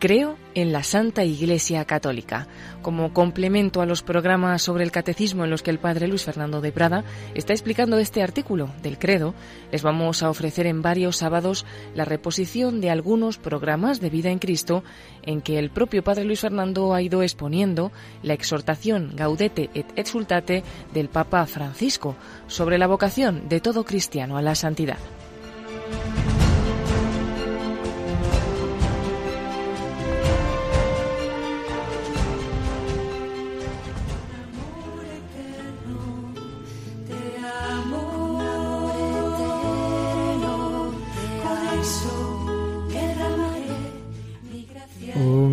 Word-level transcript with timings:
Creo 0.00 0.38
en 0.54 0.72
la 0.72 0.82
Santa 0.82 1.24
Iglesia 1.24 1.84
Católica. 1.84 2.46
Como 2.80 3.12
complemento 3.12 3.82
a 3.82 3.86
los 3.86 4.02
programas 4.02 4.62
sobre 4.62 4.82
el 4.82 4.92
catecismo 4.92 5.44
en 5.44 5.50
los 5.50 5.62
que 5.62 5.70
el 5.70 5.78
padre 5.78 6.08
Luis 6.08 6.24
Fernando 6.24 6.62
de 6.62 6.72
Prada 6.72 7.04
está 7.34 7.52
explicando 7.52 7.98
este 7.98 8.22
artículo 8.22 8.70
del 8.82 8.98
credo, 8.98 9.34
les 9.70 9.82
vamos 9.82 10.22
a 10.22 10.30
ofrecer 10.30 10.64
en 10.64 10.80
varios 10.80 11.18
sábados 11.18 11.66
la 11.94 12.06
reposición 12.06 12.80
de 12.80 12.88
algunos 12.88 13.36
programas 13.36 14.00
de 14.00 14.08
vida 14.08 14.30
en 14.30 14.38
Cristo 14.38 14.84
en 15.20 15.42
que 15.42 15.58
el 15.58 15.68
propio 15.68 16.02
padre 16.02 16.24
Luis 16.24 16.40
Fernando 16.40 16.94
ha 16.94 17.02
ido 17.02 17.22
exponiendo 17.22 17.92
la 18.22 18.32
exhortación 18.32 19.12
Gaudete 19.14 19.68
et 19.74 19.86
Exultate 19.96 20.64
del 20.94 21.10
Papa 21.10 21.44
Francisco 21.44 22.16
sobre 22.46 22.78
la 22.78 22.86
vocación 22.86 23.50
de 23.50 23.60
todo 23.60 23.84
cristiano 23.84 24.38
a 24.38 24.42
la 24.42 24.54
santidad. 24.54 24.96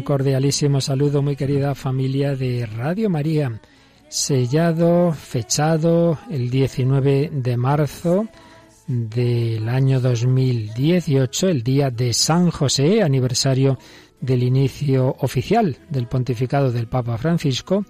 Cordialísimo 0.08 0.80
saludo, 0.80 1.22
muy 1.22 1.36
querida 1.36 1.76
familia 1.76 2.34
de 2.34 2.66
Radio 2.66 3.10
María. 3.10 3.60
Sellado, 4.08 5.12
fechado 5.12 6.18
el 6.32 6.50
19 6.50 7.30
de 7.34 7.58
marzo 7.58 8.26
del 8.88 9.68
año 9.68 10.00
2018, 10.00 11.50
el 11.50 11.62
día 11.62 11.92
de 11.92 12.14
San 12.14 12.52
José, 12.52 13.04
aniversario 13.04 13.78
del 14.22 14.44
inicio 14.44 15.14
oficial 15.20 15.76
del 15.90 16.08
pontificado 16.08 16.72
del 16.72 16.88
Papa 16.88 17.18
Francisco, 17.18 17.84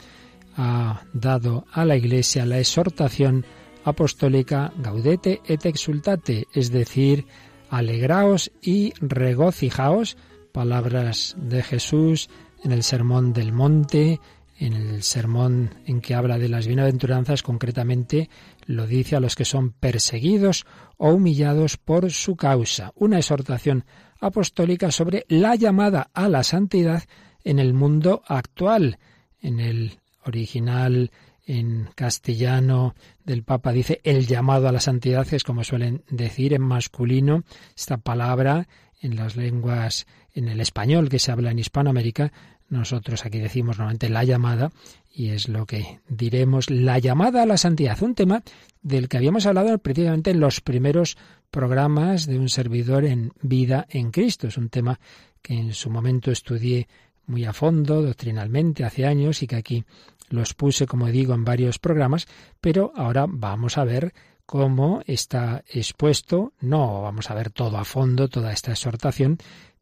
ha 0.55 1.03
dado 1.13 1.65
a 1.71 1.85
la 1.85 1.97
Iglesia 1.97 2.47
la 2.47 2.57
exhortación 2.57 3.45
apostólica 3.85 4.73
Gaudete 4.77 5.41
et 5.45 5.67
exultate, 5.67 6.47
es 6.51 6.71
decir, 6.71 7.27
alegraos 7.69 8.51
y 8.59 8.93
regocijaos, 9.01 10.17
palabras 10.57 11.35
de 11.37 11.61
Jesús 11.61 12.31
en 12.63 12.71
el 12.71 12.81
Sermón 12.81 13.31
del 13.31 13.53
Monte, 13.53 14.19
en 14.57 14.73
el 14.73 15.03
sermón 15.03 15.75
en 15.85 16.01
que 16.01 16.15
habla 16.15 16.39
de 16.39 16.49
las 16.49 16.65
bienaventuranzas, 16.65 17.43
concretamente 17.43 18.27
lo 18.65 18.87
dice 18.87 19.15
a 19.15 19.19
los 19.19 19.35
que 19.35 19.45
son 19.45 19.69
perseguidos 19.69 20.65
o 20.97 21.11
humillados 21.11 21.77
por 21.77 22.09
su 22.09 22.35
causa. 22.35 22.91
Una 22.95 23.17
exhortación 23.17 23.85
apostólica 24.19 24.89
sobre 24.89 25.27
la 25.29 25.53
llamada 25.53 26.09
a 26.15 26.27
la 26.27 26.41
santidad 26.41 27.03
en 27.43 27.59
el 27.59 27.75
mundo 27.75 28.23
actual. 28.25 28.97
En 29.39 29.59
el 29.59 29.99
original 30.25 31.11
en 31.45 31.87
castellano 31.93 32.95
del 33.25 33.43
Papa 33.43 33.71
dice 33.73 34.01
el 34.03 34.25
llamado 34.25 34.67
a 34.67 34.71
la 34.71 34.79
santidad, 34.79 35.31
es 35.31 35.43
como 35.43 35.63
suelen 35.63 36.03
decir 36.09 36.55
en 36.55 36.63
masculino 36.63 37.43
esta 37.75 37.97
palabra 37.97 38.67
en 38.99 39.15
las 39.15 39.35
lenguas, 39.35 40.07
en 40.33 40.47
el 40.47 40.59
español 40.59 41.09
que 41.09 41.19
se 41.19 41.31
habla 41.31 41.51
en 41.51 41.59
Hispanoamérica, 41.59 42.31
nosotros 42.69 43.25
aquí 43.25 43.39
decimos 43.39 43.77
normalmente 43.77 44.09
la 44.09 44.23
llamada 44.23 44.71
y 45.13 45.29
es 45.29 45.47
lo 45.47 45.65
que 45.65 45.99
diremos 46.09 46.69
la 46.69 46.99
llamada 46.99 47.43
a 47.43 47.45
la 47.45 47.57
santidad, 47.57 48.01
un 48.03 48.13
tema 48.13 48.43
del 48.81 49.07
que 49.07 49.17
habíamos 49.17 49.45
hablado 49.45 49.77
precisamente 49.77 50.31
en 50.31 50.39
los 50.39 50.61
primeros 50.61 51.17
programas 51.49 52.25
de 52.25 52.37
un 52.37 52.49
servidor 52.49 53.05
en 53.05 53.31
vida 53.41 53.87
en 53.89 54.11
Cristo. 54.11 54.47
Es 54.47 54.57
un 54.57 54.69
tema 54.69 54.99
que 55.41 55.53
en 55.53 55.73
su 55.73 55.89
momento 55.89 56.29
estudié 56.29 56.87
muy 57.25 57.45
a 57.45 57.53
fondo, 57.53 58.01
doctrinalmente, 58.01 58.83
hace 58.83 59.05
años 59.05 59.41
y 59.43 59.47
que 59.47 59.55
aquí 59.55 59.85
los 60.29 60.53
puse, 60.53 60.87
como 60.87 61.07
digo, 61.07 61.33
en 61.33 61.45
varios 61.45 61.79
programas, 61.79 62.27
pero 62.59 62.91
ahora 62.95 63.25
vamos 63.27 63.77
a 63.77 63.85
ver 63.85 64.13
cómo 64.47 65.01
está 65.05 65.63
expuesto. 65.67 66.53
No 66.59 67.03
vamos 67.03 67.29
a 67.29 67.35
ver 67.35 67.51
todo 67.51 67.77
a 67.77 67.85
fondo, 67.85 68.29
toda 68.29 68.51
esta 68.51 68.71
exhortación, 68.71 69.37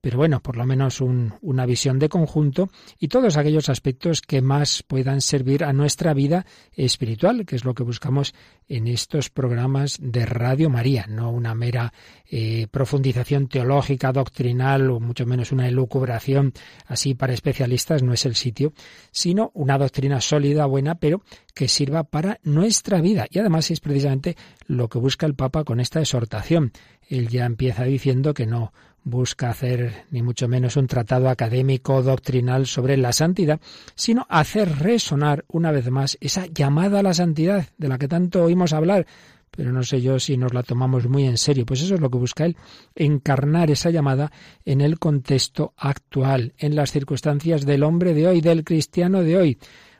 pero 0.05 0.19
bueno, 0.19 0.39
por 0.39 0.55
lo 0.55 0.67
menos 0.67 1.01
una 1.01 1.66
visión 1.66 1.97
de 1.97 2.09
conjunto 2.09 2.69
y 2.99 3.07
todos 3.07 3.38
aquellos 3.38 3.69
aspectos 3.69 4.21
que 4.21 4.39
más 4.39 4.83
puedan 4.83 5.19
servir 5.19 5.63
a 5.63 5.73
nuestra 5.73 6.13
vida 6.13 6.45
espiritual, 6.73 7.43
que 7.47 7.55
es 7.55 7.66
lo 7.66 7.73
que 7.73 7.81
buscamos 7.81 8.35
en 8.67 8.85
estos 8.85 9.31
programas 9.31 9.97
de 9.99 10.27
Radio 10.27 10.69
María, 10.69 11.07
no 11.09 11.31
una 11.31 11.55
mera 11.55 11.91
eh, 12.29 12.67
profundización 12.69 13.47
teológica, 13.47 14.11
doctrinal 14.11 14.91
o 14.91 14.99
mucho 14.99 15.25
menos 15.25 15.51
una 15.51 15.67
elucubración 15.67 16.53
así 16.85 17.15
para 17.15 17.33
especialistas, 17.33 18.03
no 18.03 18.13
es 18.13 18.27
el 18.27 18.35
sitio, 18.35 18.73
sino 19.09 19.49
una 19.55 19.79
doctrina 19.79 20.21
sólida, 20.21 20.67
buena, 20.67 20.99
pero 20.99 21.23
que 21.55 21.67
sirva 21.67 22.03
para 22.03 22.39
nuestra 22.44 23.01
vida. 23.01 23.25
Y 23.31 23.39
además 23.39 23.71
es 23.71 23.79
precisamente 23.79 24.38
lo 24.67 24.88
que 24.88 24.99
busca 24.99 25.25
el 25.25 25.33
Papa 25.33 25.63
con 25.63 25.79
esta 25.79 25.99
exhortación. 25.99 26.73
Él 27.07 27.27
ya 27.27 27.45
empieza 27.45 27.85
diciendo 27.85 28.35
que 28.35 28.45
no 28.45 28.71
busca 29.05 29.51
hacer 29.51 30.05
ni 30.11 30.21
mucho 30.21 30.49
menos 30.49 30.75
un 30.75 30.88
tratado 30.88 31.29
académico 31.29 32.01
doctrinal 32.01 32.66
sobre 32.66 32.97
la 32.97 33.13
santidad, 33.13 33.61
sino 33.93 34.25
hacer 34.29 34.79
resonar 34.79 35.45
una 35.47 35.71
vez 35.71 35.89
más 35.89 36.17
esa 36.19 36.47
llamada 36.47 36.99
a 36.99 37.03
la 37.03 37.13
santidad 37.13 37.69
de 37.77 37.88
la 37.88 37.97
que 37.97 38.07
tanto 38.07 38.44
oímos 38.44 38.73
hablar, 38.73 39.05
pero 39.51 39.71
no 39.71 39.83
sé 39.83 40.01
yo 40.01 40.19
si 40.19 40.38
nos 40.38 40.53
la 40.53 40.63
tomamos 40.63 41.07
muy 41.07 41.25
en 41.25 41.38
serio. 41.38 41.65
Pues 41.65 41.81
eso 41.81 41.95
es 41.95 42.01
lo 42.01 42.09
que 42.09 42.17
busca 42.17 42.45
él, 42.45 42.57
encarnar 42.95 43.71
esa 43.71 43.91
llamada 43.91 44.31
en 44.65 44.81
el 44.81 44.99
contexto 44.99 45.73
actual, 45.77 46.53
en 46.57 46.75
las 46.75 46.91
circunstancias 46.91 47.65
del 47.65 47.83
hombre 47.83 48.13
de 48.13 48.27
hoy, 48.27 48.41
del 48.41 48.63
cristiano 48.63 49.21
de 49.21 49.38
hoy. 49.38 49.57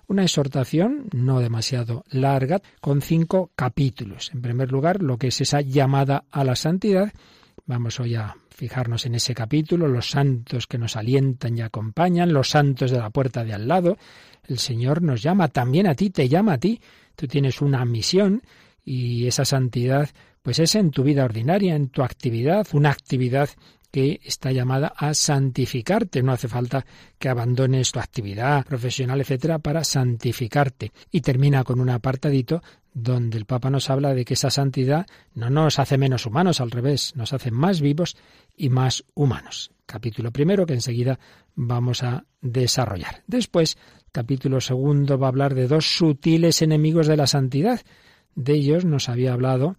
Una 0.08 0.24
exhortación 0.24 1.10
no 1.14 1.40
demasiado 1.40 2.04
larga, 2.10 2.62
con 2.82 3.02
cinco 3.02 3.52
capítulos. 3.56 4.32
En 4.34 4.42
primer 4.42 4.72
lugar, 4.72 5.02
lo 5.02 5.18
que 5.18 5.28
es 5.28 5.42
esa 5.42 5.62
llamada 5.62 6.26
a 6.32 6.44
la 6.44 6.56
santidad. 6.56 7.14
Vamos 7.68 8.00
hoy 8.00 8.14
a 8.14 8.38
fijarnos 8.52 9.08
en 9.08 9.16
ese 9.16 9.34
capítulo, 9.34 9.88
los 9.88 10.12
santos 10.12 10.68
que 10.68 10.78
nos 10.78 10.96
alientan 10.96 11.58
y 11.58 11.62
acompañan, 11.62 12.32
los 12.32 12.50
santos 12.50 12.92
de 12.92 13.00
la 13.00 13.10
puerta 13.10 13.44
de 13.44 13.54
al 13.54 13.68
lado. 13.68 13.98
El 14.48 14.60
Señor 14.60 15.02
nos 15.02 15.24
llama 15.24 15.48
también 15.48 15.88
a 15.88 15.96
ti, 15.96 16.12
te 16.12 16.30
llama 16.30 16.54
a 16.54 16.58
ti. 16.60 16.80
Tú 17.16 17.28
tienes 17.28 17.62
una 17.62 17.84
misión 17.84 18.44
y 18.84 19.26
esa 19.26 19.46
santidad 19.46 20.12
pues 20.44 20.60
es 20.60 20.76
en 20.76 20.92
tu 20.92 21.02
vida 21.02 21.26
ordinaria, 21.26 21.76
en 21.76 21.90
tu 21.90 22.04
actividad, 22.04 22.68
una 22.74 22.92
actividad 22.92 23.50
que 23.90 24.20
está 24.24 24.52
llamada 24.52 24.94
a 24.96 25.16
santificarte. 25.16 26.22
No 26.22 26.34
hace 26.34 26.48
falta 26.48 26.86
que 27.18 27.30
abandones 27.30 27.92
tu 27.92 28.00
actividad 28.00 28.64
profesional, 28.64 29.22
etcétera, 29.22 29.58
para 29.58 29.84
santificarte. 29.84 30.92
Y 31.10 31.22
termina 31.22 31.64
con 31.64 31.80
un 31.80 31.90
apartadito 31.90 32.62
donde 32.96 33.38
el 33.38 33.46
Papa 33.46 33.70
nos 33.70 33.90
habla 33.90 34.16
de 34.16 34.24
que 34.24 34.36
esa 34.36 34.50
santidad 34.50 35.06
no 35.34 35.50
nos 35.50 35.80
hace 35.80 35.98
menos 35.98 36.26
humanos, 36.26 36.62
al 36.62 36.72
revés, 36.72 37.14
nos 37.18 37.34
hace 37.34 37.52
más 37.52 37.82
vivos 37.82 38.16
y 38.56 38.70
más 38.70 39.04
humanos. 39.14 39.72
Capítulo 39.86 40.32
primero 40.32 40.66
que 40.66 40.74
enseguida 40.74 41.20
vamos 41.56 42.04
a 42.04 42.26
desarrollar. 42.42 43.22
Después, 43.28 43.78
capítulo 44.14 44.62
segundo 44.62 45.20
va 45.20 45.28
a 45.28 45.30
hablar 45.30 45.56
de 45.56 45.68
dos 45.68 45.86
sutiles 45.98 46.62
enemigos 46.62 47.08
de 47.08 47.18
la 47.18 47.28
santidad. 47.28 47.82
De 48.34 48.54
ellos 48.54 48.86
nos 48.86 49.10
había 49.10 49.34
hablado 49.34 49.76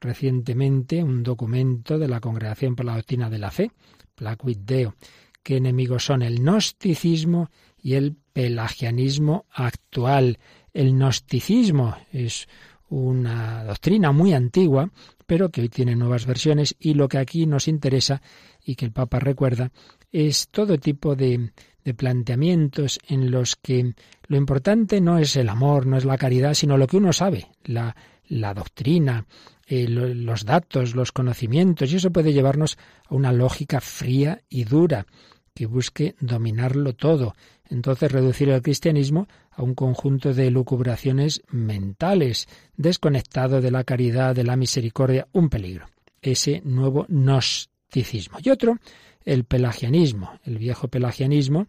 recientemente 0.00 1.02
un 1.02 1.24
documento 1.24 1.98
de 1.98 2.06
la 2.06 2.20
Congregación 2.20 2.76
por 2.76 2.86
la 2.86 2.94
Doctrina 2.94 3.28
de 3.28 3.38
la 3.38 3.50
Fe, 3.50 3.72
Placuit 4.14 4.60
Deo, 4.60 4.94
qué 5.42 5.56
enemigos 5.56 6.04
son 6.04 6.22
el 6.22 6.38
gnosticismo 6.38 7.50
y 7.82 7.94
el 7.94 8.14
pelagianismo 8.32 9.46
actual. 9.50 10.38
El 10.72 10.92
gnosticismo 10.92 11.96
es 12.12 12.48
una 12.88 13.64
doctrina 13.64 14.12
muy 14.12 14.34
antigua, 14.34 14.90
pero 15.26 15.50
que 15.50 15.62
hoy 15.62 15.68
tiene 15.68 15.94
nuevas 15.94 16.26
versiones 16.26 16.74
y 16.78 16.94
lo 16.94 17.08
que 17.08 17.18
aquí 17.18 17.46
nos 17.46 17.68
interesa 17.68 18.20
y 18.64 18.74
que 18.74 18.86
el 18.86 18.92
Papa 18.92 19.20
recuerda 19.20 19.70
es 20.10 20.48
todo 20.48 20.78
tipo 20.78 21.14
de, 21.14 21.52
planteamientos 21.96 23.00
en 23.08 23.30
los 23.30 23.56
que 23.56 23.94
lo 24.28 24.36
importante 24.36 25.00
no 25.00 25.18
es 25.18 25.36
el 25.36 25.48
amor, 25.48 25.86
no 25.86 25.96
es 25.96 26.04
la 26.04 26.18
caridad, 26.18 26.54
sino 26.54 26.76
lo 26.76 26.86
que 26.86 26.96
uno 26.96 27.12
sabe, 27.12 27.48
la, 27.64 27.96
la 28.28 28.54
doctrina, 28.54 29.26
eh, 29.66 29.88
los 29.88 30.44
datos, 30.44 30.94
los 30.94 31.10
conocimientos, 31.10 31.92
y 31.92 31.96
eso 31.96 32.12
puede 32.12 32.32
llevarnos 32.32 32.78
a 33.08 33.14
una 33.14 33.32
lógica 33.32 33.80
fría 33.80 34.40
y 34.48 34.64
dura 34.64 35.06
que 35.54 35.66
busque 35.66 36.14
dominarlo 36.20 36.94
todo. 36.94 37.34
Entonces 37.70 38.10
reducir 38.10 38.50
el 38.50 38.62
cristianismo 38.62 39.28
a 39.52 39.62
un 39.62 39.74
conjunto 39.74 40.34
de 40.34 40.50
lucubraciones 40.50 41.42
mentales, 41.50 42.48
desconectado 42.76 43.60
de 43.60 43.70
la 43.70 43.84
caridad, 43.84 44.34
de 44.34 44.44
la 44.44 44.56
misericordia, 44.56 45.28
un 45.32 45.48
peligro. 45.48 45.86
Ese 46.20 46.60
nuevo 46.64 47.06
gnosticismo. 47.08 48.38
Y 48.42 48.50
otro, 48.50 48.78
el 49.24 49.44
pelagianismo. 49.44 50.38
El 50.44 50.58
viejo 50.58 50.88
pelagianismo 50.88 51.68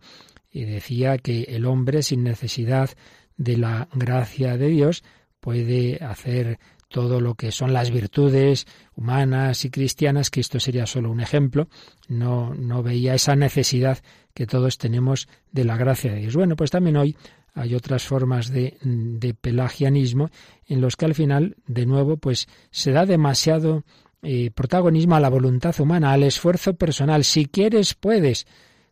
y 0.51 0.65
decía 0.65 1.17
que 1.19 1.43
el 1.43 1.65
hombre 1.65 2.03
sin 2.03 2.23
necesidad 2.23 2.89
de 3.37 3.57
la 3.57 3.87
gracia 3.93 4.57
de 4.57 4.67
Dios 4.67 5.03
puede 5.39 6.03
hacer 6.03 6.59
todo 6.91 7.21
lo 7.21 7.35
que 7.35 7.51
son 7.51 7.73
las 7.73 7.89
virtudes 7.89 8.67
humanas 8.95 9.65
y 9.65 9.69
cristianas, 9.69 10.29
que 10.29 10.41
esto 10.41 10.59
sería 10.59 10.85
solo 10.85 11.09
un 11.09 11.21
ejemplo, 11.21 11.67
no, 12.07 12.53
no 12.53 12.83
veía 12.83 13.15
esa 13.15 13.35
necesidad 13.35 13.99
que 14.33 14.45
todos 14.45 14.77
tenemos 14.77 15.27
de 15.51 15.65
la 15.65 15.77
gracia 15.77 16.13
de 16.13 16.19
Dios. 16.19 16.35
Bueno, 16.35 16.55
pues 16.55 16.69
también 16.69 16.97
hoy 16.97 17.15
hay 17.53 17.75
otras 17.75 18.03
formas 18.03 18.51
de, 18.51 18.77
de 18.81 19.33
pelagianismo 19.33 20.29
en 20.67 20.81
los 20.81 20.95
que 20.95 21.05
al 21.05 21.15
final, 21.15 21.55
de 21.65 21.85
nuevo, 21.85 22.17
pues 22.17 22.47
se 22.69 22.91
da 22.91 23.05
demasiado 23.05 23.83
eh, 24.23 24.51
protagonismo 24.51 25.15
a 25.15 25.19
la 25.19 25.29
voluntad 25.29 25.79
humana, 25.79 26.13
al 26.13 26.23
esfuerzo 26.23 26.75
personal. 26.75 27.23
Si 27.23 27.47
quieres, 27.47 27.95
puedes. 27.95 28.45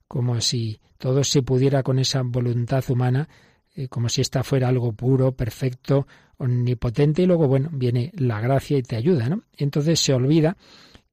Como 0.08 0.42
si 0.42 0.80
todo 0.98 1.24
se 1.24 1.44
pudiera 1.44 1.84
con 1.84 2.00
esa 2.00 2.24
voluntad 2.24 2.84
humana, 2.90 3.30
como 3.90 4.10
si 4.10 4.22
esta 4.22 4.44
fuera 4.44 4.68
algo 4.68 4.94
puro, 4.94 5.32
perfecto, 5.34 6.08
omnipotente, 6.38 7.24
y 7.24 7.26
luego, 7.26 7.48
bueno, 7.48 7.70
viene 7.72 8.12
la 8.16 8.42
gracia 8.42 8.78
y 8.78 8.84
te 8.84 8.96
ayuda, 8.96 9.30
¿no? 9.30 9.44
entonces 9.58 10.00
se 10.00 10.14
olvida 10.14 10.58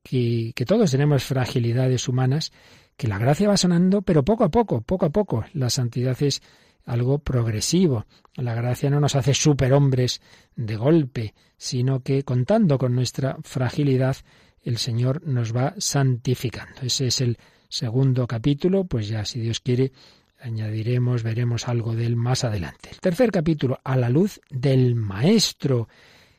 que, 0.03 0.53
que 0.55 0.64
todos 0.64 0.91
tenemos 0.91 1.25
fragilidades 1.25 2.08
humanas, 2.08 2.53
que 2.97 3.08
la 3.08 3.19
gracia 3.19 3.49
va 3.49 3.56
sonando, 3.56 4.03
pero 4.03 4.25
poco 4.25 4.44
a 4.44 4.50
poco, 4.50 4.81
poco 4.81 5.06
a 5.06 5.11
poco. 5.11 5.44
La 5.53 5.69
santidad 5.69 6.17
es 6.23 6.41
algo 6.87 7.19
progresivo. 7.19 8.06
La 8.37 8.55
gracia 8.55 8.88
no 8.88 9.00
nos 9.00 9.17
hace 9.17 9.35
superhombres 9.35 10.23
de 10.55 10.76
golpe, 10.76 11.35
sino 11.58 12.00
que 12.00 12.23
contando 12.23 12.79
con 12.79 12.94
nuestra 12.94 13.37
fragilidad, 13.43 14.17
el 14.62 14.79
Señor 14.79 15.26
nos 15.26 15.55
va 15.55 15.75
santificando. 15.79 16.81
Ese 16.82 17.08
es 17.08 17.20
el 17.20 17.38
segundo 17.69 18.26
capítulo, 18.26 18.85
pues 18.85 19.08
ya 19.08 19.25
si 19.25 19.41
Dios 19.41 19.61
quiere 19.61 19.93
añadiremos, 20.40 21.22
veremos 21.22 21.68
algo 21.68 21.94
de 21.94 22.06
él 22.06 22.16
más 22.16 22.44
adelante. 22.44 22.90
El 22.92 23.00
tercer 23.00 23.30
capítulo, 23.30 23.78
a 23.84 23.96
la 23.96 24.08
luz 24.08 24.40
del 24.50 24.94
Maestro. 24.94 25.88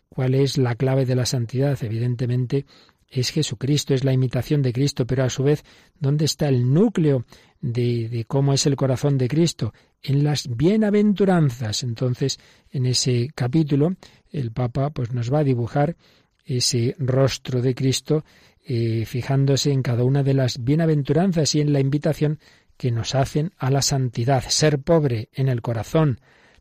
¿Cuál 0.10 0.36
es 0.36 0.58
la 0.58 0.76
clave 0.76 1.06
de 1.06 1.16
la 1.16 1.26
santidad? 1.26 1.78
Evidentemente 1.84 2.66
es 3.10 3.30
Jesucristo, 3.30 3.94
es 3.94 4.04
la 4.04 4.14
imitación 4.14 4.62
de 4.62 4.74
Cristo, 4.74 5.06
pero 5.06 5.24
a 5.24 5.30
su 5.30 5.44
vez, 5.44 5.64
¿dónde 6.00 6.26
está 6.26 6.50
el 6.50 6.74
núcleo 6.74 7.26
de, 7.62 8.10
de, 8.10 8.26
cómo 8.26 8.54
es 8.54 8.66
el 8.66 8.76
corazón 8.76 9.18
de 9.18 9.28
Cristo? 9.28 9.74
En 10.02 10.24
las 10.24 10.48
bienaventuranzas. 10.48 11.84
Entonces, 11.84 12.40
en 12.72 12.86
ese 12.86 13.30
capítulo, 13.34 13.96
el 14.32 14.52
Papa 14.52 14.90
pues, 14.90 15.14
nos 15.14 15.32
va 15.32 15.40
a 15.40 15.44
dibujar 15.44 15.96
ese 16.48 16.96
rostro 16.98 17.62
de 17.62 17.76
Cristo, 17.76 18.24
eh, 18.66 19.06
fijándose 19.06 19.72
en 19.72 19.82
cada 19.82 20.04
una 20.04 20.24
de 20.24 20.34
las 20.34 20.64
bienaventuranzas 20.64 21.56
y 21.56 21.62
en 21.62 21.74
la 21.74 21.80
invitación 21.80 22.40
que 22.78 22.92
nos 22.92 23.16
hacen 23.16 23.52
a 23.58 23.70
la 23.72 23.82
santidad, 23.82 24.44
ser 24.48 24.80
pobre 24.80 25.30
en 25.34 25.48
el 25.48 25.62
corazón, 25.62 26.20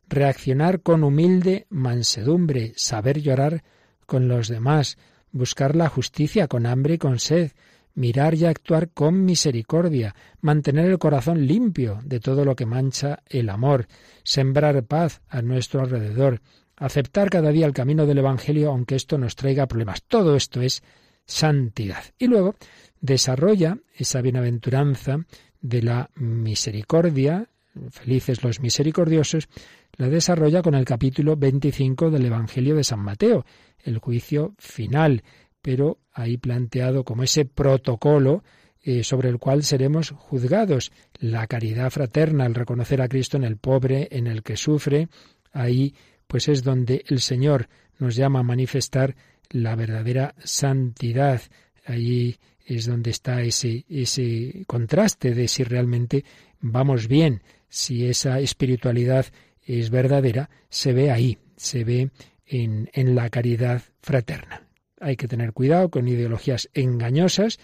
reaccionar 0.09 0.81
con 0.81 1.03
humilde 1.03 1.67
mansedumbre, 1.69 2.73
saber 2.75 3.21
llorar 3.21 3.63
con 4.05 4.27
los 4.27 4.47
demás, 4.47 4.97
buscar 5.31 5.75
la 5.75 5.89
justicia 5.89 6.47
con 6.47 6.65
hambre 6.65 6.95
y 6.95 6.97
con 6.97 7.19
sed, 7.19 7.51
mirar 7.93 8.35
y 8.35 8.45
actuar 8.45 8.89
con 8.89 9.25
misericordia, 9.25 10.15
mantener 10.41 10.85
el 10.85 10.99
corazón 10.99 11.47
limpio 11.47 11.99
de 12.03 12.19
todo 12.19 12.45
lo 12.45 12.55
que 12.55 12.65
mancha 12.65 13.23
el 13.27 13.49
amor, 13.49 13.87
sembrar 14.23 14.83
paz 14.83 15.21
a 15.27 15.41
nuestro 15.41 15.81
alrededor, 15.81 16.41
aceptar 16.75 17.29
cada 17.29 17.51
día 17.51 17.65
el 17.65 17.73
camino 17.73 18.05
del 18.05 18.19
Evangelio 18.19 18.69
aunque 18.69 18.95
esto 18.95 19.17
nos 19.17 19.35
traiga 19.35 19.67
problemas. 19.67 20.03
Todo 20.03 20.35
esto 20.35 20.61
es 20.61 20.83
santidad. 21.25 22.03
Y 22.19 22.27
luego 22.27 22.55
desarrolla 23.01 23.79
esa 23.95 24.21
bienaventuranza 24.21 25.25
de 25.67 25.81
la 25.81 26.09
misericordia, 26.15 27.49
felices 27.89 28.43
los 28.43 28.59
misericordiosos, 28.59 29.49
la 29.97 30.09
desarrolla 30.09 30.61
con 30.61 30.75
el 30.75 30.85
capítulo 30.85 31.35
25 31.35 32.09
del 32.09 32.25
Evangelio 32.25 32.75
de 32.75 32.83
San 32.83 32.99
Mateo, 32.99 33.45
el 33.83 33.97
juicio 33.99 34.55
final, 34.57 35.23
pero 35.61 35.99
ahí 36.13 36.37
planteado 36.37 37.03
como 37.03 37.23
ese 37.23 37.45
protocolo 37.45 38.43
eh, 38.81 39.03
sobre 39.03 39.29
el 39.29 39.37
cual 39.39 39.63
seremos 39.63 40.11
juzgados, 40.11 40.91
la 41.19 41.47
caridad 41.47 41.89
fraterna, 41.89 42.45
el 42.45 42.55
reconocer 42.55 43.01
a 43.01 43.09
Cristo 43.09 43.37
en 43.37 43.43
el 43.43 43.57
pobre, 43.57 44.07
en 44.11 44.27
el 44.27 44.43
que 44.43 44.55
sufre, 44.55 45.09
ahí 45.51 45.93
pues 46.27 46.47
es 46.47 46.63
donde 46.63 47.03
el 47.07 47.19
Señor 47.19 47.67
nos 47.99 48.15
llama 48.15 48.39
a 48.39 48.43
manifestar 48.43 49.15
la 49.49 49.75
verdadera 49.75 50.35
santidad. 50.43 51.41
Ahí 51.87 52.35
es 52.65 52.85
donde 52.85 53.11
está 53.11 53.41
ese, 53.41 53.85
ese 53.87 54.65
contraste 54.67 55.33
de 55.33 55.47
si 55.47 55.63
realmente 55.63 56.25
vamos 56.59 57.07
bien, 57.07 57.41
si 57.69 58.05
esa 58.07 58.41
espiritualidad 58.41 59.25
es 59.63 59.89
verdadera, 59.89 60.49
se 60.69 60.91
ve 60.91 61.11
ahí, 61.11 61.37
se 61.55 61.85
ve 61.85 62.11
en, 62.45 62.89
en 62.91 63.15
la 63.15 63.29
caridad 63.29 63.81
fraterna. 64.01 64.67
Hay 64.99 65.15
que 65.15 65.29
tener 65.29 65.53
cuidado 65.53 65.89
con 65.89 66.09
ideologías 66.09 66.69
engañosas 66.73 67.57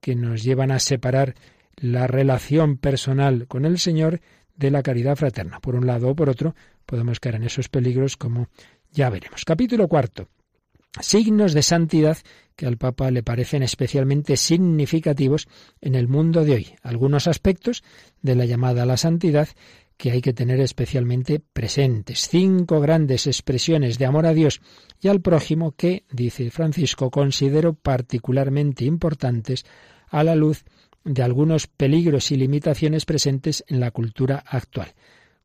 que 0.00 0.14
nos 0.14 0.44
llevan 0.44 0.70
a 0.70 0.78
separar 0.78 1.34
la 1.76 2.06
relación 2.06 2.76
personal 2.76 3.48
con 3.48 3.64
el 3.64 3.78
Señor 3.78 4.20
de 4.54 4.70
la 4.70 4.84
caridad 4.84 5.16
fraterna. 5.16 5.58
Por 5.58 5.74
un 5.74 5.86
lado 5.86 6.10
o 6.10 6.14
por 6.14 6.30
otro, 6.30 6.54
podemos 6.86 7.18
caer 7.18 7.36
en 7.36 7.44
esos 7.44 7.68
peligros 7.68 8.16
como 8.16 8.48
ya 8.92 9.10
veremos. 9.10 9.44
Capítulo 9.44 9.88
cuarto. 9.88 10.28
Signos 11.00 11.54
de 11.54 11.62
santidad 11.62 12.18
que 12.54 12.66
al 12.66 12.78
Papa 12.78 13.10
le 13.10 13.24
parecen 13.24 13.62
especialmente 13.64 14.36
significativos 14.36 15.48
en 15.80 15.96
el 15.96 16.06
mundo 16.06 16.44
de 16.44 16.54
hoy. 16.54 16.74
Algunos 16.82 17.26
aspectos 17.26 17.82
de 18.22 18.36
la 18.36 18.44
llamada 18.44 18.84
a 18.84 18.86
la 18.86 18.96
santidad 18.96 19.48
que 19.96 20.12
hay 20.12 20.20
que 20.20 20.32
tener 20.32 20.60
especialmente 20.60 21.40
presentes. 21.40 22.28
Cinco 22.28 22.80
grandes 22.80 23.26
expresiones 23.26 23.98
de 23.98 24.06
amor 24.06 24.26
a 24.26 24.34
Dios 24.34 24.60
y 25.00 25.08
al 25.08 25.20
prójimo 25.20 25.72
que, 25.72 26.04
dice 26.10 26.50
Francisco, 26.50 27.10
considero 27.10 27.74
particularmente 27.74 28.84
importantes 28.84 29.64
a 30.08 30.22
la 30.22 30.34
luz 30.34 30.64
de 31.04 31.22
algunos 31.22 31.66
peligros 31.66 32.30
y 32.30 32.36
limitaciones 32.36 33.04
presentes 33.04 33.64
en 33.66 33.80
la 33.80 33.90
cultura 33.90 34.42
actual. 34.46 34.94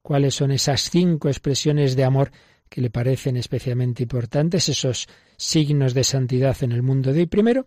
¿Cuáles 0.02 0.36
son 0.36 0.52
esas 0.52 0.90
cinco 0.90 1.28
expresiones 1.28 1.96
de 1.96 2.06
amor 2.06 2.32
que 2.70 2.82
le 2.82 2.90
parecen 2.90 3.36
especialmente 3.36 4.04
importantes, 4.04 4.70
esos 4.70 5.08
signos 5.40 5.94
de 5.94 6.04
santidad 6.04 6.56
en 6.62 6.74
el 6.74 6.84
mundo 6.84 7.14
de 7.14 7.22
hoy. 7.22 7.26
Primero, 7.26 7.66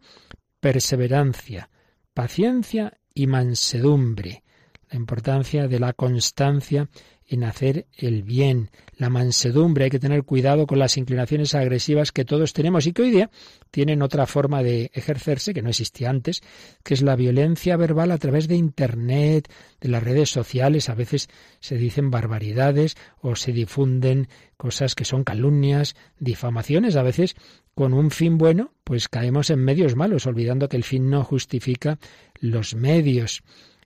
perseverancia, 0.61 1.71
paciencia 2.15 2.99
y 3.15 3.27
mansedumbre, 3.27 4.45
la 4.91 4.99
importancia 4.99 5.67
de 5.67 5.81
la 5.81 5.95
constancia 5.95 6.89
en 7.27 7.45
hacer 7.45 7.87
el 7.97 8.23
bien, 8.23 8.71
la 8.97 9.09
mansedumbre, 9.09 9.85
hay 9.85 9.91
que 9.91 9.99
tener 9.99 10.23
cuidado 10.25 10.67
con 10.67 10.79
las 10.79 10.99
inclinaciones 10.99 11.55
agresivas 11.55 12.13
que 12.13 12.27
todos 12.27 12.53
tenemos 12.53 12.87
y 12.87 12.93
que 12.93 13.03
hoy 13.03 13.11
día 13.11 13.31
tienen 13.71 14.03
otra 14.03 14.27
forma 14.27 14.63
de 14.63 14.91
ejercerse 14.93 15.55
que 15.55 15.63
no 15.63 15.71
existía 15.71 16.11
antes, 16.11 16.43
que 16.83 16.93
es 16.93 17.01
la 17.01 17.17
violencia 17.17 17.79
verbal 17.79 18.11
a 18.11 18.19
través 18.19 18.49
de 18.49 18.57
Internet, 18.57 19.51
de 19.81 19.89
las 19.89 20.03
redes 20.03 20.29
sociales, 20.29 20.91
a 20.91 20.95
veces 20.95 21.29
se 21.61 21.77
dicen 21.77 22.11
barbaridades 22.11 22.97
o 23.23 23.35
se 23.35 23.53
difunden 23.53 24.29
cosas 24.59 24.95
que 24.95 25.07
son 25.07 25.25
calumnias, 25.25 25.97
difamaciones, 26.19 26.97
a 26.97 27.03
veces 27.03 27.35
con 27.75 27.95
un 27.95 28.11
fin 28.11 28.39
bueno, 28.39 28.73
pues 28.85 29.09
caemos 29.09 29.51
en 29.51 29.61
medios 29.61 29.97
malos, 29.97 30.27
olvidando 30.27 30.69
que 30.69 30.77
el 30.77 30.85
fin 30.85 31.09
no 31.09 31.25
justifica 31.25 31.99
los 32.41 32.75
medios 32.75 33.43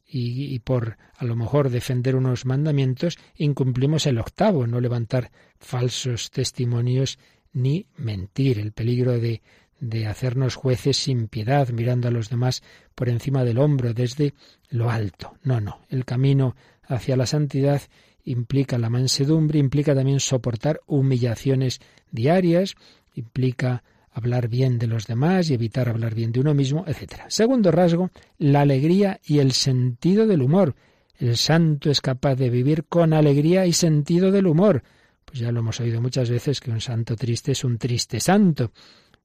y, 0.08 0.58
por 0.60 0.98
a 1.16 1.24
lo 1.24 1.34
mejor 1.34 1.70
defender 1.70 2.14
unos 2.14 2.46
mandamientos, 2.46 3.18
incumplimos 3.36 4.06
el 4.06 4.18
octavo, 4.18 4.66
no 4.66 4.80
levantar 4.80 5.32
falsos 5.58 6.30
testimonios 6.30 7.18
ni 7.52 7.86
mentir. 7.96 8.58
El 8.58 8.72
peligro 8.72 9.18
de, 9.18 9.42
de 9.80 10.06
hacernos 10.06 10.54
jueces 10.54 10.96
sin 10.96 11.28
piedad, 11.28 11.68
mirando 11.70 12.08
a 12.08 12.12
los 12.12 12.28
demás 12.28 12.62
por 12.94 13.08
encima 13.08 13.44
del 13.44 13.58
hombro, 13.58 13.94
desde 13.94 14.34
lo 14.68 14.90
alto. 14.90 15.34
No, 15.42 15.60
no. 15.60 15.80
El 15.88 16.04
camino 16.04 16.54
hacia 16.84 17.16
la 17.16 17.26
santidad 17.26 17.82
implica 18.24 18.78
la 18.78 18.90
mansedumbre, 18.90 19.58
implica 19.58 19.94
también 19.94 20.20
soportar 20.20 20.80
humillaciones 20.86 21.80
diarias, 22.10 22.74
implica 23.16 23.82
hablar 24.10 24.48
bien 24.48 24.78
de 24.78 24.86
los 24.86 25.06
demás 25.06 25.50
y 25.50 25.54
evitar 25.54 25.88
hablar 25.88 26.14
bien 26.14 26.32
de 26.32 26.40
uno 26.40 26.54
mismo, 26.54 26.84
etc. 26.86 27.22
Segundo 27.28 27.70
rasgo, 27.70 28.10
la 28.38 28.62
alegría 28.62 29.20
y 29.24 29.40
el 29.40 29.52
sentido 29.52 30.26
del 30.26 30.40
humor. 30.40 30.74
El 31.18 31.36
santo 31.36 31.90
es 31.90 32.00
capaz 32.00 32.34
de 32.36 32.48
vivir 32.48 32.84
con 32.84 33.12
alegría 33.12 33.66
y 33.66 33.72
sentido 33.72 34.30
del 34.30 34.46
humor. 34.46 34.82
Pues 35.24 35.40
ya 35.40 35.52
lo 35.52 35.60
hemos 35.60 35.80
oído 35.80 36.00
muchas 36.00 36.30
veces 36.30 36.60
que 36.60 36.70
un 36.70 36.80
santo 36.80 37.16
triste 37.16 37.52
es 37.52 37.64
un 37.64 37.78
triste 37.78 38.20
santo. 38.20 38.72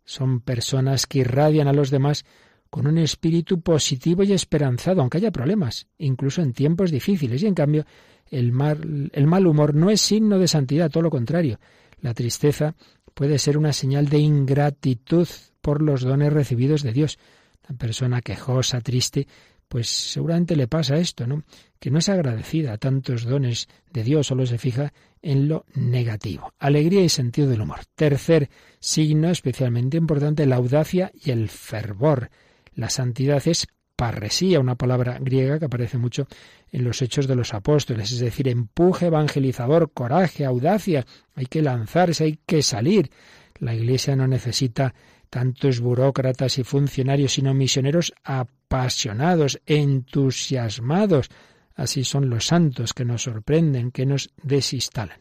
Son 0.03 0.41
personas 0.41 1.05
que 1.05 1.19
irradian 1.19 1.67
a 1.67 1.73
los 1.73 1.89
demás 1.89 2.25
con 2.69 2.87
un 2.87 2.97
espíritu 2.97 3.61
positivo 3.61 4.23
y 4.23 4.33
esperanzado, 4.33 5.01
aunque 5.01 5.17
haya 5.17 5.31
problemas, 5.31 5.87
incluso 5.97 6.41
en 6.41 6.53
tiempos 6.53 6.91
difíciles. 6.91 7.43
Y 7.43 7.47
en 7.47 7.53
cambio, 7.53 7.85
el 8.29 8.51
mal, 8.51 9.09
el 9.13 9.27
mal 9.27 9.45
humor 9.45 9.75
no 9.75 9.89
es 9.89 10.01
signo 10.01 10.39
de 10.39 10.47
santidad, 10.47 10.89
todo 10.89 11.03
lo 11.03 11.09
contrario. 11.09 11.59
La 12.01 12.13
tristeza 12.13 12.75
puede 13.13 13.39
ser 13.39 13.57
una 13.57 13.73
señal 13.73 14.09
de 14.09 14.19
ingratitud 14.19 15.27
por 15.61 15.81
los 15.81 16.01
dones 16.01 16.33
recibidos 16.33 16.83
de 16.83 16.93
Dios. 16.93 17.19
Una 17.67 17.77
persona 17.77 18.21
quejosa, 18.21 18.81
triste, 18.81 19.27
pues 19.67 19.87
seguramente 19.87 20.55
le 20.55 20.67
pasa 20.67 20.97
esto, 20.97 21.25
¿no? 21.25 21.43
Que 21.79 21.91
no 21.91 21.99
es 21.99 22.09
agradecida 22.09 22.73
a 22.73 22.77
tantos 22.77 23.23
dones 23.23 23.69
de 23.91 24.03
Dios, 24.03 24.27
solo 24.27 24.45
se 24.45 24.57
fija 24.57 24.91
en 25.21 25.47
lo 25.47 25.65
negativo. 25.75 26.53
Alegría 26.59 27.03
y 27.03 27.09
sentido 27.09 27.47
del 27.47 27.61
humor. 27.61 27.79
Tercer 27.95 28.49
signo 28.79 29.29
especialmente 29.29 29.97
importante, 29.97 30.45
la 30.45 30.57
audacia 30.57 31.11
y 31.13 31.31
el 31.31 31.47
fervor. 31.47 32.31
La 32.73 32.89
santidad 32.89 33.41
es 33.47 33.67
parresía, 34.01 34.59
una 34.59 34.73
palabra 34.73 35.19
griega 35.21 35.59
que 35.59 35.65
aparece 35.65 35.99
mucho 35.99 36.25
en 36.71 36.83
los 36.83 37.03
hechos 37.03 37.27
de 37.27 37.35
los 37.35 37.53
apóstoles, 37.53 38.11
es 38.11 38.19
decir, 38.19 38.47
empuje 38.47 39.05
evangelizador, 39.05 39.91
coraje, 39.91 40.43
audacia, 40.43 41.05
hay 41.35 41.45
que 41.45 41.61
lanzarse, 41.61 42.23
hay 42.23 42.39
que 42.43 42.63
salir. 42.63 43.11
La 43.59 43.75
Iglesia 43.75 44.15
no 44.15 44.27
necesita 44.27 44.95
tantos 45.29 45.81
burócratas 45.81 46.57
y 46.57 46.63
funcionarios, 46.63 47.33
sino 47.33 47.53
misioneros 47.53 48.11
apasionados, 48.23 49.61
entusiasmados. 49.67 51.29
Así 51.75 52.03
son 52.03 52.27
los 52.27 52.47
santos 52.47 52.93
que 52.93 53.05
nos 53.05 53.21
sorprenden, 53.21 53.91
que 53.91 54.07
nos 54.07 54.31
desinstalan. 54.41 55.19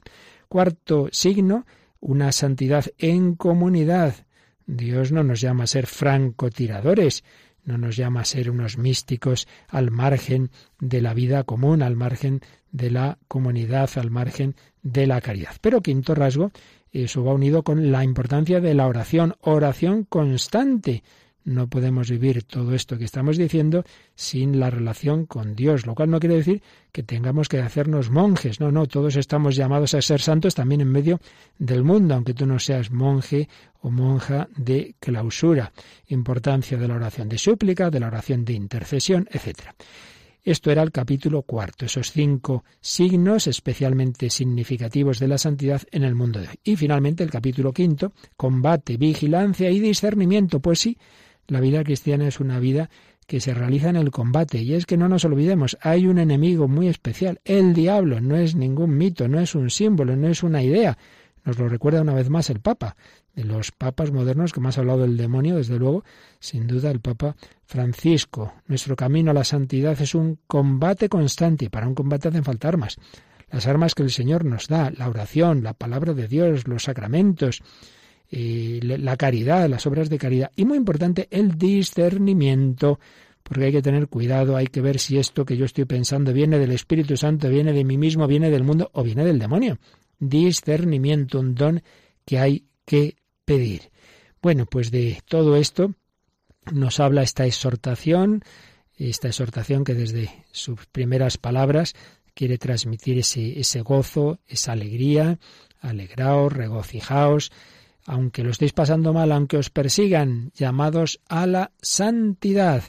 Cuarto 0.48 1.10
signo, 1.12 1.66
una 2.00 2.32
santidad 2.32 2.86
en 2.96 3.34
comunidad. 3.34 4.14
Dios 4.66 5.12
no 5.12 5.22
nos 5.22 5.42
llama 5.42 5.64
a 5.64 5.66
ser 5.66 5.86
francotiradores, 5.86 7.24
no 7.70 7.78
nos 7.78 7.96
llama 7.96 8.20
a 8.20 8.24
ser 8.24 8.50
unos 8.50 8.78
místicos 8.78 9.48
al 9.68 9.90
margen 9.90 10.50
de 10.78 11.00
la 11.00 11.14
vida 11.14 11.44
común, 11.44 11.82
al 11.82 11.96
margen 11.96 12.40
de 12.72 12.90
la 12.90 13.18
comunidad, 13.28 13.90
al 13.96 14.10
margen 14.10 14.54
de 14.82 15.06
la 15.06 15.20
caridad. 15.20 15.56
Pero 15.60 15.82
quinto 15.82 16.14
rasgo, 16.14 16.52
eso 16.92 17.24
va 17.24 17.34
unido 17.34 17.62
con 17.62 17.92
la 17.92 18.04
importancia 18.04 18.60
de 18.60 18.74
la 18.74 18.86
oración, 18.86 19.36
oración 19.40 20.04
constante. 20.04 21.02
No 21.44 21.68
podemos 21.68 22.10
vivir 22.10 22.44
todo 22.44 22.74
esto 22.74 22.98
que 22.98 23.04
estamos 23.04 23.36
diciendo 23.36 23.84
sin 24.14 24.60
la 24.60 24.68
relación 24.68 25.26
con 25.26 25.54
Dios, 25.56 25.86
lo 25.86 25.94
cual 25.94 26.10
no 26.10 26.20
quiere 26.20 26.36
decir 26.36 26.62
que 26.92 27.02
tengamos 27.02 27.48
que 27.48 27.60
hacernos 27.60 28.10
monjes. 28.10 28.60
No, 28.60 28.70
no, 28.70 28.86
todos 28.86 29.16
estamos 29.16 29.56
llamados 29.56 29.94
a 29.94 30.02
ser 30.02 30.20
santos 30.20 30.54
también 30.54 30.82
en 30.82 30.92
medio 30.92 31.20
del 31.58 31.82
mundo, 31.82 32.14
aunque 32.14 32.34
tú 32.34 32.46
no 32.46 32.58
seas 32.58 32.90
monje 32.90 33.48
o 33.80 33.90
monja 33.90 34.48
de 34.56 34.94
clausura. 35.00 35.72
Importancia 36.08 36.76
de 36.76 36.88
la 36.88 36.96
oración 36.96 37.28
de 37.28 37.38
súplica, 37.38 37.90
de 37.90 38.00
la 38.00 38.08
oración 38.08 38.44
de 38.44 38.52
intercesión, 38.52 39.26
etcétera. 39.30 39.74
Esto 40.42 40.70
era 40.70 40.82
el 40.82 40.90
capítulo 40.90 41.42
cuarto, 41.42 41.84
esos 41.84 42.12
cinco 42.12 42.64
signos 42.80 43.46
especialmente 43.46 44.30
significativos 44.30 45.18
de 45.18 45.28
la 45.28 45.36
santidad 45.36 45.82
en 45.90 46.02
el 46.02 46.14
mundo 46.14 46.40
de 46.40 46.48
hoy. 46.48 46.54
Y 46.64 46.76
finalmente 46.76 47.22
el 47.22 47.30
capítulo 47.30 47.72
quinto, 47.72 48.12
combate, 48.36 48.96
vigilancia 48.96 49.70
y 49.70 49.80
discernimiento. 49.80 50.60
Pues 50.60 50.78
sí, 50.78 50.96
la 51.50 51.60
vida 51.60 51.84
cristiana 51.84 52.28
es 52.28 52.40
una 52.40 52.58
vida 52.58 52.90
que 53.26 53.40
se 53.40 53.54
realiza 53.54 53.90
en 53.90 53.96
el 53.96 54.10
combate. 54.10 54.58
Y 54.58 54.74
es 54.74 54.86
que 54.86 54.96
no 54.96 55.08
nos 55.08 55.24
olvidemos, 55.24 55.78
hay 55.80 56.06
un 56.06 56.18
enemigo 56.18 56.68
muy 56.68 56.88
especial. 56.88 57.40
El 57.44 57.74
diablo 57.74 58.20
no 58.20 58.36
es 58.36 58.56
ningún 58.56 58.96
mito, 58.96 59.28
no 59.28 59.40
es 59.40 59.54
un 59.54 59.70
símbolo, 59.70 60.16
no 60.16 60.28
es 60.28 60.42
una 60.42 60.62
idea. 60.62 60.98
Nos 61.44 61.58
lo 61.58 61.68
recuerda 61.68 62.02
una 62.02 62.14
vez 62.14 62.28
más 62.28 62.50
el 62.50 62.60
Papa 62.60 62.96
de 63.34 63.44
los 63.44 63.70
papas 63.70 64.10
modernos 64.10 64.52
que 64.52 64.60
más 64.60 64.76
ha 64.76 64.80
hablado 64.80 65.02
del 65.02 65.16
demonio, 65.16 65.56
desde 65.56 65.78
luego, 65.78 66.04
sin 66.40 66.66
duda 66.66 66.90
el 66.90 67.00
Papa 67.00 67.36
Francisco. 67.64 68.54
Nuestro 68.66 68.96
camino 68.96 69.30
a 69.30 69.34
la 69.34 69.44
santidad 69.44 70.00
es 70.00 70.14
un 70.14 70.38
combate 70.46 71.08
constante 71.08 71.66
y 71.66 71.68
para 71.68 71.86
un 71.86 71.94
combate 71.94 72.28
hacen 72.28 72.44
falta 72.44 72.68
armas. 72.68 72.96
Las 73.50 73.66
armas 73.66 73.94
que 73.94 74.02
el 74.02 74.10
Señor 74.10 74.44
nos 74.44 74.68
da, 74.68 74.90
la 74.90 75.08
oración, 75.08 75.62
la 75.62 75.74
palabra 75.74 76.14
de 76.14 76.28
Dios, 76.28 76.68
los 76.68 76.84
sacramentos, 76.84 77.62
eh, 78.30 78.78
la 78.82 79.16
caridad, 79.16 79.68
las 79.68 79.86
obras 79.86 80.08
de 80.08 80.18
caridad 80.18 80.52
y 80.54 80.64
muy 80.64 80.76
importante 80.76 81.26
el 81.30 81.58
discernimiento, 81.58 83.00
porque 83.42 83.64
hay 83.64 83.72
que 83.72 83.82
tener 83.82 84.06
cuidado, 84.06 84.56
hay 84.56 84.68
que 84.68 84.80
ver 84.80 85.00
si 85.00 85.18
esto 85.18 85.44
que 85.44 85.56
yo 85.56 85.64
estoy 85.64 85.84
pensando 85.84 86.32
viene 86.32 86.58
del 86.58 86.70
Espíritu 86.70 87.16
Santo, 87.16 87.48
viene 87.48 87.72
de 87.72 87.84
mí 87.84 87.98
mismo, 87.98 88.28
viene 88.28 88.50
del 88.50 88.62
mundo 88.62 88.90
o 88.94 89.02
viene 89.02 89.24
del 89.24 89.40
demonio. 89.40 89.78
Discernimiento, 90.20 91.40
un 91.40 91.54
don 91.54 91.82
que 92.24 92.38
hay 92.38 92.66
que 92.84 93.16
pedir. 93.44 93.90
Bueno, 94.40 94.66
pues 94.66 94.92
de 94.92 95.18
todo 95.26 95.56
esto 95.56 95.94
nos 96.72 97.00
habla 97.00 97.22
esta 97.22 97.46
exhortación, 97.46 98.44
esta 98.96 99.26
exhortación 99.26 99.82
que 99.82 99.94
desde 99.94 100.30
sus 100.52 100.86
primeras 100.86 101.36
palabras 101.36 101.94
quiere 102.34 102.58
transmitir 102.58 103.18
ese, 103.18 103.58
ese 103.58 103.80
gozo, 103.80 104.38
esa 104.46 104.72
alegría, 104.72 105.40
alegraos, 105.80 106.52
regocijaos, 106.52 107.50
aunque 108.06 108.44
lo 108.44 108.50
estéis 108.50 108.72
pasando 108.72 109.12
mal, 109.12 109.32
aunque 109.32 109.56
os 109.56 109.70
persigan, 109.70 110.50
llamados 110.54 111.20
a 111.28 111.46
la 111.46 111.72
santidad 111.80 112.84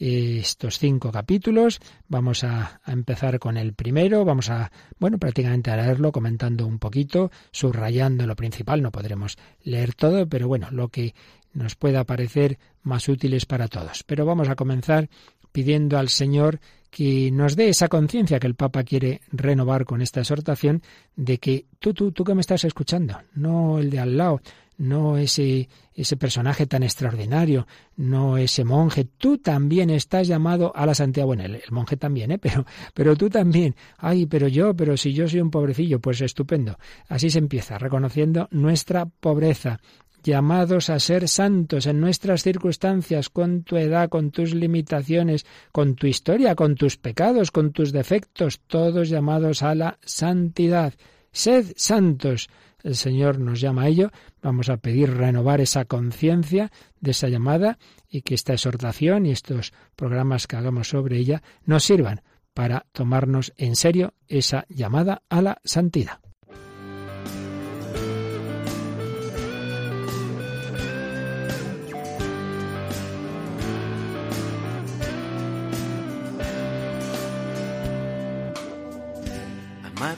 estos 0.00 0.78
cinco 0.78 1.12
capítulos. 1.12 1.78
Vamos 2.08 2.42
a, 2.42 2.80
empezar 2.86 3.38
con 3.38 3.56
el 3.56 3.74
primero. 3.74 4.24
Vamos 4.24 4.48
a, 4.48 4.72
bueno, 4.98 5.18
prácticamente 5.18 5.70
a 5.70 5.76
leerlo, 5.76 6.10
comentando 6.10 6.66
un 6.66 6.78
poquito, 6.78 7.30
subrayando 7.52 8.26
lo 8.26 8.34
principal. 8.34 8.82
No 8.82 8.90
podremos 8.90 9.36
leer 9.62 9.94
todo, 9.94 10.26
pero 10.26 10.48
bueno, 10.48 10.68
lo 10.70 10.88
que 10.88 11.14
nos 11.52 11.76
pueda 11.76 12.04
parecer 12.04 12.58
más 12.82 13.08
útiles 13.08 13.44
para 13.44 13.68
todos. 13.68 14.02
Pero 14.04 14.24
vamos 14.24 14.48
a 14.48 14.56
comenzar 14.56 15.10
pidiendo 15.52 15.98
al 15.98 16.08
Señor 16.08 16.60
que 16.90 17.30
nos 17.30 17.56
dé 17.56 17.68
esa 17.68 17.88
conciencia 17.88 18.40
que 18.40 18.46
el 18.46 18.54
Papa 18.54 18.82
quiere 18.82 19.20
renovar 19.32 19.84
con 19.84 20.02
esta 20.02 20.20
exhortación 20.20 20.82
de 21.16 21.38
que 21.38 21.66
tú, 21.78 21.94
tú, 21.94 22.12
tú 22.12 22.24
que 22.24 22.34
me 22.34 22.40
estás 22.40 22.64
escuchando, 22.64 23.20
no 23.34 23.78
el 23.78 23.90
de 23.90 24.00
al 24.00 24.16
lado, 24.16 24.40
no 24.80 25.18
ese, 25.18 25.68
ese 25.94 26.16
personaje 26.16 26.66
tan 26.66 26.82
extraordinario, 26.82 27.66
no 27.96 28.38
ese 28.38 28.64
monje, 28.64 29.04
tú 29.04 29.36
también 29.36 29.90
estás 29.90 30.26
llamado 30.26 30.72
a 30.74 30.86
la 30.86 30.94
santidad. 30.94 31.26
Bueno, 31.26 31.44
el, 31.44 31.60
monje 31.70 31.98
también, 31.98 32.32
¿eh? 32.32 32.38
pero, 32.42 32.64
pero 32.94 33.14
tú 33.14 33.28
también. 33.28 33.76
Ay, 33.98 34.26
pero 34.26 34.48
yo, 34.48 34.74
pero 34.74 34.96
si 34.96 35.12
yo 35.12 35.28
soy 35.28 35.40
un 35.40 35.50
pobrecillo, 35.50 36.00
pues 36.00 36.20
estupendo. 36.22 36.78
Así 37.08 37.28
se 37.28 37.38
empieza, 37.38 37.78
reconociendo 37.78 38.48
nuestra 38.50 39.04
pobreza, 39.04 39.80
llamados 40.22 40.90
a 40.90 40.98
ser 40.98 41.28
santos 41.28 41.86
en 41.86 42.00
nuestras 42.00 42.42
circunstancias, 42.42 43.28
con 43.28 43.62
tu 43.62 43.76
edad, 43.76 44.08
con 44.08 44.30
tus 44.30 44.54
limitaciones, 44.54 45.46
con 45.72 45.94
tu 45.94 46.06
historia, 46.06 46.54
con 46.54 46.74
tus 46.74 46.96
pecados, 46.96 47.50
con 47.50 47.72
tus 47.72 47.92
defectos, 47.92 48.60
todos 48.66 49.08
llamados 49.08 49.62
a 49.62 49.74
la 49.74 49.98
santidad. 50.02 50.94
Sed 51.32 51.72
santos 51.76 52.48
el 52.82 52.96
Señor 52.96 53.38
nos 53.38 53.60
llama 53.60 53.82
a 53.82 53.88
ello. 53.88 54.10
Vamos 54.42 54.68
a 54.68 54.78
pedir 54.78 55.10
renovar 55.14 55.60
esa 55.60 55.84
conciencia 55.84 56.70
de 57.00 57.10
esa 57.10 57.28
llamada 57.28 57.78
y 58.08 58.22
que 58.22 58.34
esta 58.34 58.54
exhortación 58.54 59.26
y 59.26 59.30
estos 59.30 59.72
programas 59.96 60.46
que 60.46 60.56
hagamos 60.56 60.88
sobre 60.88 61.18
ella 61.18 61.42
nos 61.64 61.84
sirvan 61.84 62.22
para 62.54 62.86
tomarnos 62.92 63.52
en 63.56 63.76
serio 63.76 64.14
esa 64.28 64.66
llamada 64.68 65.22
a 65.28 65.42
la 65.42 65.60
santidad. 65.64 66.20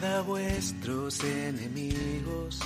A 0.04 0.20
vuestros 0.22 1.22
enemigos, 1.22 2.58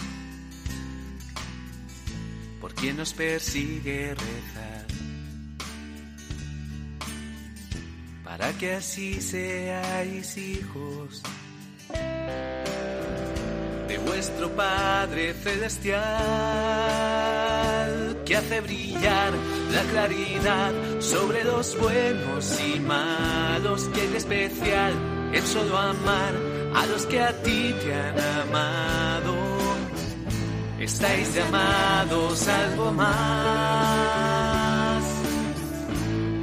por 2.63 2.73
quien 2.75 2.97
nos 2.97 3.13
persigue 3.13 4.15
rezar, 4.15 4.87
para 8.25 8.55
que 8.55 8.73
así 8.73 9.21
seáis 9.21 10.39
hijos 10.39 11.23
de 13.89 13.99
vuestro 13.99 14.51
Padre 14.57 15.35
Celestial, 15.35 16.03
que 18.25 18.35
hace 18.35 18.63
brillar 18.63 19.35
la 19.73 19.83
claridad 19.91 20.73
sobre 21.01 21.45
los 21.45 21.79
buenos 21.79 22.59
y 22.63 22.81
malos, 22.81 23.91
que 23.91 24.07
es 24.07 24.15
especial 24.15 24.95
el 25.35 25.43
solo 25.43 25.77
amar 25.77 26.46
a 26.77 26.87
los 26.87 27.07
que 27.07 27.21
a 27.21 27.33
ti 27.43 27.75
te 27.83 27.95
han 27.95 28.19
amado. 28.43 29.35
Estáis 30.79 31.35
llamados 31.35 32.47
algo 32.49 32.93
más. 32.93 33.17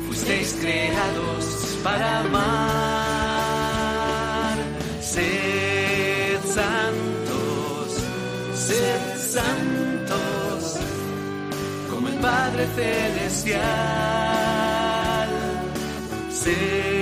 Fuisteis 0.08 0.58
creados 0.60 1.46
para 1.84 2.20
amar. 2.22 3.44
Sed 5.02 6.40
santos, 6.60 7.88
sed 8.68 9.02
santos, 9.38 10.80
como 11.92 12.08
el 12.08 12.16
Padre 12.16 12.68
Celestial. 12.76 13.62
Sed 16.32 16.93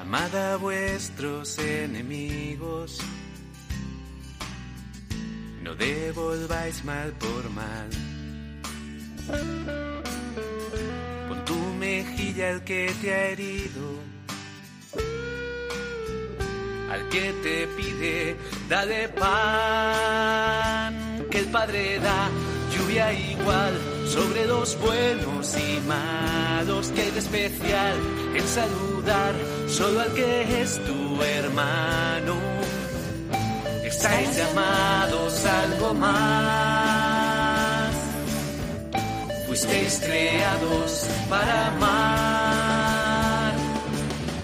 amad 0.00 0.34
a 0.34 0.56
vuestros 0.56 1.58
enemigos, 1.58 2.98
no 5.62 5.74
devolváis 5.74 6.84
mal 6.84 7.12
por 7.12 7.50
mal. 7.50 7.88
Pon 11.28 11.44
tu 11.44 11.56
mejilla 11.78 12.50
al 12.50 12.62
que 12.64 12.94
te 13.00 13.12
ha 13.12 13.28
herido. 13.30 14.00
Al 16.90 17.08
que 17.08 17.32
te 17.42 17.66
pide, 17.76 18.36
dale 18.68 19.08
pan, 19.08 20.94
que 21.30 21.38
el 21.38 21.46
Padre 21.46 21.98
da 21.98 22.30
igual 22.96 23.78
sobre 24.08 24.46
los 24.46 24.78
buenos 24.80 25.54
y 25.58 25.80
malos, 25.86 26.88
que 26.88 27.02
hay 27.02 27.12
especial 27.14 27.94
en 28.34 28.48
saludar 28.48 29.34
solo 29.68 30.00
al 30.00 30.14
que 30.14 30.62
es 30.62 30.80
tu 30.84 31.22
hermano. 31.22 32.36
Estáis 33.84 34.36
llamados 34.36 35.44
algo 35.44 35.92
más, 35.94 36.14
fuisteis 39.46 40.00
creados 40.02 41.06
para 41.28 41.66
amar. 41.68 43.54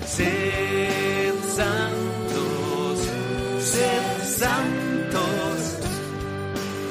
Sed 0.07 1.35
santos, 1.57 2.99
sed 3.61 4.03
santos, 4.39 5.79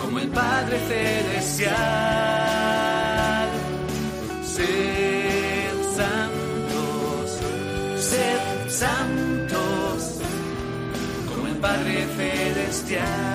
como 0.01 0.19
el 0.19 0.29
Padre 0.29 0.79
Celestial. 0.87 1.20
Sed 1.61 1.69
santos, 5.95 7.39
sed 7.99 8.69
santos, 8.69 10.19
como 11.29 11.47
el 11.47 11.57
Padre 11.57 12.07
Celestial. 12.17 13.30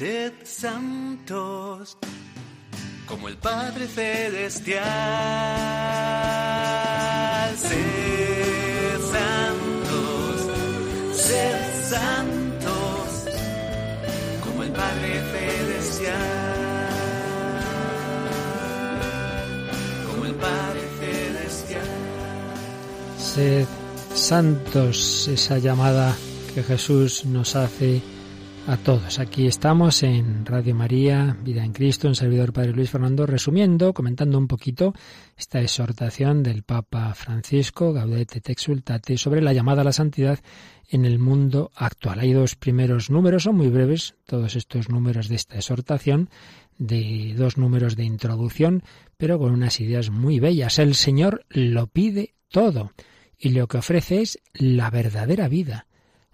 Sed 0.00 0.32
santos, 0.44 1.98
como 3.06 3.28
el 3.28 3.36
Padre 3.36 3.86
Celestial. 3.86 4.80
Sed 7.54 8.98
santos, 9.12 10.40
sed 11.12 11.60
santos, 11.90 13.08
como 14.42 14.62
el 14.62 14.72
Padre 14.72 15.20
Celestial. 15.32 16.16
Como 20.06 20.24
el 20.24 20.34
Padre 20.34 20.80
Celestial. 20.98 21.84
Sed 23.18 23.66
santos, 24.14 25.28
esa 25.28 25.58
llamada 25.58 26.16
que 26.54 26.62
Jesús 26.62 27.26
nos 27.26 27.54
hace 27.54 28.00
a 28.66 28.76
todos. 28.76 29.18
Aquí 29.18 29.46
estamos 29.46 30.02
en 30.02 30.44
Radio 30.46 30.74
María, 30.74 31.36
Vida 31.42 31.64
en 31.64 31.72
Cristo, 31.72 32.08
en 32.08 32.14
servidor 32.14 32.52
Padre 32.52 32.72
Luis 32.72 32.90
Fernando, 32.90 33.26
resumiendo, 33.26 33.92
comentando 33.92 34.38
un 34.38 34.46
poquito 34.46 34.94
esta 35.36 35.60
exhortación 35.60 36.42
del 36.42 36.62
Papa 36.62 37.14
Francisco, 37.14 37.92
Gaudete 37.92 38.40
te 38.40 38.52
exultate, 38.52 39.18
sobre 39.18 39.42
la 39.42 39.52
llamada 39.52 39.82
a 39.82 39.84
la 39.84 39.92
santidad 39.92 40.38
en 40.88 41.04
el 41.04 41.18
mundo 41.18 41.70
actual. 41.74 42.20
Hay 42.20 42.32
dos 42.32 42.56
primeros 42.56 43.10
números, 43.10 43.44
son 43.44 43.56
muy 43.56 43.68
breves, 43.68 44.14
todos 44.26 44.56
estos 44.56 44.88
números 44.88 45.28
de 45.28 45.36
esta 45.36 45.56
exhortación, 45.56 46.28
de 46.78 47.34
dos 47.36 47.58
números 47.58 47.96
de 47.96 48.04
introducción, 48.04 48.82
pero 49.16 49.38
con 49.38 49.52
unas 49.52 49.80
ideas 49.80 50.10
muy 50.10 50.40
bellas. 50.40 50.78
El 50.78 50.94
Señor 50.94 51.44
lo 51.48 51.86
pide 51.86 52.34
todo 52.48 52.92
y 53.38 53.50
lo 53.50 53.68
que 53.68 53.78
ofrece 53.78 54.20
es 54.22 54.38
la 54.52 54.90
verdadera 54.90 55.48
vida, 55.48 55.86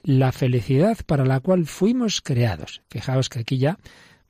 la 0.06 0.30
felicidad 0.30 0.98
para 1.04 1.24
la 1.24 1.40
cual 1.40 1.66
fuimos 1.66 2.20
creados. 2.20 2.82
Fijaos 2.88 3.28
que 3.28 3.40
aquí 3.40 3.58
ya 3.58 3.76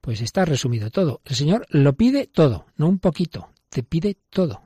pues 0.01 0.23
está 0.23 0.47
resumido 0.47 0.91
todo. 0.91 1.21
El 1.27 1.37
Señor 1.37 1.67
lo 1.69 1.95
pide 1.97 2.27
todo, 2.27 2.65
no 2.77 2.89
un 2.89 2.99
poquito, 2.99 3.51
te 3.69 3.83
pide 3.83 4.17
todo. 4.31 4.63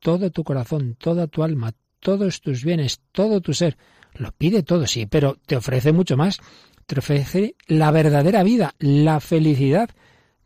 Todo 0.00 0.32
tu 0.32 0.42
corazón, 0.42 0.96
toda 0.98 1.28
tu 1.28 1.44
alma, 1.44 1.74
todos 2.00 2.40
tus 2.40 2.64
bienes, 2.64 3.00
todo 3.12 3.40
tu 3.40 3.54
ser. 3.54 3.76
Lo 4.14 4.32
pide 4.32 4.64
todo, 4.64 4.88
sí, 4.88 5.06
pero 5.06 5.38
te 5.46 5.56
ofrece 5.56 5.92
mucho 5.92 6.16
más. 6.16 6.40
Te 6.86 6.98
ofrece 6.98 7.54
la 7.66 7.92
verdadera 7.92 8.42
vida, 8.42 8.74
la 8.80 9.20
felicidad 9.20 9.90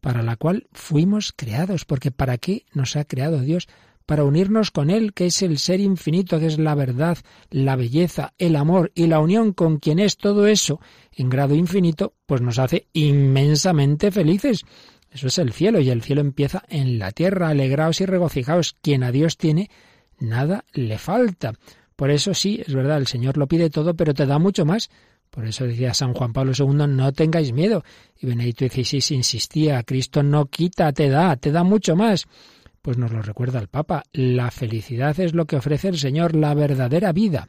para 0.00 0.22
la 0.22 0.36
cual 0.36 0.66
fuimos 0.72 1.32
creados. 1.34 1.86
Porque 1.86 2.10
¿para 2.10 2.36
qué 2.36 2.66
nos 2.74 2.96
ha 2.96 3.04
creado 3.04 3.40
Dios? 3.40 3.68
Para 4.06 4.24
unirnos 4.24 4.70
con 4.70 4.90
Él, 4.90 5.12
que 5.12 5.26
es 5.26 5.42
el 5.42 5.58
ser 5.58 5.80
infinito, 5.80 6.38
que 6.38 6.46
es 6.46 6.58
la 6.58 6.74
verdad, 6.74 7.18
la 7.50 7.76
belleza, 7.76 8.34
el 8.38 8.56
amor 8.56 8.92
y 8.94 9.06
la 9.06 9.20
unión 9.20 9.52
con 9.52 9.78
quien 9.78 9.98
es 9.98 10.16
todo 10.16 10.46
eso 10.46 10.80
en 11.12 11.28
grado 11.28 11.54
infinito, 11.54 12.14
pues 12.26 12.40
nos 12.40 12.58
hace 12.58 12.86
inmensamente 12.92 14.10
felices. 14.10 14.64
Eso 15.10 15.26
es 15.26 15.38
el 15.38 15.52
cielo, 15.52 15.80
y 15.80 15.90
el 15.90 16.02
cielo 16.02 16.22
empieza 16.22 16.62
en 16.68 16.98
la 16.98 17.12
tierra. 17.12 17.48
Alegraos 17.48 18.00
y 18.00 18.06
regocijaos. 18.06 18.76
Quien 18.80 19.02
a 19.02 19.12
Dios 19.12 19.36
tiene, 19.36 19.70
nada 20.18 20.64
le 20.72 20.98
falta. 20.98 21.52
Por 21.96 22.10
eso 22.10 22.32
sí, 22.34 22.62
es 22.66 22.74
verdad, 22.74 22.96
el 22.96 23.06
Señor 23.06 23.36
lo 23.36 23.46
pide 23.46 23.68
todo, 23.68 23.94
pero 23.94 24.14
te 24.14 24.26
da 24.26 24.38
mucho 24.38 24.64
más. 24.64 24.90
Por 25.30 25.46
eso 25.46 25.64
decía 25.64 25.94
San 25.94 26.12
Juan 26.12 26.32
Pablo 26.32 26.52
II, 26.58 26.86
no 26.88 27.12
tengáis 27.12 27.52
miedo. 27.52 27.84
Y 28.18 28.26
Benedicto 28.26 28.66
XVI 28.66 29.16
insistía, 29.16 29.82
Cristo 29.82 30.22
no 30.22 30.46
quita, 30.46 30.92
te 30.92 31.08
da, 31.08 31.36
te 31.36 31.52
da 31.52 31.62
mucho 31.62 31.96
más. 31.96 32.26
Pues 32.82 32.98
nos 32.98 33.12
lo 33.12 33.22
recuerda 33.22 33.60
el 33.60 33.68
Papa, 33.68 34.02
la 34.12 34.50
felicidad 34.50 35.18
es 35.20 35.34
lo 35.34 35.46
que 35.46 35.56
ofrece 35.56 35.88
el 35.88 35.98
Señor, 35.98 36.34
la 36.34 36.52
verdadera 36.52 37.12
vida. 37.12 37.48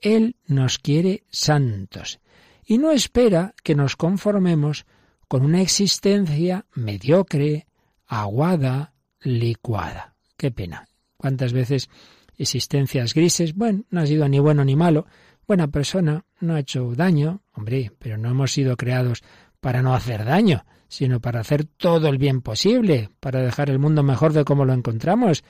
Él 0.00 0.36
nos 0.46 0.78
quiere 0.78 1.24
santos 1.30 2.18
y 2.64 2.78
no 2.78 2.90
espera 2.90 3.54
que 3.62 3.74
nos 3.74 3.94
conformemos 3.96 4.86
con 5.28 5.44
una 5.44 5.60
existencia 5.60 6.64
mediocre, 6.74 7.66
aguada, 8.06 8.94
licuada. 9.20 10.16
Qué 10.38 10.50
pena. 10.50 10.88
¿Cuántas 11.18 11.52
veces 11.52 11.90
existencias 12.38 13.12
grises? 13.12 13.54
Bueno, 13.54 13.84
no 13.90 14.00
ha 14.00 14.06
sido 14.06 14.26
ni 14.30 14.38
bueno 14.38 14.64
ni 14.64 14.76
malo. 14.76 15.06
Buena 15.46 15.68
persona, 15.68 16.24
no 16.40 16.54
ha 16.54 16.60
hecho 16.60 16.94
daño. 16.94 17.42
Hombre, 17.52 17.92
pero 17.98 18.16
no 18.16 18.30
hemos 18.30 18.52
sido 18.52 18.78
creados 18.78 19.22
para 19.60 19.82
no 19.82 19.94
hacer 19.94 20.24
daño 20.24 20.64
sino 20.94 21.18
para 21.18 21.40
hacer 21.40 21.64
todo 21.64 22.06
el 22.06 22.18
bien 22.18 22.40
posible, 22.40 23.10
para 23.18 23.42
dejar 23.42 23.68
el 23.68 23.80
mundo 23.80 24.04
mejor 24.04 24.32
de 24.32 24.44
como 24.44 24.64
lo 24.64 24.72
encontramos, 24.72 25.42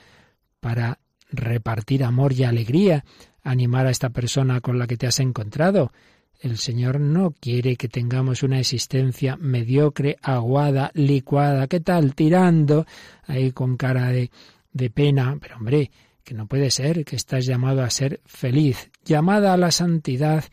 para 0.59 0.97
repartir 1.29 2.03
amor 2.03 2.33
y 2.33 2.45
alegría, 2.45 3.05
animar 3.43 3.85
a 3.85 3.91
esta 3.91 4.09
persona 4.09 4.59
con 4.59 4.79
la 4.79 4.87
que 4.87 4.97
te 4.97 5.05
has 5.05 5.19
encontrado. 5.19 5.91
El 6.39 6.57
Señor 6.57 6.99
no 6.99 7.29
quiere 7.29 7.75
que 7.75 7.87
tengamos 7.87 8.41
una 8.41 8.59
existencia 8.59 9.37
mediocre, 9.37 10.17
aguada, 10.23 10.89
licuada, 10.95 11.67
¿qué 11.67 11.79
tal? 11.79 12.15
Tirando 12.15 12.87
ahí 13.27 13.51
con 13.51 13.77
cara 13.77 14.07
de, 14.07 14.31
de 14.73 14.89
pena. 14.89 15.37
Pero 15.39 15.57
hombre, 15.57 15.91
que 16.23 16.33
no 16.33 16.47
puede 16.47 16.71
ser, 16.71 17.05
que 17.05 17.17
estás 17.17 17.45
llamado 17.45 17.83
a 17.83 17.89
ser 17.91 18.19
feliz, 18.25 18.89
llamada 19.03 19.53
a 19.53 19.57
la 19.57 19.69
santidad, 19.69 20.43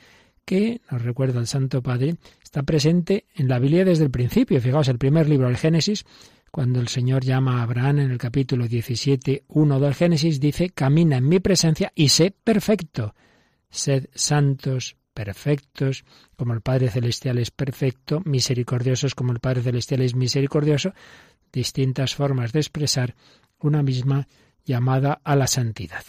que, 0.44 0.80
nos 0.90 1.02
recuerda 1.02 1.40
el 1.40 1.46
Santo 1.46 1.82
Padre, 1.82 2.16
está 2.42 2.62
presente 2.62 3.26
en 3.34 3.48
la 3.48 3.58
Biblia 3.58 3.84
desde 3.84 4.04
el 4.04 4.10
principio. 4.10 4.60
Fijaos, 4.60 4.88
el 4.88 4.98
primer 4.98 5.28
libro, 5.28 5.48
el 5.48 5.56
Génesis, 5.56 6.04
cuando 6.50 6.80
el 6.80 6.88
Señor 6.88 7.24
llama 7.24 7.60
a 7.60 7.62
Abraham 7.62 8.00
en 8.00 8.10
el 8.10 8.18
capítulo 8.18 8.68
17, 8.68 9.44
1 9.48 9.80
del 9.80 9.94
Génesis, 9.94 10.38
dice, 10.38 10.70
camina 10.70 11.16
en 11.16 11.28
mi 11.28 11.40
presencia 11.40 11.92
y 11.94 12.10
sé 12.10 12.30
perfecto. 12.30 13.14
Sed 13.70 14.08
santos, 14.14 14.96
perfectos, 15.14 16.04
como 16.36 16.52
el 16.52 16.60
Padre 16.60 16.90
Celestial 16.90 17.38
es 17.38 17.50
perfecto, 17.50 18.20
misericordiosos 18.24 19.14
como 19.14 19.32
el 19.32 19.40
Padre 19.40 19.62
Celestial 19.62 20.02
es 20.02 20.14
misericordioso, 20.14 20.92
distintas 21.52 22.14
formas 22.14 22.52
de 22.52 22.60
expresar 22.60 23.14
una 23.58 23.82
misma 23.82 24.28
llamada 24.64 25.20
a 25.24 25.36
la 25.36 25.46
santidad. 25.46 26.04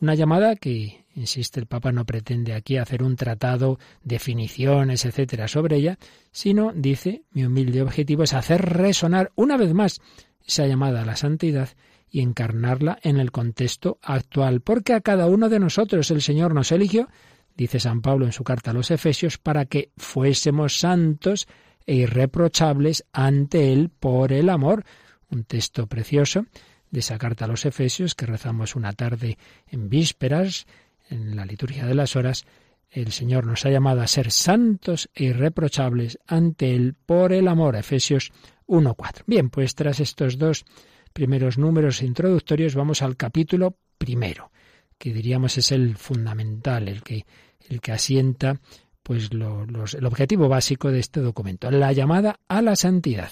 Una 0.00 0.14
llamada 0.14 0.56
que, 0.56 1.04
insiste 1.14 1.60
el 1.60 1.66
Papa, 1.66 1.92
no 1.92 2.06
pretende 2.06 2.54
aquí 2.54 2.78
hacer 2.78 3.02
un 3.02 3.16
tratado, 3.16 3.78
definiciones, 4.02 5.04
etcétera, 5.04 5.46
sobre 5.46 5.76
ella, 5.76 5.98
sino, 6.32 6.72
dice, 6.74 7.22
mi 7.32 7.44
humilde 7.44 7.82
objetivo 7.82 8.22
es 8.22 8.32
hacer 8.32 8.62
resonar 8.62 9.30
una 9.34 9.58
vez 9.58 9.74
más 9.74 10.00
esa 10.46 10.66
llamada 10.66 11.02
a 11.02 11.04
la 11.04 11.16
santidad 11.16 11.68
y 12.10 12.20
encarnarla 12.20 12.98
en 13.02 13.18
el 13.18 13.30
contexto 13.30 13.98
actual, 14.02 14.62
porque 14.62 14.94
a 14.94 15.02
cada 15.02 15.26
uno 15.26 15.50
de 15.50 15.60
nosotros 15.60 16.10
el 16.10 16.22
Señor 16.22 16.54
nos 16.54 16.72
eligió, 16.72 17.08
dice 17.54 17.78
San 17.78 18.00
Pablo 18.00 18.24
en 18.24 18.32
su 18.32 18.42
carta 18.42 18.70
a 18.70 18.74
los 18.74 18.90
Efesios, 18.90 19.36
para 19.36 19.66
que 19.66 19.90
fuésemos 19.98 20.80
santos 20.80 21.46
e 21.86 21.94
irreprochables 21.94 23.04
ante 23.12 23.72
Él 23.72 23.90
por 23.90 24.32
el 24.32 24.48
amor. 24.48 24.84
Un 25.30 25.44
texto 25.44 25.86
precioso 25.86 26.46
de 26.90 27.00
esa 27.00 27.18
carta 27.18 27.44
a 27.44 27.48
los 27.48 27.64
Efesios 27.66 28.14
que 28.14 28.26
rezamos 28.26 28.76
una 28.76 28.92
tarde 28.92 29.38
en 29.68 29.88
vísperas, 29.88 30.66
en 31.08 31.36
la 31.36 31.44
liturgia 31.44 31.86
de 31.86 31.94
las 31.94 32.16
horas. 32.16 32.44
El 32.90 33.12
Señor 33.12 33.46
nos 33.46 33.64
ha 33.66 33.70
llamado 33.70 34.00
a 34.00 34.06
ser 34.06 34.30
santos 34.32 35.08
e 35.14 35.24
irreprochables 35.24 36.18
ante 36.26 36.74
Él 36.74 36.94
por 36.94 37.32
el 37.32 37.46
amor. 37.48 37.76
Efesios 37.76 38.32
1.4. 38.66 39.22
Bien, 39.26 39.50
pues 39.50 39.74
tras 39.74 40.00
estos 40.00 40.38
dos 40.38 40.64
primeros 41.12 41.58
números 41.58 42.02
introductorios 42.02 42.74
vamos 42.74 43.02
al 43.02 43.16
capítulo 43.16 43.76
primero, 43.98 44.50
que 44.98 45.12
diríamos 45.12 45.58
es 45.58 45.72
el 45.72 45.96
fundamental, 45.96 46.88
el 46.88 47.02
que, 47.02 47.26
el 47.68 47.80
que 47.80 47.92
asienta 47.92 48.60
pues 49.02 49.30
el 49.32 50.06
objetivo 50.06 50.48
básico 50.48 50.90
de 50.90 51.00
este 51.00 51.20
documento, 51.20 51.70
la 51.70 51.92
llamada 51.92 52.38
a 52.48 52.62
la 52.62 52.76
santidad. 52.76 53.30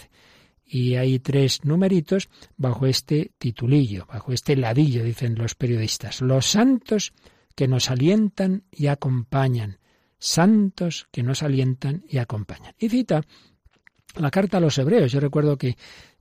Y 0.69 0.97
hay 0.97 1.19
tres 1.19 1.65
numeritos 1.65 2.29
bajo 2.57 2.87
este 2.87 3.33
titulillo, 3.39 4.07
bajo 4.07 4.33
este 4.33 4.55
ladillo, 4.55 5.03
dicen 5.03 5.35
los 5.35 5.55
periodistas. 5.55 6.21
Los 6.21 6.47
santos 6.47 7.13
que 7.55 7.67
nos 7.67 7.91
alientan 7.91 8.65
y 8.71 8.89
acompañan. 8.89 9.79
Santos 10.19 11.09
que 11.11 11.23
nos 11.23 11.43
alientan 11.43 12.05
y 12.09 12.19
acompañan. 12.19 12.75
Y 12.79 12.89
cita 12.89 13.23
la 14.17 14.31
carta 14.31 14.59
a 14.59 14.61
los 14.61 14.77
hebreos. 14.79 15.11
Yo 15.11 15.21
recuerdo 15.21 15.57
que 15.57 15.77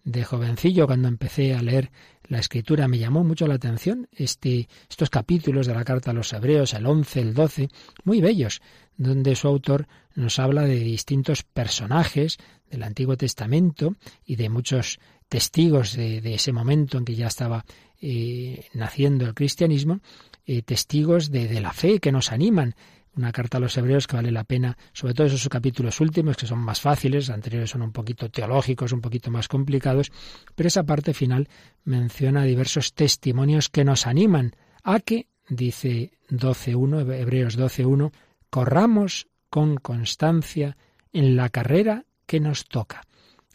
de 0.08 0.24
jovencillo, 0.24 0.88
cuando 0.88 1.10
empecé 1.10 1.54
a 1.54 1.62
leer 1.62 1.92
la 2.30 2.40
escritura, 2.40 2.88
me 2.88 2.98
llamó 2.98 3.26
mucho 3.26 3.46
la 3.46 3.56
atención 3.56 4.08
este, 4.14 4.70
estos 4.90 5.10
capítulos 5.10 5.68
de 5.68 5.74
la 5.74 5.84
carta 5.84 6.12
a 6.12 6.14
los 6.14 6.32
hebreos, 6.32 6.74
el 6.74 6.86
11, 6.86 7.20
el 7.20 7.34
12, 7.34 7.68
muy 8.06 8.22
bellos, 8.22 8.62
donde 8.96 9.36
su 9.36 9.50
autor 9.50 9.88
nos 10.16 10.40
habla 10.40 10.62
de 10.62 10.80
distintos 10.80 11.44
personajes 11.44 12.38
del 12.70 12.84
Antiguo 12.84 13.18
Testamento 13.18 13.96
y 14.26 14.36
de 14.36 14.50
muchos 14.50 15.00
testigos 15.30 15.96
de, 15.96 16.34
ese 16.34 16.52
momento 16.52 16.98
en 16.98 17.06
que 17.06 17.16
ya 17.16 17.28
estaba 17.28 17.66
eh, 18.02 18.66
naciendo 18.74 19.26
el 19.26 19.34
cristianismo, 19.34 20.00
eh, 20.46 20.62
testigos 20.62 21.32
de, 21.32 21.60
la 21.60 21.74
fe 21.74 22.00
que 22.00 22.12
nos 22.12 22.32
animan. 22.32 22.76
Una 23.16 23.32
carta 23.32 23.58
a 23.58 23.62
los 23.62 23.76
hebreos 23.78 24.06
que 24.06 24.16
vale 24.16 24.32
la 24.32 24.44
pena, 24.44 24.78
sobre 24.94 25.16
todo 25.16 25.26
esos 25.26 25.50
capítulos 25.50 26.00
últimos 26.00 26.38
que 26.38 26.46
son 26.46 26.60
más 26.60 26.82
fáciles, 26.82 27.32
anteriores 27.32 27.72
son 27.72 27.82
un 27.82 27.92
poquito 27.92 28.30
teológicos, 28.30 28.92
un 28.92 29.02
poquito 29.02 29.32
más 29.32 29.48
complicados, 29.48 30.12
pero 30.54 30.68
esa 30.68 30.84
parte 30.84 31.16
final 31.16 31.50
menciona 31.84 32.44
diversos 32.44 32.94
testimonios 32.94 33.70
que 33.70 33.84
nos 33.84 34.06
animan 34.06 34.56
a 34.84 35.00
que, 35.00 35.28
dice 35.50 36.12
12.1, 36.30 37.12
Hebreos 37.12 37.58
12.1, 37.58 38.12
corramos 38.52 39.28
con 39.50 39.78
constancia 39.78 40.78
en 41.12 41.36
la 41.36 41.50
carrera 41.50 42.06
que 42.28 42.40
nos 42.40 42.66
toca. 42.66 43.02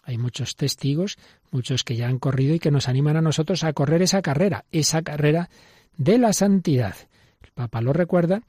Hay 0.03 0.19
muchos 0.19 0.57
testigos, 0.57 1.17
muchos 1.53 1.85
que 1.85 1.95
ya 1.95 2.09
han 2.09 2.19
corrido 2.19 2.55
y 2.57 2.59
que 2.59 2.73
nos 2.73 2.89
animan 2.89 3.17
a 3.17 3.23
nosotros 3.23 3.63
a 3.63 3.73
correr 3.73 4.03
esa 4.03 4.21
carrera, 4.23 4.65
esa 4.73 5.03
carrera 5.03 5.49
de 5.97 6.19
la 6.19 6.33
santidad. 6.33 6.97
El 7.41 7.53
Papa 7.53 7.81
lo 7.81 7.93
recuerda 7.93 8.43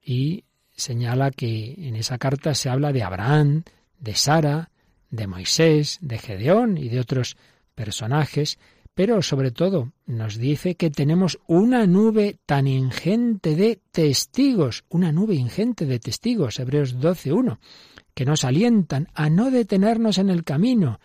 y 0.00 0.44
señala 0.76 1.32
que 1.32 1.74
en 1.78 1.96
esa 1.96 2.18
carta 2.18 2.54
se 2.54 2.68
habla 2.68 2.92
de 2.92 3.02
Abraham, 3.02 3.64
de 3.98 4.14
Sara, 4.14 4.70
de 5.10 5.26
Moisés, 5.26 5.98
de 6.00 6.18
Gedeón 6.18 6.78
y 6.78 6.88
de 6.88 7.00
otros 7.00 7.36
personajes, 7.74 8.58
pero 9.00 9.22
sobre 9.22 9.50
todo 9.50 9.94
nos 10.04 10.36
dice 10.36 10.74
que 10.74 10.90
tenemos 10.90 11.38
una 11.46 11.86
nube 11.86 12.36
tan 12.44 12.66
ingente 12.66 13.56
de 13.56 13.80
testigos, 13.90 14.84
una 14.90 15.10
nube 15.10 15.36
ingente 15.36 15.86
de 15.86 15.98
testigos, 15.98 16.60
Hebreos 16.60 16.98
12.1, 16.98 17.60
que 18.12 18.26
nos 18.26 18.44
alientan 18.44 19.08
a 19.14 19.30
no 19.30 19.50
detenernos 19.50 20.18
en 20.18 20.28
el 20.28 20.44
camino, 20.44 21.00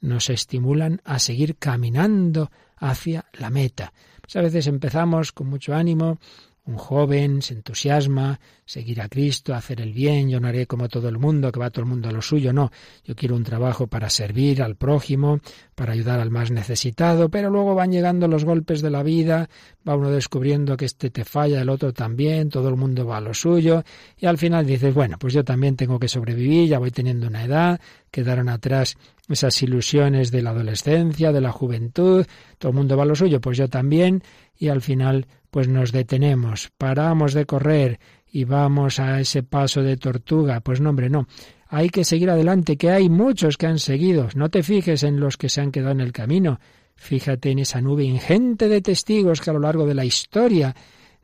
nos 0.00 0.28
estimulan 0.28 1.00
a 1.04 1.20
seguir 1.20 1.56
caminando 1.56 2.50
hacia 2.78 3.26
la 3.34 3.50
meta. 3.50 3.92
Pues 4.22 4.34
a 4.34 4.42
veces 4.42 4.66
empezamos 4.66 5.30
con 5.30 5.46
mucho 5.46 5.72
ánimo, 5.72 6.18
un 6.66 6.76
joven 6.76 7.42
se 7.42 7.54
entusiasma, 7.54 8.40
seguir 8.64 9.00
a 9.00 9.08
Cristo, 9.08 9.54
hacer 9.54 9.80
el 9.80 9.92
bien, 9.92 10.28
yo 10.28 10.40
no 10.40 10.48
haré 10.48 10.66
como 10.66 10.88
todo 10.88 11.08
el 11.08 11.18
mundo, 11.18 11.52
que 11.52 11.60
va 11.60 11.70
todo 11.70 11.84
el 11.84 11.88
mundo 11.88 12.08
a 12.08 12.12
lo 12.12 12.20
suyo, 12.20 12.52
no, 12.52 12.72
yo 13.04 13.14
quiero 13.14 13.36
un 13.36 13.44
trabajo 13.44 13.86
para 13.86 14.10
servir 14.10 14.62
al 14.62 14.74
prójimo, 14.74 15.38
para 15.76 15.92
ayudar 15.92 16.18
al 16.18 16.30
más 16.30 16.50
necesitado, 16.50 17.28
pero 17.28 17.50
luego 17.50 17.74
van 17.76 17.92
llegando 17.92 18.26
los 18.26 18.44
golpes 18.44 18.82
de 18.82 18.90
la 18.90 19.04
vida, 19.04 19.48
va 19.88 19.94
uno 19.94 20.10
descubriendo 20.10 20.76
que 20.76 20.86
este 20.86 21.10
te 21.10 21.24
falla, 21.24 21.60
el 21.60 21.68
otro 21.68 21.92
también, 21.92 22.48
todo 22.48 22.68
el 22.68 22.76
mundo 22.76 23.06
va 23.06 23.18
a 23.18 23.20
lo 23.20 23.32
suyo, 23.32 23.84
y 24.18 24.26
al 24.26 24.36
final 24.36 24.66
dices, 24.66 24.92
bueno, 24.92 25.16
pues 25.20 25.34
yo 25.34 25.44
también 25.44 25.76
tengo 25.76 26.00
que 26.00 26.08
sobrevivir, 26.08 26.68
ya 26.68 26.80
voy 26.80 26.90
teniendo 26.90 27.28
una 27.28 27.44
edad, 27.44 27.80
quedaron 28.10 28.48
atrás 28.48 28.96
esas 29.28 29.62
ilusiones 29.62 30.30
de 30.30 30.42
la 30.42 30.50
adolescencia, 30.50 31.32
de 31.32 31.40
la 31.40 31.52
juventud, 31.52 32.26
todo 32.58 32.70
el 32.70 32.76
mundo 32.76 32.96
va 32.96 33.02
a 33.02 33.06
lo 33.06 33.14
suyo, 33.14 33.40
pues 33.40 33.58
yo 33.58 33.68
también, 33.68 34.22
y 34.56 34.68
al 34.68 34.82
final 34.82 35.26
pues 35.50 35.68
nos 35.68 35.92
detenemos, 35.92 36.70
paramos 36.76 37.32
de 37.32 37.46
correr 37.46 37.98
y 38.30 38.44
vamos 38.44 39.00
a 39.00 39.20
ese 39.20 39.42
paso 39.42 39.82
de 39.82 39.96
tortuga. 39.96 40.60
Pues 40.60 40.80
no, 40.80 40.90
hombre, 40.90 41.08
no. 41.08 41.26
Hay 41.68 41.88
que 41.88 42.04
seguir 42.04 42.28
adelante, 42.28 42.76
que 42.76 42.90
hay 42.90 43.08
muchos 43.08 43.56
que 43.56 43.66
han 43.66 43.78
seguido. 43.78 44.28
No 44.34 44.50
te 44.50 44.62
fijes 44.62 45.02
en 45.02 45.18
los 45.18 45.38
que 45.38 45.48
se 45.48 45.62
han 45.62 45.72
quedado 45.72 45.92
en 45.92 46.00
el 46.00 46.12
camino. 46.12 46.60
Fíjate 46.94 47.50
en 47.50 47.60
esa 47.60 47.80
nube 47.80 48.04
ingente 48.04 48.68
de 48.68 48.82
testigos 48.82 49.40
que 49.40 49.50
a 49.50 49.52
lo 49.54 49.60
largo 49.60 49.86
de 49.86 49.94
la 49.94 50.04
historia 50.04 50.74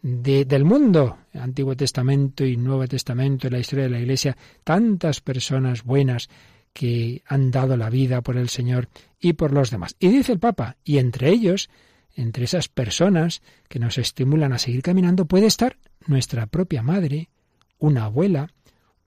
del 0.03 0.65
mundo, 0.65 1.19
Antiguo 1.35 1.77
Testamento 1.77 2.45
y 2.45 2.57
Nuevo 2.57 2.87
Testamento, 2.89 3.47
en 3.47 3.53
la 3.53 3.61
historia 3.61 3.85
de 3.85 3.91
la 3.91 4.01
Iglesia, 4.01 4.37
tantas 4.65 5.21
personas 5.21 5.85
buenas 5.85 6.29
que 6.73 7.23
han 7.27 7.51
dado 7.51 7.77
la 7.77 7.91
vida 7.91 8.23
por 8.23 8.37
el 8.37 8.49
Señor 8.49 8.89
y 9.21 9.35
por 9.35 9.53
los 9.53 9.71
demás. 9.71 9.97
Y 9.99 10.09
dice 10.09 10.33
el 10.33 10.39
Papa, 10.39 10.77
y 10.85 10.99
entre 10.99 11.29
ellos 11.31 11.69
entre 12.15 12.45
esas 12.45 12.69
personas 12.69 13.43
que 13.69 13.79
nos 13.79 13.99
estimulan 13.99 14.53
a 14.53 14.59
seguir 14.59 14.83
caminando 14.83 15.25
puede 15.25 15.47
estar 15.47 15.79
nuestra 16.07 16.47
propia 16.47 16.83
madre, 16.83 17.31
una 17.79 18.05
abuela 18.05 18.51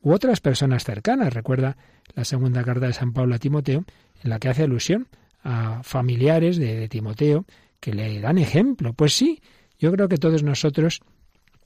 u 0.02 0.12
otras 0.12 0.42
personas 0.42 0.84
cercanas. 0.84 1.34
Recuerda 1.34 1.78
la 2.14 2.26
segunda 2.26 2.64
carta 2.64 2.88
de 2.88 2.94
San 2.94 3.14
Pablo 3.14 3.36
a 3.36 3.40
Timoteo, 3.40 3.86
en 4.24 4.30
la 4.30 4.40
que 4.40 4.50
hace 4.50 4.64
alusión 4.64 5.08
a 5.44 5.84
familiares 5.84 6.58
de, 6.58 6.76
de 6.76 6.90
Timoteo 6.90 7.46
que 7.80 7.94
le 7.94 8.20
dan 8.20 8.38
ejemplo. 8.38 8.94
Pues 8.94 9.14
sí, 9.14 9.42
yo 9.78 9.92
creo 9.92 10.08
que 10.08 10.18
todos 10.18 10.42
nosotros 10.44 11.02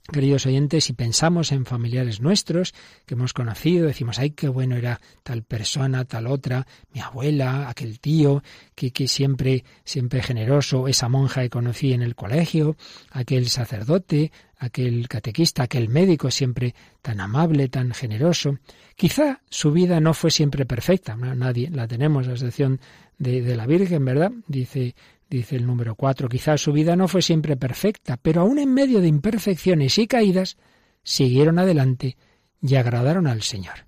Queridos 0.08 0.46
oyentes, 0.46 0.84
si 0.84 0.92
pensamos 0.92 1.52
en 1.52 1.66
familiares 1.66 2.20
nuestros 2.20 2.74
que 3.06 3.14
hemos 3.14 3.32
conocido, 3.32 3.86
decimos, 3.86 4.18
ay, 4.18 4.30
qué 4.30 4.48
bueno 4.48 4.76
era 4.76 5.00
tal 5.22 5.44
persona, 5.44 6.04
tal 6.04 6.26
otra, 6.26 6.66
mi 6.92 7.00
abuela, 7.00 7.68
aquel 7.68 8.00
tío, 8.00 8.42
que, 8.74 8.90
que 8.90 9.06
siempre, 9.06 9.64
siempre 9.84 10.20
generoso, 10.20 10.88
esa 10.88 11.08
monja 11.08 11.42
que 11.42 11.50
conocí 11.50 11.92
en 11.92 12.02
el 12.02 12.16
colegio, 12.16 12.76
aquel 13.10 13.48
sacerdote, 13.48 14.32
aquel 14.58 15.06
catequista, 15.06 15.62
aquel 15.64 15.88
médico 15.88 16.30
siempre 16.30 16.74
tan 17.02 17.20
amable, 17.20 17.68
tan 17.68 17.92
generoso. 17.92 18.58
Quizá 18.96 19.42
su 19.48 19.70
vida 19.70 20.00
no 20.00 20.12
fue 20.12 20.32
siempre 20.32 20.66
perfecta, 20.66 21.14
nadie 21.14 21.70
la 21.70 21.86
tenemos, 21.86 22.26
a 22.26 22.32
excepción 22.32 22.80
de, 23.18 23.42
de 23.42 23.56
la 23.56 23.66
Virgen, 23.66 24.04
¿verdad? 24.04 24.32
Dice 24.48 24.96
dice 25.30 25.56
el 25.56 25.66
número 25.66 25.94
cuatro, 25.94 26.28
quizás 26.28 26.60
su 26.60 26.72
vida 26.72 26.96
no 26.96 27.06
fue 27.06 27.22
siempre 27.22 27.56
perfecta, 27.56 28.16
pero 28.16 28.42
aún 28.42 28.58
en 28.58 28.74
medio 28.74 29.00
de 29.00 29.06
imperfecciones 29.06 29.96
y 29.98 30.06
caídas, 30.06 30.56
siguieron 31.04 31.58
adelante 31.58 32.16
y 32.60 32.74
agradaron 32.74 33.28
al 33.28 33.42
Señor. 33.42 33.86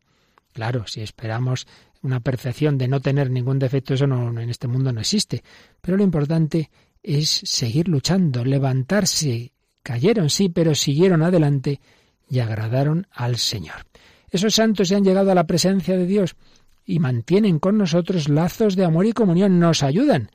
Claro, 0.52 0.87
si 0.87 1.00
esperamos 1.00 1.66
una 2.00 2.20
percepción 2.20 2.78
de 2.78 2.88
no 2.88 3.00
tener 3.00 3.31
ningún 3.31 3.59
defecto, 3.59 3.94
eso 3.94 4.07
no, 4.07 4.28
en 4.40 4.50
este 4.50 4.68
mundo 4.68 4.92
no 4.92 5.00
existe. 5.00 5.42
Pero 5.81 5.96
lo 5.96 6.05
importante 6.05 6.70
es 7.02 7.28
seguir 7.28 7.88
luchando, 7.88 8.44
levantarse. 8.44 9.52
Cayeron, 9.83 10.31
sí, 10.31 10.48
pero 10.48 10.74
siguieron 10.74 11.22
adelante 11.22 11.81
y 12.28 12.38
agradaron 12.38 13.07
al 13.11 13.37
Señor. 13.37 13.87
Esos 14.31 14.55
santos 14.55 14.88
ya 14.88 14.96
han 14.96 15.05
llegado 15.05 15.33
a 15.33 15.35
la 15.35 15.46
presencia 15.46 15.96
de 15.96 16.07
Dios 16.07 16.37
y 16.85 16.98
mantienen 16.98 17.59
con 17.59 17.78
nosotros 17.78 18.28
lazos 18.28 18.76
de 18.76 18.85
amor 18.85 19.07
y 19.07 19.12
comunión, 19.12 19.59
nos 19.59 19.83
ayudan 19.83 20.31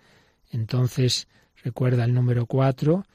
entonces, 0.52 1.28
recuerda 1.64 2.06
el 2.06 2.14
número 2.14 2.46
cuatro 2.46 3.06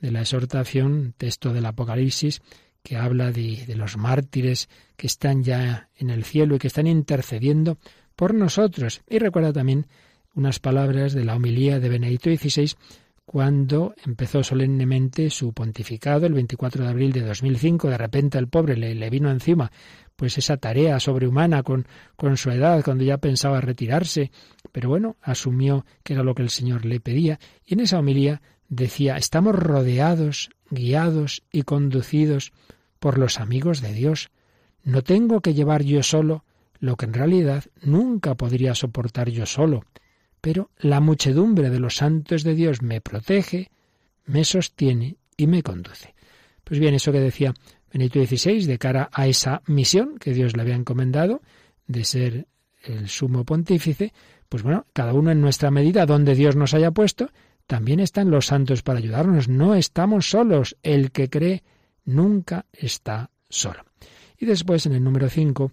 de 0.00 0.10
la 0.10 0.20
exhortación, 0.20 1.14
texto 1.16 1.52
del 1.52 1.66
Apocalipsis, 1.66 2.40
que 2.82 2.96
habla 2.96 3.30
de, 3.30 3.64
los 3.76 3.96
mártires 3.96 4.68
que 4.96 5.06
están 5.06 5.42
ya 5.42 5.88
en 5.96 6.10
el 6.10 6.24
cielo 6.24 6.56
y 6.56 6.58
que 6.58 6.68
están 6.68 6.86
intercediendo 6.86 7.78
por 8.16 8.34
nosotros. 8.34 9.02
Y 9.08 9.18
recuerda 9.18 9.52
también 9.52 9.86
unas 10.34 10.58
palabras 10.58 11.12
de 11.12 11.24
la 11.24 11.36
homilía 11.36 11.80
de 11.80 11.88
Benedicto 11.88 12.30
XVI 12.30 12.72
cuando 13.26 13.94
empezó 14.04 14.42
solemnemente 14.42 15.30
su 15.30 15.52
pontificado 15.52 16.26
el 16.26 16.32
24 16.32 16.84
de 16.84 16.90
abril 16.90 17.12
de 17.12 17.20
2005. 17.20 17.88
De 17.88 17.98
repente 17.98 18.38
el 18.38 18.48
pobre 18.48 18.76
le, 18.76 18.94
le 18.94 19.10
vino 19.10 19.30
encima 19.30 19.70
pues 20.20 20.36
esa 20.36 20.58
tarea 20.58 21.00
sobrehumana 21.00 21.62
con, 21.62 21.86
con 22.14 22.36
su 22.36 22.50
edad, 22.50 22.84
cuando 22.84 23.04
ya 23.04 23.16
pensaba 23.16 23.58
retirarse, 23.62 24.30
pero 24.72 24.88
bueno, 24.88 25.16
asumió 25.20 25.84
que 26.02 26.14
era 26.14 26.22
lo 26.22 26.34
que 26.34 26.42
el 26.42 26.50
Señor 26.50 26.84
le 26.84 27.00
pedía, 27.00 27.38
y 27.64 27.74
en 27.74 27.80
esa 27.80 27.98
homilía 27.98 28.42
decía, 28.68 29.16
estamos 29.16 29.54
rodeados, 29.54 30.50
guiados 30.70 31.42
y 31.52 31.62
conducidos 31.62 32.52
por 32.98 33.18
los 33.18 33.40
amigos 33.40 33.80
de 33.80 33.92
Dios. 33.92 34.30
No 34.82 35.02
tengo 35.02 35.40
que 35.40 35.54
llevar 35.54 35.82
yo 35.82 36.02
solo 36.02 36.44
lo 36.78 36.96
que 36.96 37.06
en 37.06 37.14
realidad 37.14 37.64
nunca 37.82 38.34
podría 38.34 38.74
soportar 38.74 39.28
yo 39.28 39.46
solo. 39.46 39.84
Pero 40.40 40.70
la 40.78 41.00
muchedumbre 41.00 41.68
de 41.68 41.80
los 41.80 41.96
santos 41.96 42.44
de 42.44 42.54
Dios 42.54 42.80
me 42.80 43.00
protege, 43.00 43.70
me 44.24 44.44
sostiene 44.44 45.16
y 45.36 45.46
me 45.46 45.62
conduce. 45.62 46.14
Pues 46.64 46.80
bien, 46.80 46.94
eso 46.94 47.12
que 47.12 47.20
decía 47.20 47.54
Benito 47.92 48.24
XVI 48.24 48.64
de 48.64 48.78
cara 48.78 49.10
a 49.12 49.26
esa 49.26 49.62
misión 49.66 50.16
que 50.18 50.32
Dios 50.32 50.56
le 50.56 50.62
había 50.62 50.76
encomendado 50.76 51.42
de 51.86 52.04
ser 52.04 52.46
el 52.82 53.08
sumo 53.08 53.44
pontífice, 53.44 54.12
pues 54.48 54.62
bueno, 54.62 54.86
cada 54.92 55.12
uno 55.12 55.30
en 55.30 55.40
nuestra 55.40 55.70
medida 55.70 56.06
donde 56.06 56.34
Dios 56.34 56.56
nos 56.56 56.74
haya 56.74 56.90
puesto, 56.90 57.30
también 57.66 58.00
están 58.00 58.30
los 58.30 58.46
santos 58.46 58.82
para 58.82 58.98
ayudarnos. 58.98 59.48
No 59.48 59.76
estamos 59.76 60.28
solos. 60.28 60.76
El 60.82 61.12
que 61.12 61.30
cree 61.30 61.62
nunca 62.04 62.66
está 62.72 63.30
solo. 63.48 63.84
Y 64.38 64.46
después, 64.46 64.86
en 64.86 64.94
el 64.94 65.04
número 65.04 65.28
5, 65.28 65.70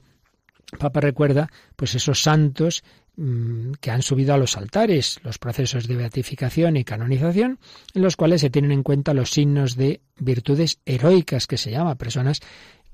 Papa 0.78 1.00
recuerda 1.00 1.50
pues 1.76 1.96
esos 1.96 2.22
santos 2.22 2.84
mm, 3.15 3.72
que 3.80 3.89
han 3.89 4.02
subido 4.04 4.34
a 4.34 4.38
los 4.38 4.58
altares, 4.58 5.20
los 5.24 5.39
procesos 5.39 5.88
de 5.88 5.96
beatificación 5.96 6.78
y 6.78 6.84
canonización, 6.84 7.58
en 7.96 8.02
los 8.02 8.15
cuales 8.15 8.41
se 8.41 8.50
tienen 8.50 8.72
en 8.72 8.84
cuenta 8.84 9.13
los 9.13 9.32
signos 9.32 9.76
de 9.76 10.02
virtudes 10.20 10.80
heroicas, 10.86 11.48
que 11.48 11.58
se 11.58 11.72
llama, 11.72 11.96
personas 11.96 12.41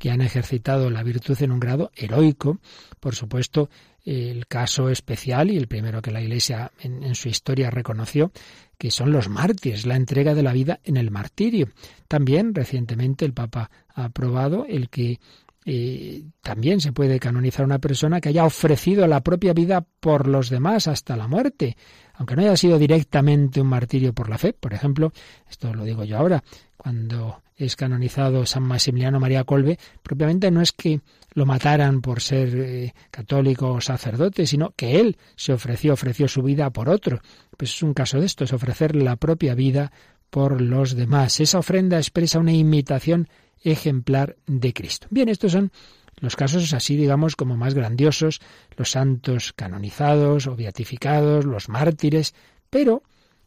que 0.03 0.11
han 0.11 0.19
ejercitado 0.19 0.89
la 0.89 1.01
virtud 1.01 1.41
en 1.43 1.53
un 1.53 1.61
grado 1.61 1.89
heroico, 1.95 2.59
por 2.99 3.15
supuesto, 3.15 3.69
el 4.03 4.47
caso 4.47 4.89
especial 4.89 5.49
y 5.49 5.55
el 5.55 5.69
primero 5.69 6.01
que 6.01 6.11
la 6.11 6.21
Iglesia 6.21 6.73
en, 6.81 7.15
su 7.15 7.29
historia 7.29 7.69
reconoció, 7.69 8.33
que 8.77 8.91
son 8.91 9.13
los 9.13 9.29
mártires, 9.29 9.85
la 9.85 9.95
entrega 9.95 10.35
de 10.35 10.43
la 10.43 10.51
vida 10.51 10.81
en 10.83 10.97
el 10.97 11.09
martirio. 11.09 11.69
También 12.09 12.53
recientemente 12.53 13.23
el 13.23 13.31
Papa 13.31 13.71
ha 13.95 14.03
aprobado 14.03 14.65
el 14.67 14.89
que 14.89 15.21
eh, 15.63 16.25
también 16.41 16.81
se 16.81 16.91
puede 16.91 17.17
canonizar 17.17 17.63
una 17.65 17.79
persona 17.79 18.19
que 18.19 18.27
haya 18.27 18.43
ofrecido 18.43 19.07
la 19.07 19.21
propia 19.21 19.53
vida 19.53 19.85
por 20.01 20.27
los 20.27 20.49
demás 20.49 20.89
hasta 20.89 21.15
la 21.15 21.29
muerte, 21.29 21.77
aunque 22.15 22.35
no 22.35 22.41
haya 22.41 22.57
sido 22.57 22.77
directamente 22.77 23.61
un 23.61 23.67
martirio 23.67 24.11
por 24.11 24.27
la 24.27 24.37
fe. 24.37 24.51
Por 24.51 24.73
ejemplo, 24.73 25.13
esto 25.49 25.73
lo 25.73 25.85
digo 25.85 26.03
yo 26.03 26.17
ahora, 26.17 26.43
cuando 26.75 27.42
es 27.55 27.75
canonizado 27.75 28.45
San 28.45 28.63
Maximiliano 28.63 29.19
María 29.19 29.43
Colbe, 29.43 29.77
propiamente 30.01 30.51
no 30.51 30.61
es 30.61 30.71
que 30.71 31.01
lo 31.33 31.45
mataran 31.45 32.01
por 32.01 32.21
ser 32.21 32.55
eh, 32.55 32.93
católico 33.11 33.71
o 33.71 33.81
sacerdote, 33.81 34.45
sino 34.45 34.71
que 34.75 34.99
él 34.99 35.17
se 35.35 35.53
ofreció, 35.53 35.93
ofreció 35.93 36.27
su 36.27 36.41
vida 36.43 36.69
por 36.71 36.89
otro. 36.89 37.21
Pues 37.57 37.75
es 37.75 37.83
un 37.83 37.93
caso 37.93 38.19
de 38.19 38.25
esto, 38.25 38.43
es 38.43 38.53
ofrecer 38.53 38.95
la 38.95 39.15
propia 39.15 39.55
vida 39.55 39.91
por 40.29 40.61
los 40.61 40.95
demás. 40.95 41.39
Esa 41.39 41.59
ofrenda 41.59 41.97
expresa 41.97 42.39
una 42.39 42.53
imitación 42.53 43.27
ejemplar 43.63 44.35
de 44.45 44.73
Cristo. 44.73 45.07
Bien, 45.09 45.29
estos 45.29 45.51
son 45.51 45.71
los 46.19 46.35
casos 46.35 46.73
así, 46.73 46.95
digamos, 46.95 47.35
como 47.35 47.57
más 47.57 47.73
grandiosos, 47.73 48.39
los 48.77 48.91
santos 48.91 49.53
canonizados 49.53 50.47
o 50.47 50.55
beatificados, 50.55 51.45
los 51.45 51.69
mártires, 51.69 52.33
pero 52.69 53.03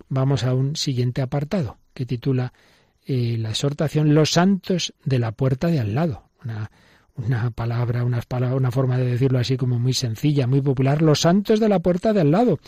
vamos 0.09 0.45
a 0.45 0.55
un 0.55 0.77
siguiente 0.77 1.23
apartado 1.23 1.79
que 1.95 2.07
titula 2.07 2.53
eh, 3.07 3.37
la 3.39 3.51
exhortación 3.51 4.15
Los 4.15 4.33
santos 4.33 4.93
de 5.05 5.19
la 5.19 5.33
puerta 5.33 5.69
de 5.69 5.81
al 5.81 5.95
lado. 5.95 6.25
Una, 6.45 6.71
una 7.17 7.51
palabra, 7.51 8.05
una, 8.05 8.71
forma 8.71 8.99
de 8.99 9.07
decirlo 9.07 9.39
así 9.39 9.57
como 9.57 9.79
muy 9.79 9.95
sencilla, 9.95 10.47
muy 10.47 10.61
popular, 10.61 11.03
los 11.03 11.21
santos 11.21 11.61
de 11.61 11.69
la 11.69 11.79
puerta 11.79 12.13
de 12.13 12.21
al 12.21 12.31
lado. 12.31 12.59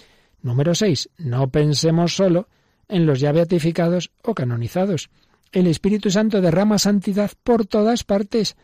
Número 0.40 0.74
6. 0.74 1.11
No 1.18 1.51
pensemos 1.51 2.14
solo 2.14 2.48
en 2.88 3.05
los 3.05 3.20
ya 3.20 3.33
beatificados 3.33 4.11
o 4.22 4.35
canonizados. 4.35 5.11
El 5.53 5.66
Espíritu 5.66 6.11
Santo 6.11 6.40
derrama 6.40 6.79
santidad 6.79 7.31
por 7.42 7.66
todas 7.66 8.05
partes, 8.05 8.57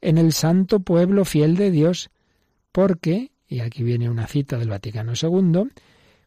en 0.00 0.18
el 0.18 0.32
santo 0.32 0.80
pueblo 0.80 1.24
fiel 1.24 1.56
de 1.56 1.70
Dios, 1.70 2.10
porque, 2.72 3.32
y 3.46 3.60
aquí 3.60 3.82
viene 3.82 4.08
una 4.08 4.26
cita 4.26 4.58
del 4.58 4.70
Vaticano 4.70 5.12
II, 5.20 5.70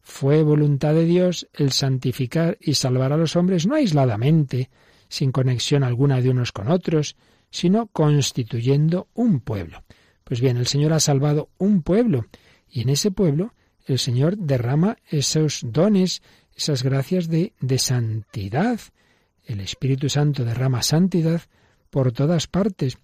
fue 0.02 0.44
voluntad 0.44 0.94
de 0.94 1.06
Dios 1.06 1.48
el 1.54 1.72
santificar 1.72 2.58
y 2.60 2.76
salvar 2.76 3.14
a 3.14 3.18
los 3.18 3.36
hombres 3.36 3.66
no 3.66 3.76
aisladamente, 3.76 4.70
sin 5.14 5.32
conexión 5.32 5.84
alguna 5.84 6.22
de 6.22 6.32
unos 6.32 6.52
con 6.52 6.70
otros, 6.70 7.16
sino 7.52 7.86
constituyendo 7.86 9.10
un 9.14 9.42
pueblo. 9.42 9.84
Pues 10.24 10.42
bien, 10.42 10.58
el 10.58 10.66
Señor 10.66 10.92
ha 10.92 11.00
salvado 11.00 11.50
un 11.60 11.84
pueblo, 11.84 12.26
y 12.68 12.82
en 12.82 12.90
ese 12.90 13.12
pueblo 13.12 13.54
el 13.86 14.00
Señor 14.00 14.38
derrama 14.38 14.98
esos 15.08 15.62
dones, 15.64 16.24
esas 16.56 16.82
gracias 16.82 17.28
de, 17.28 17.54
de 17.62 17.78
santidad, 17.78 18.80
el 19.46 19.60
Espíritu 19.60 20.10
Santo 20.10 20.44
derrama 20.44 20.82
santidad 20.82 21.44
por 21.92 22.12
todas 22.12 22.48
partes, 22.48 22.98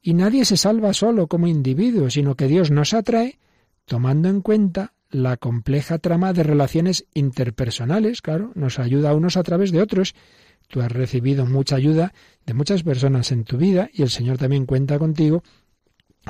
y 0.00 0.14
nadie 0.14 0.44
se 0.44 0.56
salva 0.56 0.92
solo 0.92 1.28
como 1.28 1.46
individuo, 1.46 2.10
sino 2.10 2.34
que 2.34 2.48
Dios 2.48 2.72
nos 2.72 2.92
atrae 2.92 3.38
tomando 3.84 4.28
en 4.28 4.40
cuenta 4.40 4.94
la 5.10 5.36
compleja 5.36 5.98
trama 5.98 6.32
de 6.32 6.42
relaciones 6.42 7.04
interpersonales, 7.14 8.20
claro, 8.20 8.50
nos 8.56 8.80
ayuda 8.80 9.10
a 9.10 9.14
unos 9.14 9.36
a 9.36 9.44
través 9.44 9.70
de 9.70 9.80
otros. 9.80 10.14
Tú 10.68 10.80
has 10.80 10.90
recibido 10.90 11.46
mucha 11.46 11.76
ayuda 11.76 12.12
de 12.46 12.54
muchas 12.54 12.82
personas 12.82 13.32
en 13.32 13.44
tu 13.44 13.56
vida 13.56 13.90
y 13.92 14.02
el 14.02 14.10
Señor 14.10 14.38
también 14.38 14.66
cuenta 14.66 14.98
contigo 14.98 15.42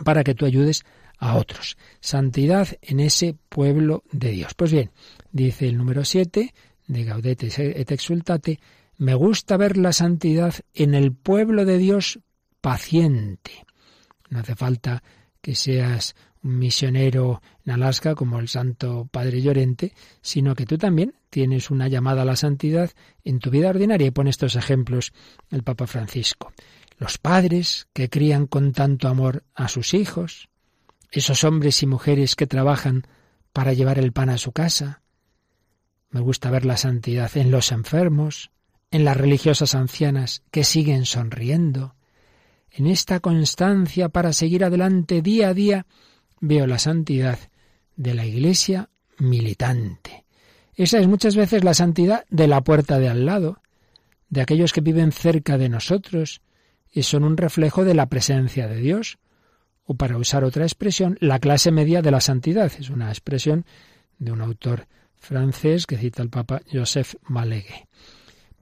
para 0.05 0.25
que 0.25 0.35
tú 0.35 0.47
ayudes 0.47 0.85
a 1.19 1.37
otros. 1.37 1.77
Santidad 2.01 2.69
en 2.83 3.01
ese 3.01 3.37
pueblo 3.49 4.03
de 4.11 4.31
Dios. 4.31 4.55
Pues 4.55 4.73
bien, 4.73 4.91
dice 5.31 5.69
el 5.69 5.77
número 5.77 6.05
7 6.05 6.53
de 6.89 7.05
Gaudete 7.05 7.49
et 7.81 7.91
Exultate, 7.91 8.59
me 8.99 9.15
gusta 9.15 9.57
ver 9.57 9.77
la 9.77 9.93
santidad 9.93 10.55
en 10.75 10.95
el 10.95 11.13
pueblo 11.13 11.65
de 11.65 11.79
Dios 11.79 12.21
paciente. 12.61 13.67
No 14.31 14.41
hace 14.41 14.55
falta 14.55 15.03
que 15.41 15.55
seas 15.55 16.15
un 16.43 16.59
misionero 16.59 17.41
en 17.65 17.73
Alaska 17.73 18.15
como 18.15 18.41
el 18.41 18.49
Santo 18.49 19.09
Padre 19.11 19.43
Llorente, 19.43 19.93
sino 20.21 20.55
que 20.55 20.67
tú 20.67 20.77
también 20.79 21.15
tienes 21.31 21.71
una 21.71 21.89
llamada 21.89 22.23
a 22.23 22.25
la 22.25 22.37
santidad 22.37 22.91
en 23.25 23.39
tu 23.39 23.51
vida 23.51 23.71
ordinaria. 23.71 24.09
Y 24.09 24.11
pone 24.11 24.31
estos 24.31 24.57
ejemplos 24.57 25.13
el 25.51 25.63
Papa 25.63 25.87
Francisco. 25.87 26.53
Los 26.99 27.19
padres 27.19 27.89
que 27.93 28.09
crían 28.09 28.47
con 28.47 28.73
tanto 28.73 29.09
amor 29.09 29.45
a 29.55 29.69
sus 29.69 29.95
hijos, 29.95 30.49
esos 31.11 31.45
hombres 31.45 31.83
y 31.83 31.87
mujeres 31.87 32.37
que 32.37 32.47
trabajan 32.47 33.07
para 33.53 33.73
llevar 33.73 33.99
el 33.99 34.13
pan 34.13 34.31
a 34.31 34.39
su 34.39 34.53
casa. 34.53 35.03
Me 36.11 36.21
gusta 36.21 36.51
ver 36.51 36.65
la 36.65 36.77
santidad 36.77 37.35
en 37.37 37.51
los 37.51 37.73
enfermos, 37.73 38.51
en 38.91 39.05
las 39.05 39.17
religiosas 39.17 39.75
ancianas 39.75 40.43
que 40.51 40.65
siguen 40.65 41.07
sonriendo. 41.07 41.95
En 42.71 42.87
esta 42.87 43.21
constancia 43.21 44.09
para 44.09 44.33
seguir 44.33 44.65
adelante 44.65 45.23
día 45.23 45.49
a 45.49 45.55
día 45.55 45.87
veo 46.43 46.67
la 46.67 46.79
santidad 46.79 47.39
de 47.97 48.15
la 48.15 48.27
Iglesia 48.27 48.91
militante. 49.19 50.27
Esa 50.75 50.99
es 50.99 51.07
muchas 51.07 51.37
veces 51.37 51.65
la 51.65 51.73
santidad 51.73 52.27
de 52.29 52.49
la 52.49 52.61
puerta 52.63 52.99
de 52.99 53.09
al 53.09 53.25
lado, 53.25 53.63
de 54.29 54.43
aquellos 54.43 54.73
que 54.73 54.81
viven 54.81 55.13
cerca 55.13 55.57
de 55.57 55.69
nosotros 55.69 56.43
y 56.93 57.05
son 57.05 57.25
un 57.25 57.37
reflejo 57.37 57.85
de 57.85 57.95
la 57.95 58.07
presencia 58.07 58.67
de 58.67 58.77
Dios. 58.77 59.19
O 59.85 59.95
para 59.95 60.17
usar 60.17 60.45
otra 60.45 60.65
expresión, 60.65 61.17
la 61.21 61.39
clase 61.39 61.71
media 61.71 62.03
de 62.03 62.11
la 62.11 62.21
santidad. 62.21 62.71
Es 62.79 62.91
una 62.91 63.09
expresión 63.09 63.65
de 64.19 64.33
un 64.33 64.41
autor 64.41 64.89
francés 65.17 65.87
que 65.87 65.97
cita 65.97 66.23
el 66.23 66.29
Papa 66.29 66.63
Joseph 66.73 67.15
Malegue 67.23 67.87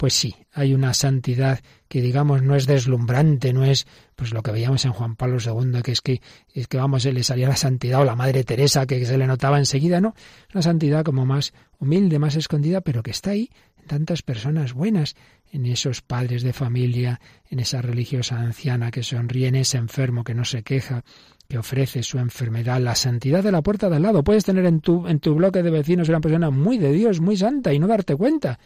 pues 0.00 0.14
sí, 0.14 0.34
hay 0.54 0.72
una 0.72 0.94
santidad 0.94 1.60
que 1.86 2.00
digamos 2.00 2.42
no 2.42 2.56
es 2.56 2.66
deslumbrante, 2.66 3.52
no 3.52 3.64
es 3.64 3.86
pues 4.16 4.32
lo 4.32 4.42
que 4.42 4.50
veíamos 4.50 4.86
en 4.86 4.92
Juan 4.92 5.14
Pablo 5.14 5.36
II, 5.44 5.82
que 5.82 5.92
es 5.92 6.00
que 6.00 6.22
es 6.54 6.68
que 6.68 6.78
vamos, 6.78 7.04
le 7.04 7.22
salía 7.22 7.48
la 7.48 7.56
santidad 7.56 8.00
o 8.00 8.04
la 8.06 8.16
Madre 8.16 8.42
Teresa 8.42 8.86
que 8.86 9.04
se 9.04 9.18
le 9.18 9.26
notaba 9.26 9.58
enseguida, 9.58 10.00
no, 10.00 10.14
una 10.54 10.62
santidad 10.62 11.04
como 11.04 11.26
más 11.26 11.52
humilde, 11.78 12.18
más 12.18 12.34
escondida, 12.36 12.80
pero 12.80 13.02
que 13.02 13.10
está 13.10 13.32
ahí 13.32 13.50
en 13.78 13.88
tantas 13.88 14.22
personas 14.22 14.72
buenas, 14.72 15.16
en 15.52 15.66
esos 15.66 16.00
padres 16.00 16.44
de 16.44 16.54
familia, 16.54 17.20
en 17.50 17.60
esa 17.60 17.82
religiosa 17.82 18.40
anciana 18.40 18.90
que 18.90 19.02
sonríe, 19.02 19.48
en 19.48 19.56
ese 19.56 19.76
enfermo 19.76 20.24
que 20.24 20.32
no 20.32 20.46
se 20.46 20.62
queja, 20.62 21.04
que 21.46 21.58
ofrece 21.58 22.02
su 22.02 22.18
enfermedad, 22.18 22.80
la 22.80 22.94
santidad 22.94 23.42
de 23.42 23.52
la 23.52 23.60
puerta 23.60 23.90
de 23.90 23.96
al 23.96 24.02
lado. 24.02 24.24
Puedes 24.24 24.46
tener 24.46 24.64
en 24.64 24.80
tu, 24.80 25.06
en 25.06 25.20
tu 25.20 25.34
bloque 25.34 25.62
de 25.62 25.70
vecinos 25.70 26.08
una 26.08 26.22
persona 26.22 26.48
muy 26.48 26.78
de 26.78 26.90
Dios, 26.90 27.20
muy 27.20 27.36
santa 27.36 27.74
y 27.74 27.78
no 27.78 27.86
darte 27.86 28.16
cuenta 28.16 28.58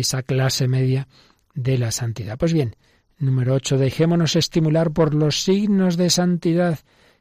esa 0.00 0.22
clase 0.22 0.68
media 0.68 1.08
de 1.54 1.78
la 1.78 1.90
santidad. 1.90 2.38
Pues 2.38 2.52
bien, 2.52 2.76
número 3.18 3.54
8, 3.54 3.78
dejémonos 3.78 4.36
estimular 4.36 4.92
por 4.92 5.14
los 5.14 5.42
signos 5.42 5.96
de 5.96 6.10
santidad 6.10 6.78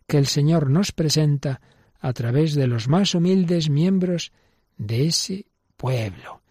que 0.07 0.17
el 0.17 0.27
Señor 0.27 0.69
nos 0.69 0.91
presenta 0.91 1.61
a 1.99 2.13
través 2.13 2.53
de 2.53 2.67
los 2.67 2.87
más 2.87 3.15
humildes 3.15 3.69
miembros 3.69 4.31
de 4.77 5.07
ese 5.07 5.45
pueblo. 5.77 6.41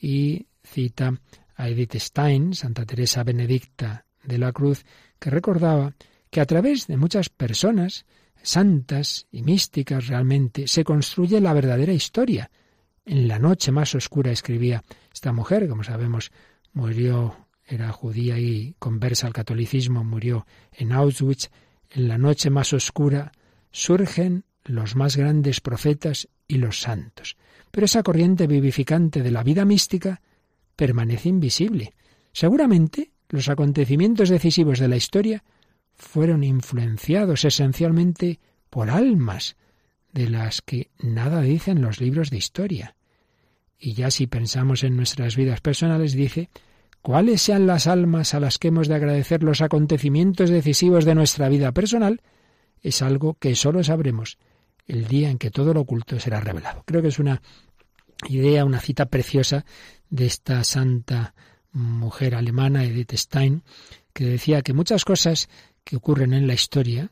Y 0.00 0.46
cita 0.62 1.20
a 1.56 1.68
Edith 1.68 1.96
Stein, 1.96 2.54
Santa 2.54 2.86
Teresa 2.86 3.24
Benedicta 3.24 4.06
de 4.22 4.38
la 4.38 4.52
Cruz, 4.52 4.84
que 5.18 5.30
recordaba 5.30 5.94
que 6.30 6.40
a 6.40 6.46
través 6.46 6.86
de 6.86 6.96
muchas 6.96 7.28
personas 7.28 8.06
santas 8.42 9.26
y 9.32 9.42
místicas 9.42 10.06
realmente 10.06 10.68
se 10.68 10.84
construye 10.84 11.40
la 11.40 11.52
verdadera 11.52 11.92
historia. 11.92 12.50
En 13.04 13.26
la 13.26 13.38
noche 13.38 13.72
más 13.72 13.94
oscura 13.94 14.30
escribía 14.30 14.82
esta 15.18 15.32
mujer, 15.32 15.66
como 15.68 15.82
sabemos, 15.82 16.30
murió, 16.72 17.48
era 17.64 17.90
judía 17.90 18.38
y 18.38 18.76
conversa 18.78 19.26
al 19.26 19.32
catolicismo, 19.32 20.04
murió 20.04 20.46
en 20.72 20.92
Auschwitz. 20.92 21.50
En 21.90 22.06
la 22.06 22.18
noche 22.18 22.50
más 22.50 22.72
oscura 22.72 23.32
surgen 23.72 24.44
los 24.62 24.94
más 24.94 25.16
grandes 25.16 25.60
profetas 25.60 26.28
y 26.46 26.58
los 26.58 26.80
santos. 26.80 27.36
Pero 27.72 27.86
esa 27.86 28.04
corriente 28.04 28.46
vivificante 28.46 29.20
de 29.20 29.32
la 29.32 29.42
vida 29.42 29.64
mística 29.64 30.22
permanece 30.76 31.30
invisible. 31.30 31.94
Seguramente 32.32 33.10
los 33.28 33.48
acontecimientos 33.48 34.28
decisivos 34.28 34.78
de 34.78 34.86
la 34.86 34.96
historia 34.96 35.42
fueron 35.96 36.44
influenciados 36.44 37.44
esencialmente 37.44 38.38
por 38.70 38.88
almas 38.88 39.56
de 40.12 40.28
las 40.30 40.62
que 40.62 40.90
nada 41.00 41.42
dicen 41.42 41.82
los 41.82 42.00
libros 42.00 42.30
de 42.30 42.36
historia. 42.36 42.94
Y 43.78 43.94
ya 43.94 44.10
si 44.10 44.26
pensamos 44.26 44.82
en 44.82 44.96
nuestras 44.96 45.36
vidas 45.36 45.60
personales, 45.60 46.12
dice, 46.12 46.50
cuáles 47.02 47.42
sean 47.42 47.66
las 47.66 47.86
almas 47.86 48.34
a 48.34 48.40
las 48.40 48.58
que 48.58 48.68
hemos 48.68 48.88
de 48.88 48.94
agradecer 48.94 49.42
los 49.42 49.60
acontecimientos 49.60 50.50
decisivos 50.50 51.04
de 51.04 51.14
nuestra 51.14 51.48
vida 51.48 51.72
personal, 51.72 52.20
es 52.82 53.02
algo 53.02 53.34
que 53.34 53.54
solo 53.54 53.82
sabremos 53.84 54.38
el 54.86 55.06
día 55.06 55.30
en 55.30 55.38
que 55.38 55.50
todo 55.50 55.74
lo 55.74 55.82
oculto 55.82 56.18
será 56.18 56.40
revelado. 56.40 56.82
Creo 56.86 57.02
que 57.02 57.08
es 57.08 57.18
una 57.18 57.42
idea, 58.28 58.64
una 58.64 58.80
cita 58.80 59.06
preciosa 59.06 59.64
de 60.10 60.26
esta 60.26 60.64
santa 60.64 61.34
mujer 61.72 62.34
alemana, 62.34 62.84
Edith 62.84 63.12
Stein, 63.12 63.62
que 64.12 64.24
decía 64.24 64.62
que 64.62 64.72
muchas 64.72 65.04
cosas 65.04 65.48
que 65.84 65.96
ocurren 65.96 66.34
en 66.34 66.46
la 66.46 66.54
historia, 66.54 67.10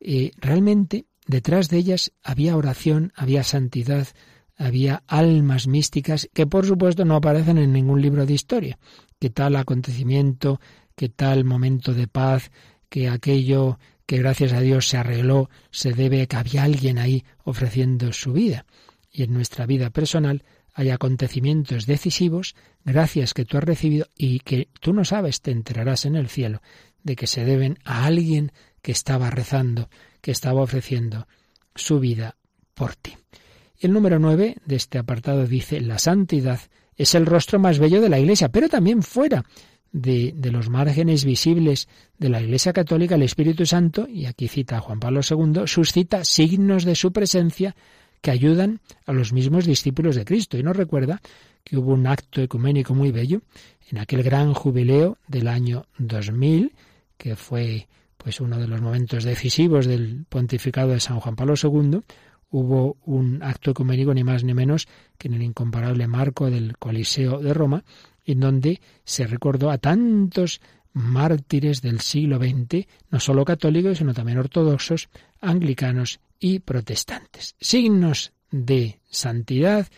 eh, 0.00 0.30
realmente 0.38 1.06
detrás 1.26 1.68
de 1.68 1.78
ellas 1.78 2.12
había 2.22 2.56
oración, 2.56 3.12
había 3.16 3.42
santidad, 3.42 4.08
había 4.56 5.02
almas 5.06 5.66
místicas 5.66 6.28
que 6.32 6.46
por 6.46 6.66
supuesto 6.66 7.04
no 7.04 7.16
aparecen 7.16 7.58
en 7.58 7.72
ningún 7.72 8.00
libro 8.00 8.26
de 8.26 8.34
historia. 8.34 8.78
Que 9.18 9.30
tal 9.30 9.56
acontecimiento, 9.56 10.60
que 10.94 11.08
tal 11.08 11.44
momento 11.44 11.94
de 11.94 12.08
paz, 12.08 12.50
que 12.88 13.08
aquello 13.08 13.78
que 14.06 14.18
gracias 14.18 14.52
a 14.52 14.60
Dios 14.60 14.88
se 14.88 14.96
arregló, 14.96 15.50
se 15.70 15.92
debe 15.92 16.22
a 16.22 16.26
que 16.26 16.36
había 16.36 16.62
alguien 16.62 16.98
ahí 16.98 17.24
ofreciendo 17.44 18.12
su 18.12 18.32
vida. 18.32 18.64
Y 19.10 19.24
en 19.24 19.34
nuestra 19.34 19.66
vida 19.66 19.90
personal 19.90 20.44
hay 20.72 20.90
acontecimientos 20.90 21.86
decisivos, 21.86 22.54
gracias 22.84 23.34
que 23.34 23.44
tú 23.44 23.56
has 23.56 23.64
recibido 23.64 24.06
y 24.16 24.40
que 24.40 24.68
tú 24.80 24.92
no 24.92 25.04
sabes, 25.04 25.40
te 25.40 25.50
enterarás 25.50 26.04
en 26.04 26.16
el 26.16 26.28
cielo, 26.28 26.60
de 27.02 27.16
que 27.16 27.26
se 27.26 27.44
deben 27.44 27.78
a 27.84 28.04
alguien 28.04 28.52
que 28.82 28.92
estaba 28.92 29.30
rezando, 29.30 29.88
que 30.20 30.30
estaba 30.30 30.60
ofreciendo 30.60 31.26
su 31.74 31.98
vida 31.98 32.36
por 32.74 32.94
ti. 32.94 33.16
El 33.78 33.92
número 33.92 34.18
nueve 34.18 34.56
de 34.64 34.76
este 34.76 34.98
apartado 34.98 35.46
dice, 35.46 35.80
la 35.80 35.98
santidad 35.98 36.60
es 36.96 37.14
el 37.14 37.26
rostro 37.26 37.58
más 37.58 37.78
bello 37.78 38.00
de 38.00 38.08
la 38.08 38.18
Iglesia, 38.18 38.48
pero 38.48 38.68
también 38.68 39.02
fuera 39.02 39.44
de, 39.92 40.32
de, 40.34 40.50
los 40.50 40.68
márgenes 40.68 41.24
visibles 41.24 41.88
de 42.18 42.28
la 42.28 42.40
Iglesia 42.40 42.72
Católica, 42.72 43.14
el 43.14 43.22
Espíritu 43.22 43.66
Santo, 43.66 44.08
y 44.08 44.26
aquí 44.26 44.48
cita 44.48 44.78
a 44.78 44.80
Juan 44.80 45.00
Pablo 45.00 45.20
II, 45.28 45.62
suscita 45.66 46.24
signos 46.24 46.84
de 46.84 46.94
su 46.94 47.12
presencia 47.12 47.76
que 48.20 48.30
ayudan 48.30 48.80
a 49.04 49.12
los 49.12 49.32
mismos 49.32 49.66
discípulos 49.66 50.16
de 50.16 50.24
Cristo. 50.24 50.58
Y 50.58 50.62
nos 50.62 50.76
recuerda 50.76 51.20
que 51.62 51.76
hubo 51.76 51.92
un 51.92 52.06
acto 52.06 52.42
ecuménico 52.42 52.94
muy 52.94 53.10
bello 53.12 53.42
en 53.90 53.98
aquel 53.98 54.22
gran 54.22 54.54
jubileo 54.54 55.18
del 55.28 55.48
año 55.48 55.86
2000, 55.98 56.72
que 57.16 57.36
fue 57.36 57.88
pues 58.16 58.40
uno 58.40 58.58
de 58.58 58.66
los 58.66 58.80
momentos 58.80 59.24
decisivos 59.24 59.86
del 59.86 60.26
pontificado 60.28 60.88
de 60.90 61.00
San 61.00 61.20
Juan 61.20 61.36
Pablo 61.36 61.54
II, 61.60 62.00
hubo 62.50 62.96
un 63.04 63.42
acto 63.42 63.72
ecuménico 63.72 64.14
ni 64.14 64.24
más 64.24 64.44
ni 64.44 64.54
menos 64.54 64.88
que 65.18 65.28
en 65.28 65.34
el 65.34 65.42
incomparable 65.42 66.06
marco 66.06 66.50
del 66.50 66.76
Coliseo 66.78 67.40
de 67.40 67.54
Roma, 67.54 67.84
en 68.24 68.40
donde 68.40 68.80
se 69.04 69.26
recordó 69.26 69.70
a 69.70 69.78
tantos 69.78 70.60
mártires 70.92 71.82
del 71.82 72.00
siglo 72.00 72.38
XX, 72.38 72.86
no 73.10 73.20
solo 73.20 73.44
católicos, 73.44 73.98
sino 73.98 74.14
también 74.14 74.38
ortodoxos, 74.38 75.08
anglicanos 75.40 76.20
y 76.38 76.60
protestantes. 76.60 77.54
Signos 77.60 78.32
de 78.50 79.00
santidad, 79.10 79.88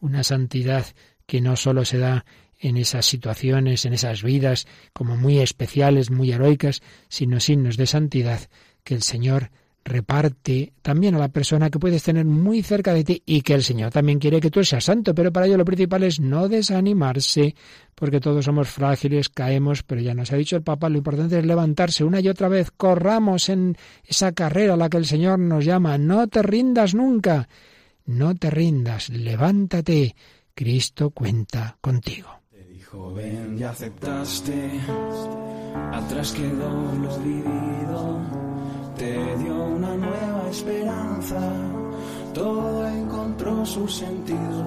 una 0.00 0.22
santidad 0.22 0.86
que 1.26 1.40
no 1.40 1.56
solo 1.56 1.84
se 1.84 1.98
da 1.98 2.24
en 2.60 2.76
esas 2.76 3.04
situaciones, 3.04 3.84
en 3.84 3.94
esas 3.94 4.22
vidas 4.22 4.66
como 4.92 5.16
muy 5.16 5.38
especiales, 5.38 6.10
muy 6.10 6.32
heroicas, 6.32 6.82
sino 7.08 7.40
signos 7.40 7.76
de 7.76 7.86
santidad 7.86 8.40
que 8.84 8.94
el 8.94 9.02
Señor 9.02 9.50
reparte 9.84 10.72
también 10.80 11.14
a 11.14 11.18
la 11.18 11.28
persona 11.28 11.68
que 11.68 11.78
puedes 11.78 12.02
tener 12.02 12.24
muy 12.24 12.62
cerca 12.62 12.94
de 12.94 13.04
ti 13.04 13.22
y 13.26 13.42
que 13.42 13.54
el 13.54 13.62
Señor 13.62 13.92
también 13.92 14.18
quiere 14.18 14.40
que 14.40 14.50
tú 14.50 14.64
seas 14.64 14.84
santo, 14.84 15.14
pero 15.14 15.32
para 15.32 15.46
ello 15.46 15.58
lo 15.58 15.64
principal 15.64 16.02
es 16.04 16.20
no 16.20 16.48
desanimarse, 16.48 17.54
porque 17.94 18.20
todos 18.20 18.46
somos 18.46 18.68
frágiles, 18.68 19.28
caemos, 19.28 19.82
pero 19.82 20.00
ya 20.00 20.14
nos 20.14 20.32
ha 20.32 20.36
dicho 20.36 20.56
el 20.56 20.62
Papa, 20.62 20.88
lo 20.88 20.98
importante 20.98 21.38
es 21.38 21.44
levantarse 21.44 22.02
una 22.02 22.20
y 22.20 22.28
otra 22.28 22.48
vez, 22.48 22.70
corramos 22.70 23.48
en 23.50 23.76
esa 24.04 24.32
carrera 24.32 24.74
a 24.74 24.78
la 24.78 24.88
que 24.88 24.96
el 24.96 25.06
Señor 25.06 25.38
nos 25.38 25.64
llama, 25.64 25.98
no 25.98 26.26
te 26.28 26.42
rindas 26.42 26.94
nunca, 26.94 27.48
no 28.06 28.34
te 28.34 28.50
rindas, 28.50 29.10
levántate, 29.10 30.16
Cristo 30.54 31.10
cuenta 31.10 31.76
contigo. 31.80 32.30
Te 32.50 33.56
ya 33.56 33.70
aceptaste, 33.70 34.70
atrás 35.92 36.32
quedó 36.32 36.94
lo 36.94 37.18
vivido 37.18 38.33
te 38.96 39.12
dio 39.38 39.54
una 39.54 39.96
nueva 39.96 40.48
esperanza, 40.50 41.40
todo 42.32 42.86
encontró 42.88 43.64
su 43.66 43.88
sentido. 43.88 44.64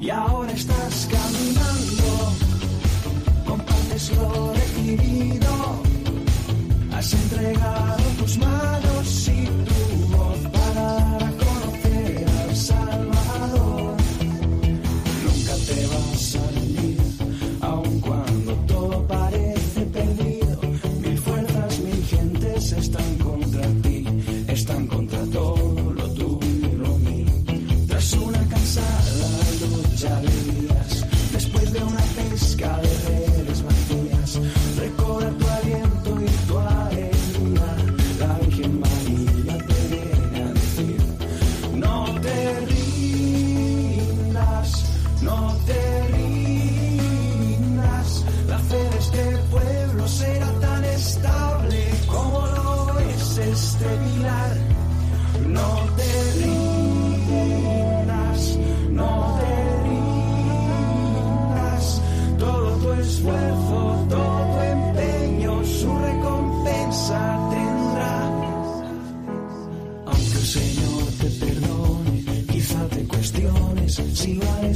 Y 0.00 0.10
ahora 0.10 0.52
estás 0.52 1.08
caminando, 1.10 2.32
compartes 3.46 4.16
lo 4.16 4.52
recibido, 4.52 5.52
has 6.92 7.12
entregado 7.12 8.02
tus 8.18 8.38
manos 8.38 9.28
y 9.28 9.46
tu 9.46 9.75
están 22.96 23.18
contra 23.18 23.62
ti, 23.82 24.04
están 24.48 24.86
contra 24.86 25.05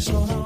si 0.01 0.13
vales 0.13 0.40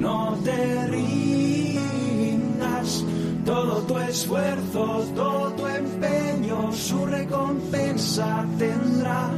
no 0.00 0.36
te 0.44 0.86
rindas, 0.88 3.04
todo 3.44 3.82
tu 3.82 3.98
esfuerzo, 3.98 5.04
todo 5.14 5.52
tu 5.52 5.66
empeño, 5.66 6.72
su 6.72 7.04
recompensa 7.06 8.44
tendrá. 8.58 9.30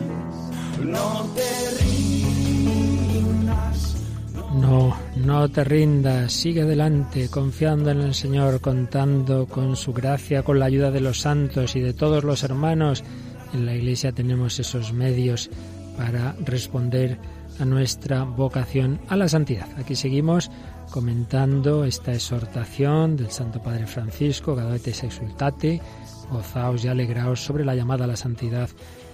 No 0.82 1.26
te 1.34 1.42
rindas. 1.82 2.32
No, 4.54 4.96
no 5.16 5.50
te 5.50 5.64
rindas, 5.64 6.32
sigue 6.32 6.62
adelante, 6.62 7.28
confiando 7.28 7.90
en 7.90 8.00
el 8.00 8.14
Señor, 8.14 8.60
contando 8.60 9.46
con 9.46 9.74
su 9.76 9.92
gracia, 9.92 10.42
con 10.42 10.60
la 10.60 10.66
ayuda 10.66 10.90
de 10.90 11.00
los 11.00 11.20
santos 11.20 11.76
y 11.76 11.80
de 11.80 11.92
todos 11.92 12.24
los 12.24 12.42
hermanos. 12.44 13.04
En 13.52 13.66
la 13.66 13.74
Iglesia 13.74 14.12
tenemos 14.12 14.58
esos 14.60 14.92
medios 14.92 15.50
para 15.96 16.36
responder 16.44 17.18
a 17.58 17.64
nuestra 17.64 18.24
vocación 18.24 19.00
a 19.08 19.16
la 19.16 19.28
santidad. 19.28 19.68
Aquí 19.78 19.94
seguimos 19.94 20.50
comentando 20.90 21.84
esta 21.84 22.12
exhortación 22.12 23.16
del 23.16 23.30
Santo 23.30 23.62
Padre 23.62 23.86
Francisco, 23.86 24.54
Gaudete 24.54 24.90
exultate, 24.90 25.80
gozaos 26.30 26.84
y 26.84 26.88
alegraos 26.88 27.40
sobre 27.40 27.64
la 27.64 27.74
llamada 27.74 28.04
a 28.04 28.08
la 28.08 28.16
santidad 28.16 28.68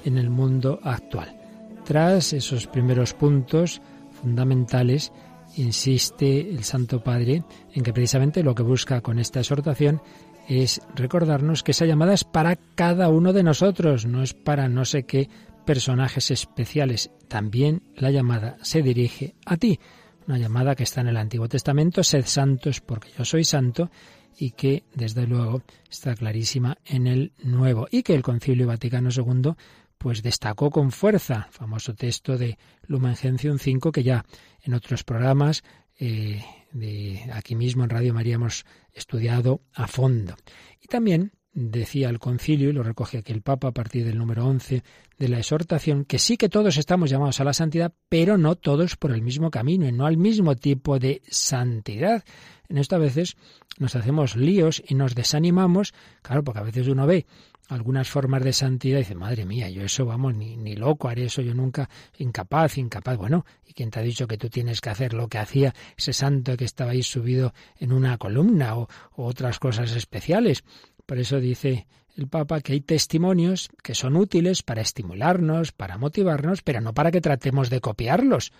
en 0.05 0.19
el 0.19 0.31
mundo 0.31 0.81
actual. 0.83 1.37
Tras 1.85 2.33
esos 2.33 2.67
primeros 2.67 3.15
puntos 3.15 3.81
fundamentales, 4.21 5.13
insiste 5.57 6.51
el 6.51 6.65
Santo 6.65 7.03
Padre 7.03 7.45
en 7.73 7.83
que 7.83 7.93
precisamente 7.93 8.43
lo 8.43 8.55
que 8.55 8.63
busca 8.63 9.01
con 9.01 9.19
esta 9.19 9.41
exhortación 9.41 10.03
es 10.49 10.81
recordarnos 10.95 11.63
que 11.63 11.73
esa 11.73 11.85
llamada 11.85 12.15
es 12.15 12.25
para 12.25 12.57
cada 12.57 13.09
uno 13.09 13.33
de 13.33 13.43
nosotros, 13.43 14.07
no 14.07 14.23
es 14.23 14.33
para 14.33 14.69
no 14.69 14.85
sé 14.85 15.05
qué 15.05 15.29
personajes 15.69 16.31
especiales. 16.31 17.11
También 17.29 17.83
la 17.95 18.11
llamada 18.11 18.57
se 18.63 18.81
dirige 18.81 19.35
a 19.45 19.59
ti, 19.59 19.79
una 20.27 20.39
llamada 20.39 20.75
que 20.75 20.85
está 20.85 21.03
en 21.03 21.09
el 21.09 21.19
Antiguo 21.19 21.47
Testamento, 21.47 22.03
sed 22.03 22.25
santos 22.25 22.81
porque 22.81 23.11
yo 23.19 23.27
soy 23.27 23.45
santo, 23.45 23.91
y 24.39 24.53
que 24.53 24.85
desde 24.95 25.27
luego 25.27 25.61
está 25.91 26.15
clarísima 26.15 26.79
en 26.87 27.07
el 27.07 27.33
Nuevo, 27.43 27.87
y 27.91 28.03
que 28.03 28.15
el 28.15 28.23
Concilio 28.23 28.67
Vaticano 28.67 29.11
II 29.15 29.53
pues 29.99 30.23
destacó 30.23 30.71
con 30.71 30.91
fuerza, 30.91 31.49
famoso 31.51 31.93
texto 31.93 32.39
de 32.39 32.57
Lumen 32.87 33.15
Gentium 33.15 33.59
5 33.59 33.93
que 33.93 34.03
ya 34.03 34.25
en 34.63 34.73
otros 34.73 35.05
programas 35.05 35.65
eh, 35.99 36.43
de 36.73 37.29
aquí 37.35 37.57
mismo 37.57 37.85
en 37.85 37.91
Radio 37.91 38.15
María 38.15 38.37
hemos 38.37 38.65
estudiado 38.95 39.61
a 39.75 39.87
fondo. 39.87 40.35
Y 40.81 40.87
también 40.87 41.33
decía 41.59 42.09
el 42.09 42.21
concilio, 42.21 42.71
y 42.71 42.73
lo 42.73 42.85
recoge 42.85 43.19
aquí 43.19 43.33
el 43.33 43.43
Papa 43.43 43.69
a 43.69 43.73
partir 43.73 44.05
del 44.05 44.17
número 44.17 44.47
11 44.47 44.85
de 45.19 45.29
la 45.29 45.39
exhortación, 45.39 46.05
que 46.05 46.21
sí 46.21 46.37
que 46.37 46.49
todos 46.49 46.77
estamos 46.77 47.11
llamados 47.11 47.41
a 47.41 47.45
la 47.45 47.53
santidad, 47.53 47.93
pero 48.09 48.39
no 48.39 48.55
todos 48.55 48.97
por 48.97 49.11
el 49.11 49.23
mismo 49.23 49.51
camino 49.51 49.87
y 49.87 49.93
no 49.93 50.07
al 50.07 50.17
mismo 50.17 50.55
tipo 50.55 51.01
de 51.01 51.21
santidad. 51.29 52.25
En 52.69 52.79
esto 52.79 52.95
a 52.95 53.01
veces 53.01 53.37
nos 53.79 53.97
hacemos 53.97 54.37
líos 54.37 54.83
y 54.87 54.95
nos 54.95 55.17
desanimamos, 55.17 55.95
claro, 56.23 56.45
porque 56.45 56.61
a 56.61 56.65
veces 56.65 56.87
uno 56.87 57.07
ve 57.07 57.27
algunas 57.69 58.09
formas 58.09 58.45
de 58.45 58.53
santidad 58.53 58.99
y 58.99 59.03
dice, 59.03 59.15
madre 59.17 59.45
mía, 59.45 59.69
yo 59.69 59.83
eso, 59.83 60.07
vamos, 60.07 60.35
ni, 60.35 60.77
loco 60.77 61.09
haré 61.09 61.25
eso, 61.25 61.43
yo 61.43 61.55
nunca, 61.55 61.91
incapaz, 62.19 62.79
incapaz. 62.79 63.19
Bueno, 63.19 63.45
¿y 63.67 63.73
quién 63.73 63.91
te 63.91 63.99
ha 63.99 64.03
dicho 64.03 64.29
que 64.29 64.39
tú 64.39 64.49
tienes 64.49 64.81
que 64.81 64.91
hacer 64.91 65.13
lo 65.13 65.29
que 65.29 65.39
hacía 65.39 65.75
ese 65.97 66.13
santo 66.13 66.57
que 66.57 66.65
estaba 66.65 66.93
ahí 66.93 67.03
subido 67.03 67.53
en 67.79 67.93
una 67.93 68.17
columna 68.17 68.77
o 68.77 68.89
otras 69.17 69.59
cosas 69.59 69.95
especiales? 69.97 70.63
Por 71.09 71.19
eso 71.19 71.41
dice 71.41 71.87
el 72.17 72.29
Papa 72.29 72.61
que 72.61 72.75
hay 72.75 72.83
testimonios 72.83 73.71
que 73.83 73.95
son 73.95 74.15
útiles 74.15 74.63
para 74.63 74.83
estimularnos, 74.83 75.73
para 75.73 75.97
motivarnos, 75.97 76.61
pero 76.61 76.83
no 76.83 76.93
para 76.93 77.11
que 77.11 77.23
tratemos 77.23 77.71
de 77.71 77.81
copiarlos, 77.81 78.53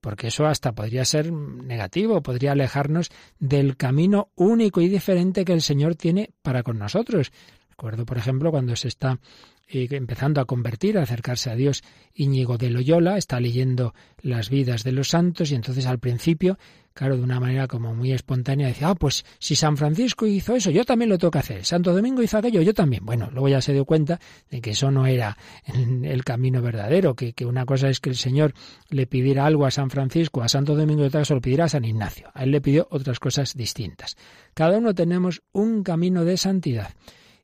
porque 0.00 0.26
eso 0.26 0.46
hasta 0.46 0.72
podría 0.72 1.04
ser 1.04 1.30
negativo, 1.30 2.20
podría 2.20 2.52
alejarnos 2.52 3.10
del 3.38 3.76
camino 3.76 4.30
único 4.34 4.80
y 4.80 4.88
diferente 4.88 5.44
que 5.44 5.52
el 5.52 5.62
Señor 5.62 5.94
tiene 5.94 6.30
para 6.42 6.64
con 6.64 6.76
nosotros. 6.76 7.30
Recuerdo, 7.70 8.04
por 8.04 8.18
ejemplo, 8.18 8.50
cuando 8.50 8.74
se 8.74 8.88
está 8.88 9.20
eh, 9.68 9.86
empezando 9.92 10.40
a 10.40 10.44
convertir, 10.44 10.98
a 10.98 11.02
acercarse 11.02 11.50
a 11.50 11.54
Dios, 11.54 11.84
Íñigo 12.14 12.58
de 12.58 12.70
Loyola 12.70 13.16
está 13.16 13.38
leyendo 13.38 13.94
las 14.20 14.50
vidas 14.50 14.82
de 14.82 14.90
los 14.90 15.10
santos 15.10 15.52
y 15.52 15.54
entonces 15.54 15.86
al 15.86 16.00
principio, 16.00 16.58
claro, 16.94 17.16
de 17.16 17.22
una 17.22 17.40
manera 17.40 17.66
como 17.68 17.94
muy 17.94 18.12
espontánea, 18.12 18.68
decía, 18.68 18.90
ah, 18.90 18.94
pues 18.94 19.24
si 19.38 19.56
San 19.56 19.76
Francisco 19.76 20.26
hizo 20.26 20.54
eso, 20.54 20.70
yo 20.70 20.84
también 20.84 21.08
lo 21.08 21.18
tengo 21.18 21.30
que 21.30 21.38
hacer. 21.38 21.64
Santo 21.64 21.92
Domingo 21.92 22.22
hizo 22.22 22.38
aquello, 22.38 22.62
yo 22.62 22.74
también. 22.74 23.04
Bueno, 23.04 23.28
luego 23.32 23.48
ya 23.48 23.60
se 23.60 23.72
dio 23.72 23.84
cuenta 23.84 24.20
de 24.50 24.60
que 24.60 24.70
eso 24.70 24.90
no 24.90 25.06
era 25.06 25.36
el 25.66 26.24
camino 26.24 26.62
verdadero, 26.62 27.14
que, 27.14 27.32
que 27.32 27.46
una 27.46 27.64
cosa 27.66 27.88
es 27.88 28.00
que 28.00 28.10
el 28.10 28.16
Señor 28.16 28.54
le 28.88 29.06
pidiera 29.06 29.46
algo 29.46 29.66
a 29.66 29.70
San 29.70 29.90
Francisco, 29.90 30.42
a 30.42 30.48
Santo 30.48 30.74
Domingo 30.74 31.02
y 31.02 31.06
otra 31.06 31.20
cosa 31.20 31.34
lo 31.34 31.40
pidiera 31.40 31.64
a 31.64 31.68
San 31.68 31.84
Ignacio. 31.84 32.30
A 32.34 32.44
él 32.44 32.50
le 32.50 32.60
pidió 32.60 32.88
otras 32.90 33.18
cosas 33.18 33.54
distintas. 33.56 34.16
Cada 34.54 34.78
uno 34.78 34.94
tenemos 34.94 35.42
un 35.52 35.82
camino 35.82 36.24
de 36.24 36.36
santidad. 36.36 36.90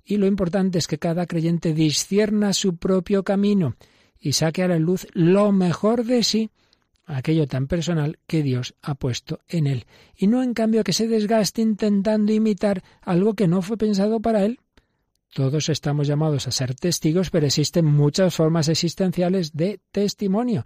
Y 0.04 0.16
lo 0.16 0.26
importante 0.26 0.78
es 0.78 0.86
que 0.86 0.98
cada 0.98 1.26
creyente 1.26 1.74
discierna 1.74 2.54
su 2.54 2.76
propio 2.76 3.24
camino 3.24 3.76
y 4.18 4.32
saque 4.32 4.62
a 4.62 4.68
la 4.68 4.78
luz 4.78 5.06
lo 5.12 5.52
mejor 5.52 6.04
de 6.04 6.24
sí, 6.24 6.50
aquello 7.16 7.46
tan 7.46 7.66
personal 7.66 8.18
que 8.26 8.42
Dios 8.42 8.74
ha 8.82 8.94
puesto 8.94 9.40
en 9.48 9.66
él, 9.66 9.86
y 10.16 10.26
no 10.26 10.42
en 10.42 10.54
cambio 10.54 10.84
que 10.84 10.92
se 10.92 11.08
desgaste 11.08 11.62
intentando 11.62 12.32
imitar 12.32 12.82
algo 13.00 13.34
que 13.34 13.48
no 13.48 13.62
fue 13.62 13.76
pensado 13.76 14.20
para 14.20 14.44
él. 14.44 14.60
Todos 15.32 15.68
estamos 15.68 16.06
llamados 16.06 16.46
a 16.46 16.50
ser 16.50 16.74
testigos, 16.74 17.30
pero 17.30 17.46
existen 17.46 17.84
muchas 17.84 18.34
formas 18.34 18.68
existenciales 18.68 19.52
de 19.52 19.80
testimonio, 19.90 20.64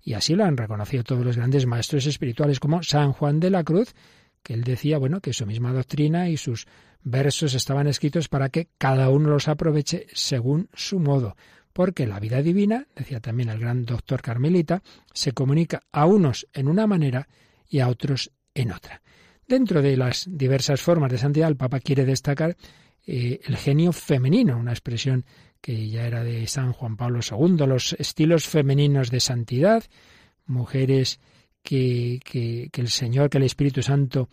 y 0.00 0.14
así 0.14 0.34
lo 0.34 0.44
han 0.44 0.56
reconocido 0.56 1.04
todos 1.04 1.24
los 1.24 1.36
grandes 1.36 1.66
maestros 1.66 2.06
espirituales 2.06 2.60
como 2.60 2.82
San 2.82 3.12
Juan 3.12 3.40
de 3.40 3.50
la 3.50 3.64
Cruz, 3.64 3.94
que 4.42 4.54
él 4.54 4.64
decía, 4.64 4.98
bueno, 4.98 5.20
que 5.20 5.32
su 5.32 5.46
misma 5.46 5.72
doctrina 5.72 6.28
y 6.28 6.36
sus 6.36 6.66
versos 7.02 7.54
estaban 7.54 7.86
escritos 7.86 8.28
para 8.28 8.48
que 8.48 8.68
cada 8.78 9.10
uno 9.10 9.30
los 9.30 9.48
aproveche 9.48 10.06
según 10.12 10.68
su 10.74 11.00
modo, 11.00 11.36
porque 11.78 12.08
la 12.08 12.18
vida 12.18 12.42
divina, 12.42 12.88
decía 12.96 13.20
también 13.20 13.50
el 13.50 13.60
gran 13.60 13.84
doctor 13.84 14.20
Carmelita, 14.20 14.82
se 15.14 15.30
comunica 15.30 15.84
a 15.92 16.06
unos 16.06 16.48
en 16.52 16.66
una 16.66 16.88
manera 16.88 17.28
y 17.68 17.78
a 17.78 17.86
otros 17.86 18.32
en 18.52 18.72
otra. 18.72 19.00
Dentro 19.46 19.80
de 19.80 19.96
las 19.96 20.26
diversas 20.28 20.80
formas 20.80 21.12
de 21.12 21.18
santidad, 21.18 21.48
el 21.48 21.56
Papa 21.56 21.78
quiere 21.78 22.04
destacar 22.04 22.56
eh, 23.06 23.38
el 23.44 23.56
genio 23.56 23.92
femenino, 23.92 24.58
una 24.58 24.72
expresión 24.72 25.24
que 25.60 25.88
ya 25.88 26.04
era 26.04 26.24
de 26.24 26.48
San 26.48 26.72
Juan 26.72 26.96
Pablo 26.96 27.20
II, 27.22 27.64
los 27.68 27.92
estilos 27.92 28.48
femeninos 28.48 29.12
de 29.12 29.20
santidad, 29.20 29.84
mujeres 30.46 31.20
que, 31.62 32.18
que, 32.24 32.70
que 32.72 32.80
el 32.80 32.88
Señor, 32.88 33.30
que 33.30 33.38
el 33.38 33.44
Espíritu 33.44 33.82
Santo 33.82 34.28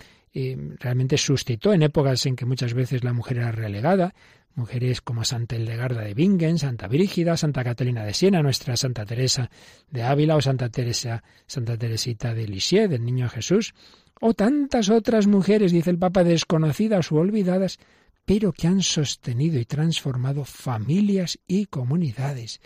realmente 0.79 1.17
suscitó 1.17 1.73
en 1.73 1.83
épocas 1.83 2.25
en 2.25 2.35
que 2.35 2.45
muchas 2.45 2.73
veces 2.73 3.03
la 3.03 3.13
mujer 3.13 3.37
era 3.37 3.51
relegada, 3.51 4.13
mujeres 4.55 5.01
como 5.01 5.23
Santa 5.23 5.55
Hildegarda 5.55 6.01
de 6.01 6.13
Bingen, 6.13 6.59
Santa 6.59 6.87
Brígida, 6.87 7.37
Santa 7.37 7.63
Catalina 7.63 8.03
de 8.03 8.13
Siena, 8.13 8.41
nuestra 8.41 8.75
Santa 8.75 9.05
Teresa 9.05 9.49
de 9.89 10.03
Ávila 10.03 10.35
o 10.35 10.41
Santa 10.41 10.69
Teresa, 10.69 11.23
Santa 11.45 11.77
Teresita 11.77 12.33
de 12.33 12.47
Lisieux, 12.47 12.89
del 12.89 13.05
Niño 13.05 13.29
Jesús, 13.29 13.73
o 14.19 14.33
tantas 14.33 14.89
otras 14.89 15.27
mujeres, 15.27 15.71
dice 15.71 15.89
el 15.89 15.99
Papa, 15.99 16.23
desconocidas 16.23 17.11
o 17.11 17.15
olvidadas, 17.15 17.79
pero 18.25 18.51
que 18.53 18.67
han 18.67 18.81
sostenido 18.81 19.59
y 19.59 19.65
transformado 19.65 20.45
familias 20.45 21.39
y 21.47 21.65
comunidades. 21.67 22.59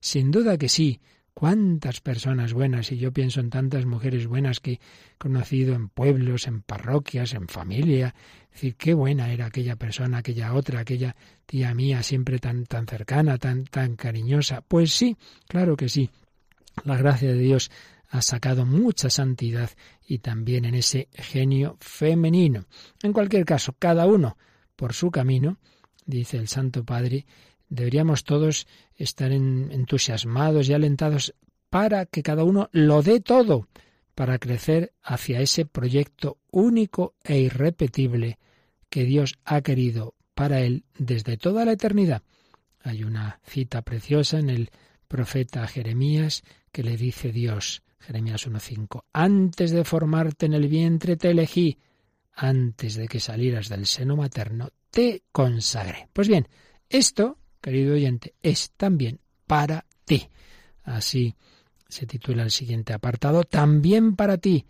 Sin 0.00 0.30
duda 0.30 0.58
que 0.58 0.68
sí, 0.68 1.00
cuántas 1.34 2.00
personas 2.00 2.52
buenas, 2.52 2.92
y 2.92 2.96
yo 2.96 3.12
pienso 3.12 3.40
en 3.40 3.50
tantas 3.50 3.84
mujeres 3.84 4.26
buenas 4.26 4.60
que 4.60 4.72
he 4.72 4.80
conocido 5.18 5.74
en 5.74 5.88
pueblos, 5.88 6.46
en 6.46 6.62
parroquias, 6.62 7.34
en 7.34 7.48
familia, 7.48 8.14
qué 8.78 8.94
buena 8.94 9.32
era 9.32 9.46
aquella 9.46 9.76
persona, 9.76 10.18
aquella 10.18 10.54
otra, 10.54 10.80
aquella 10.80 11.16
tía 11.46 11.74
mía, 11.74 12.02
siempre 12.02 12.38
tan, 12.38 12.64
tan 12.66 12.86
cercana, 12.86 13.36
tan, 13.38 13.64
tan 13.64 13.96
cariñosa. 13.96 14.62
Pues 14.62 14.92
sí, 14.92 15.16
claro 15.48 15.76
que 15.76 15.88
sí. 15.88 16.10
La 16.84 16.96
gracia 16.96 17.32
de 17.32 17.38
Dios 17.38 17.70
ha 18.08 18.22
sacado 18.22 18.64
mucha 18.64 19.10
santidad 19.10 19.70
y 20.06 20.18
también 20.18 20.64
en 20.64 20.74
ese 20.74 21.08
genio 21.12 21.76
femenino. 21.80 22.66
En 23.02 23.12
cualquier 23.12 23.44
caso, 23.44 23.74
cada 23.78 24.06
uno 24.06 24.36
por 24.76 24.92
su 24.92 25.10
camino, 25.10 25.58
dice 26.06 26.36
el 26.36 26.48
Santo 26.48 26.84
Padre, 26.84 27.26
deberíamos 27.68 28.24
todos 28.24 28.66
estar 28.94 29.32
entusiasmados 29.32 30.68
y 30.68 30.74
alentados 30.74 31.34
para 31.70 32.06
que 32.06 32.22
cada 32.22 32.44
uno 32.44 32.68
lo 32.72 33.02
dé 33.02 33.20
todo 33.20 33.68
para 34.14 34.38
crecer 34.38 34.92
hacia 35.02 35.40
ese 35.40 35.66
proyecto 35.66 36.38
único 36.50 37.14
e 37.24 37.38
irrepetible 37.38 38.38
que 38.88 39.04
Dios 39.04 39.34
ha 39.44 39.60
querido 39.62 40.14
para 40.34 40.60
él 40.60 40.84
desde 40.96 41.36
toda 41.36 41.64
la 41.64 41.72
eternidad. 41.72 42.22
Hay 42.80 43.02
una 43.02 43.40
cita 43.44 43.82
preciosa 43.82 44.38
en 44.38 44.50
el 44.50 44.70
profeta 45.08 45.66
Jeremías 45.66 46.42
que 46.70 46.82
le 46.82 46.96
dice 46.96 47.32
Dios, 47.32 47.82
Jeremías 47.98 48.46
1.5, 48.46 49.04
antes 49.12 49.70
de 49.70 49.84
formarte 49.84 50.46
en 50.46 50.54
el 50.54 50.68
vientre 50.68 51.16
te 51.16 51.30
elegí, 51.30 51.78
antes 52.34 52.96
de 52.96 53.08
que 53.08 53.20
salieras 53.20 53.68
del 53.68 53.86
seno 53.86 54.16
materno 54.16 54.70
te 54.90 55.22
consagré. 55.32 56.08
Pues 56.12 56.28
bien, 56.28 56.46
esto, 56.88 57.38
querido 57.64 57.94
oyente, 57.94 58.34
es 58.42 58.72
también 58.76 59.20
para 59.46 59.86
ti. 60.04 60.28
Así 60.82 61.34
se 61.88 62.04
titula 62.04 62.42
el 62.42 62.50
siguiente 62.50 62.92
apartado, 62.92 63.44
también 63.44 64.16
para 64.16 64.36
ti, 64.36 64.66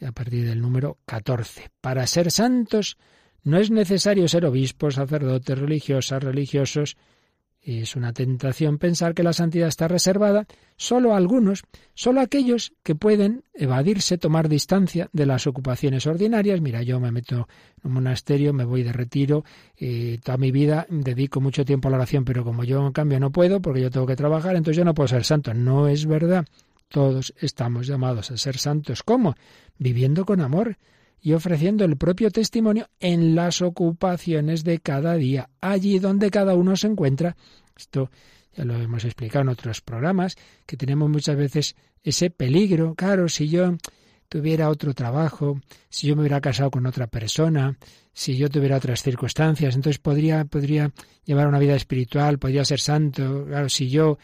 a 0.00 0.10
partir 0.12 0.46
del 0.46 0.62
número 0.62 0.96
14. 1.04 1.70
Para 1.82 2.06
ser 2.06 2.30
santos 2.30 2.96
no 3.42 3.58
es 3.58 3.70
necesario 3.70 4.26
ser 4.26 4.46
obispos, 4.46 4.94
sacerdotes, 4.94 5.58
religiosas, 5.58 6.22
religiosos, 6.24 6.96
es 7.62 7.94
una 7.94 8.12
tentación 8.12 8.78
pensar 8.78 9.14
que 9.14 9.22
la 9.22 9.32
santidad 9.32 9.68
está 9.68 9.86
reservada 9.86 10.46
solo 10.76 11.12
a 11.12 11.18
algunos, 11.18 11.62
solo 11.94 12.20
a 12.20 12.24
aquellos 12.24 12.72
que 12.82 12.94
pueden 12.94 13.44
evadirse, 13.52 14.16
tomar 14.16 14.48
distancia 14.48 15.10
de 15.12 15.26
las 15.26 15.46
ocupaciones 15.46 16.06
ordinarias. 16.06 16.60
Mira, 16.60 16.82
yo 16.82 16.98
me 17.00 17.12
meto 17.12 17.48
en 17.82 17.88
un 17.88 17.92
monasterio, 17.92 18.52
me 18.54 18.64
voy 18.64 18.82
de 18.82 18.92
retiro, 18.92 19.44
y 19.76 20.18
toda 20.18 20.38
mi 20.38 20.50
vida 20.50 20.86
dedico 20.88 21.40
mucho 21.40 21.64
tiempo 21.64 21.88
a 21.88 21.90
la 21.90 21.98
oración, 21.98 22.24
pero 22.24 22.44
como 22.44 22.64
yo 22.64 22.86
en 22.86 22.92
cambio 22.92 23.20
no 23.20 23.30
puedo, 23.30 23.60
porque 23.60 23.82
yo 23.82 23.90
tengo 23.90 24.06
que 24.06 24.16
trabajar, 24.16 24.56
entonces 24.56 24.78
yo 24.78 24.84
no 24.84 24.94
puedo 24.94 25.08
ser 25.08 25.24
santo. 25.24 25.52
No 25.52 25.88
es 25.88 26.06
verdad. 26.06 26.46
Todos 26.88 27.34
estamos 27.38 27.86
llamados 27.86 28.30
a 28.30 28.36
ser 28.36 28.56
santos. 28.56 29.02
¿Cómo? 29.02 29.36
Viviendo 29.78 30.24
con 30.24 30.40
amor, 30.40 30.76
y 31.20 31.32
ofreciendo 31.32 31.84
el 31.84 31.96
propio 31.96 32.30
testimonio 32.30 32.88
en 32.98 33.34
las 33.34 33.62
ocupaciones 33.62 34.64
de 34.64 34.78
cada 34.78 35.14
día, 35.14 35.50
allí 35.60 35.98
donde 35.98 36.30
cada 36.30 36.54
uno 36.54 36.76
se 36.76 36.86
encuentra. 36.86 37.36
Esto 37.76 38.10
ya 38.54 38.64
lo 38.64 38.76
hemos 38.76 39.04
explicado 39.04 39.42
en 39.42 39.48
otros 39.50 39.80
programas, 39.80 40.36
que 40.66 40.76
tenemos 40.76 41.08
muchas 41.08 41.36
veces 41.36 41.76
ese 42.02 42.30
peligro. 42.30 42.94
Claro, 42.94 43.28
si 43.28 43.48
yo 43.48 43.76
tuviera 44.28 44.70
otro 44.70 44.94
trabajo, 44.94 45.60
si 45.88 46.06
yo 46.06 46.16
me 46.16 46.22
hubiera 46.22 46.40
casado 46.40 46.70
con 46.70 46.86
otra 46.86 47.06
persona, 47.06 47.76
si 48.12 48.36
yo 48.36 48.48
tuviera 48.48 48.76
otras 48.76 49.02
circunstancias, 49.02 49.74
entonces 49.74 49.98
podría, 49.98 50.44
podría 50.44 50.92
llevar 51.24 51.48
una 51.48 51.58
vida 51.58 51.74
espiritual, 51.74 52.38
podría 52.38 52.64
ser 52.64 52.80
santo. 52.80 53.44
Claro, 53.46 53.68
si 53.68 53.88
yo 53.90 54.18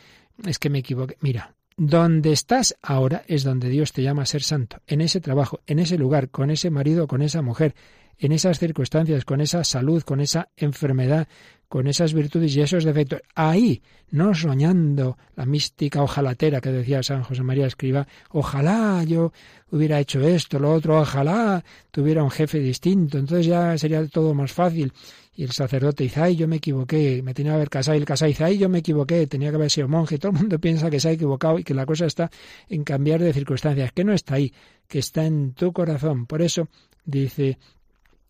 es 0.45 0.59
que 0.59 0.71
me 0.71 0.79
equivoqué. 0.79 1.17
Mira, 1.21 1.56
donde 1.77 2.33
estás 2.33 2.75
ahora 2.81 3.23
es 3.29 3.45
donde 3.45 3.69
Dios 3.69 3.93
te 3.93 4.03
llama 4.03 4.23
a 4.23 4.27
ser 4.27 4.43
santo, 4.43 4.79
en 4.87 5.01
ese 5.01 5.21
trabajo, 5.21 5.61
en 5.67 5.79
ese 5.79 5.99
lugar, 5.99 6.31
con 6.31 6.51
ese 6.51 6.71
marido, 6.71 7.07
con 7.07 7.23
esa 7.23 7.43
mujer, 7.43 7.75
en 8.19 8.33
esas 8.33 8.59
circunstancias, 8.59 9.25
con 9.27 9.41
esa 9.43 9.63
salud, 9.63 10.03
con 10.03 10.21
esa 10.21 10.49
enfermedad, 10.57 11.29
con 11.69 11.87
esas 11.87 12.15
virtudes 12.15 12.57
y 12.57 12.63
esos 12.63 12.85
defectos. 12.85 13.21
Ahí, 13.35 13.83
no 14.11 14.35
soñando 14.35 15.19
la 15.35 15.45
mística 15.45 16.03
ojalatera 16.03 16.61
que 16.61 16.73
decía 16.73 17.03
San 17.03 17.23
José 17.23 17.43
María 17.43 17.67
Escriba, 17.67 18.07
ojalá 18.31 19.05
yo 19.05 19.33
hubiera 19.71 20.01
hecho 20.01 20.21
esto, 20.21 20.59
lo 20.59 20.73
otro, 20.73 20.99
ojalá 21.01 21.63
tuviera 21.91 22.23
un 22.23 22.31
jefe 22.31 22.59
distinto, 22.59 23.19
entonces 23.19 23.47
ya 23.47 23.77
sería 23.77 24.07
todo 24.07 24.33
más 24.33 24.53
fácil. 24.53 24.93
Y 25.37 25.45
el 25.45 25.53
sacerdote 25.53 26.05
dice, 26.05 26.21
ay, 26.21 26.37
yo 26.37 26.49
me 26.49 26.57
equivoqué, 26.57 27.23
me 27.23 27.35
tenía 27.35 27.53
que 27.53 27.57
haber 27.57 27.71
casado. 27.71 27.95
Y 27.95 28.01
el 28.01 28.07
casado 28.07 28.29
dice, 28.29 28.45
ay, 28.45 28.57
yo 28.57 28.71
me 28.71 28.79
equivoqué, 28.79 29.27
tenía 29.27 29.51
que 29.51 29.57
haber 29.57 29.71
sido 29.71 29.87
monje. 29.87 30.19
Todo 30.19 30.33
el 30.33 30.39
mundo 30.39 30.59
piensa 30.61 30.89
que 30.89 30.99
se 30.99 31.11
ha 31.11 31.13
equivocado 31.13 31.59
y 31.59 31.65
que 31.65 31.75
la 31.75 31.85
cosa 31.85 32.07
está 32.07 32.31
en 32.69 32.85
cambiar 32.85 33.21
de 33.21 33.35
circunstancias, 33.35 33.93
que 33.93 34.03
no 34.03 34.15
está 34.15 34.37
ahí, 34.37 34.53
que 34.89 34.99
está 34.99 35.27
en 35.27 35.53
tu 35.53 35.75
corazón. 35.75 36.27
Por 36.27 36.41
eso 36.41 36.69
dice 37.05 37.59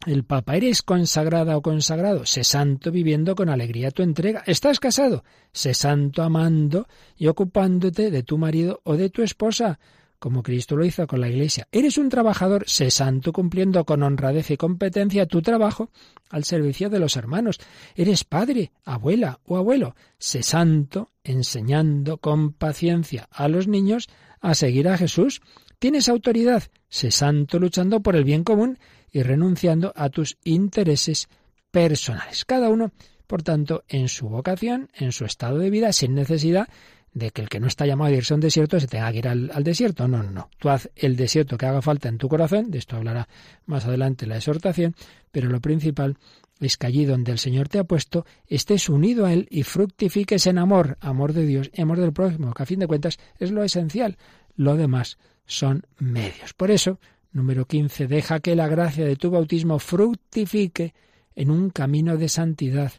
el 0.04 0.24
Papa, 0.24 0.56
¿eres 0.56 0.82
consagrada 0.82 1.56
o 1.56 1.62
consagrado? 1.62 2.26
Sé 2.26 2.42
santo 2.42 2.90
viviendo 2.90 3.36
con 3.36 3.48
alegría 3.48 3.92
tu 3.92 4.02
entrega. 4.02 4.42
¿Estás 4.46 4.80
casado? 4.80 5.22
Sé 5.52 5.74
santo 5.74 6.22
amando 6.22 6.88
y 7.16 7.28
ocupándote 7.28 8.10
de 8.10 8.22
tu 8.24 8.36
marido 8.36 8.80
o 8.82 8.96
de 8.96 9.10
tu 9.10 9.22
esposa 9.22 9.78
como 10.18 10.42
Cristo 10.42 10.76
lo 10.76 10.84
hizo 10.84 11.06
con 11.06 11.20
la 11.20 11.28
Iglesia. 11.28 11.68
Eres 11.72 11.98
un 11.98 12.08
trabajador, 12.08 12.64
sé 12.66 12.90
santo 12.90 13.32
cumpliendo 13.32 13.84
con 13.84 14.02
honradez 14.02 14.50
y 14.50 14.56
competencia 14.56 15.26
tu 15.26 15.42
trabajo 15.42 15.90
al 16.30 16.44
servicio 16.44 16.90
de 16.90 16.98
los 16.98 17.16
hermanos. 17.16 17.58
Eres 17.94 18.24
padre, 18.24 18.72
abuela 18.84 19.40
o 19.44 19.56
abuelo, 19.56 19.94
sé 20.18 20.42
santo 20.42 21.10
enseñando 21.24 22.18
con 22.18 22.52
paciencia 22.52 23.28
a 23.30 23.48
los 23.48 23.68
niños 23.68 24.08
a 24.40 24.54
seguir 24.54 24.88
a 24.88 24.98
Jesús. 24.98 25.40
Tienes 25.78 26.08
autoridad, 26.08 26.64
sé 26.88 27.10
santo 27.10 27.58
luchando 27.58 28.00
por 28.00 28.16
el 28.16 28.24
bien 28.24 28.44
común 28.44 28.78
y 29.12 29.22
renunciando 29.22 29.92
a 29.96 30.08
tus 30.08 30.38
intereses 30.44 31.28
personales. 31.70 32.44
Cada 32.44 32.70
uno, 32.70 32.92
por 33.26 33.42
tanto, 33.42 33.84
en 33.88 34.08
su 34.08 34.28
vocación, 34.28 34.88
en 34.94 35.12
su 35.12 35.24
estado 35.24 35.58
de 35.58 35.70
vida, 35.70 35.92
sin 35.92 36.14
necesidad 36.14 36.68
de 37.16 37.30
que 37.30 37.40
el 37.40 37.48
que 37.48 37.60
no 37.60 37.66
está 37.66 37.86
llamado 37.86 38.12
a 38.12 38.16
irse 38.18 38.34
a 38.34 38.36
un 38.36 38.42
desierto 38.42 38.78
se 38.78 38.88
tenga 38.88 39.10
que 39.10 39.18
ir 39.18 39.28
al, 39.28 39.64
desierto. 39.64 40.06
No, 40.06 40.22
no, 40.22 40.30
no. 40.30 40.50
Tú 40.58 40.68
haz 40.68 40.90
el 40.94 41.16
desierto 41.16 41.56
que 41.56 41.64
haga 41.64 41.80
falta 41.80 42.10
en 42.10 42.18
tu 42.18 42.28
corazón, 42.28 42.70
de 42.70 42.76
esto 42.76 42.94
hablará 42.94 43.26
más 43.64 43.86
adelante 43.86 44.26
la 44.26 44.36
exhortación, 44.36 44.94
pero 45.32 45.48
lo 45.48 45.58
principal 45.62 46.18
es 46.60 46.76
que 46.76 46.86
allí 46.86 47.06
donde 47.06 47.32
el 47.32 47.38
Señor 47.38 47.70
te 47.70 47.78
ha 47.78 47.84
puesto 47.84 48.26
estés 48.48 48.90
unido 48.90 49.24
a 49.24 49.32
Él 49.32 49.48
y 49.50 49.62
fructifiques 49.62 50.46
en 50.46 50.58
amor, 50.58 50.98
amor 51.00 51.32
de 51.32 51.46
Dios 51.46 51.70
y 51.72 51.80
amor 51.80 52.00
del 52.00 52.12
prójimo, 52.12 52.52
que 52.52 52.62
a 52.62 52.66
fin 52.66 52.80
de 52.80 52.86
cuentas 52.86 53.18
es 53.38 53.50
lo 53.50 53.64
esencial. 53.64 54.18
Lo 54.54 54.76
demás 54.76 55.16
son 55.46 55.86
medios. 55.98 56.52
Por 56.52 56.70
eso, 56.70 57.00
número 57.32 57.64
15, 57.64 58.08
deja 58.08 58.40
que 58.40 58.54
la 58.54 58.68
gracia 58.68 59.06
de 59.06 59.16
tu 59.16 59.30
bautismo 59.30 59.78
fructifique 59.78 60.92
en 61.34 61.50
un 61.50 61.70
camino 61.70 62.18
de 62.18 62.28
santidad. 62.28 62.92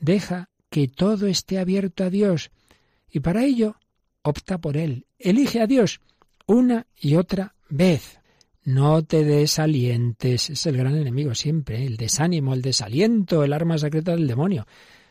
Deja 0.00 0.48
que 0.70 0.88
todo 0.88 1.26
esté 1.26 1.58
abierto 1.58 2.04
a 2.04 2.08
Dios 2.08 2.50
y 3.10 3.20
para 3.20 3.44
ello 3.44 3.76
opta 4.22 4.58
por 4.58 4.76
él. 4.76 5.06
Elige 5.18 5.60
a 5.60 5.66
Dios 5.66 6.00
una 6.46 6.86
y 6.96 7.16
otra 7.16 7.54
vez. 7.68 8.20
No 8.64 9.02
te 9.02 9.24
desalientes. 9.24 10.50
Es 10.50 10.66
el 10.66 10.76
gran 10.76 10.94
enemigo 10.94 11.34
siempre. 11.34 11.86
El 11.86 11.96
desánimo, 11.96 12.54
el 12.54 12.62
desaliento, 12.62 13.42
el 13.42 13.52
arma 13.52 13.78
secreta 13.78 14.12
del 14.12 14.26
demonio. 14.26 14.66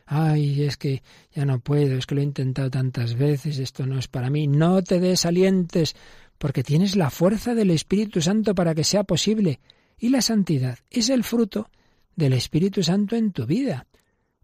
Ay, 0.06 0.64
es 0.64 0.78
que 0.78 1.04
ya 1.34 1.43
no 1.45 1.60
puedo, 1.60 1.98
es 1.98 2.06
que 2.06 2.16
lo 2.16 2.22
he 2.22 2.24
intentado 2.24 2.70
tantas 2.70 3.16
veces, 3.16 3.60
esto 3.60 3.86
no 3.86 4.00
es 4.00 4.08
para 4.08 4.30
mí. 4.30 4.48
No 4.48 4.82
te 4.82 5.02
desalientes, 5.02 5.95
porque 6.38 6.64
tienes 6.64 6.95
la 6.95 7.10
fuerza 7.10 7.56
del 7.56 7.72
Espíritu 7.72 8.22
Santo 8.22 8.56
para 8.56 8.74
que 8.74 8.86
sea 8.86 9.04
posible. 9.04 9.60
Y 10.00 10.10
la 10.10 10.22
santidad 10.22 10.80
es 10.89 11.10
el 11.10 11.24
fruto 11.24 11.70
del 12.16 12.34
Espíritu 12.34 12.84
Santo 12.84 13.16
en 13.16 13.32
tu 13.32 13.45
vida 13.45 13.86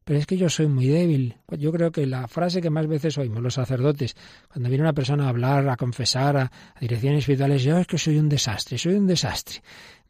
pero 0.04 0.20
es 0.20 0.26
que 0.26 0.38
yo 0.38 0.50
soy 0.50 0.68
muy 0.68 0.88
débil. 0.88 1.38
Yo 1.58 1.72
creo 1.72 1.92
que 1.92 2.06
la 2.06 2.28
frase 2.28 2.62
que 2.62 2.70
más 2.70 2.88
veces 2.88 3.18
oímos 3.18 3.42
los 3.42 3.54
sacerdotes, 3.54 4.16
cuando 4.52 4.70
viene 4.70 4.84
una 4.84 4.94
persona 4.94 5.26
a 5.26 5.30
hablar, 5.30 5.70
a 5.70 5.78
confesar, 5.78 6.38
a, 6.38 6.52
direcciones 6.80 7.20
espirituales, 7.20 7.64
yo 7.64 7.78
es 7.78 7.88
que 7.88 7.98
soy 7.98 8.18
un 8.18 8.30
desastre, 8.30 8.78
soy 8.78 8.96
un 8.96 9.08
desastre, 9.08 9.62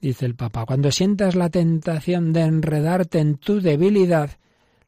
dice 0.01 0.25
el 0.25 0.35
Papa. 0.35 0.65
Cuando 0.65 0.91
sientas 0.91 1.35
la 1.35 1.49
tentación 1.49 2.33
de 2.33 2.41
enredarte 2.41 3.19
en 3.19 3.37
tu 3.37 3.61
debilidad, 3.61 4.31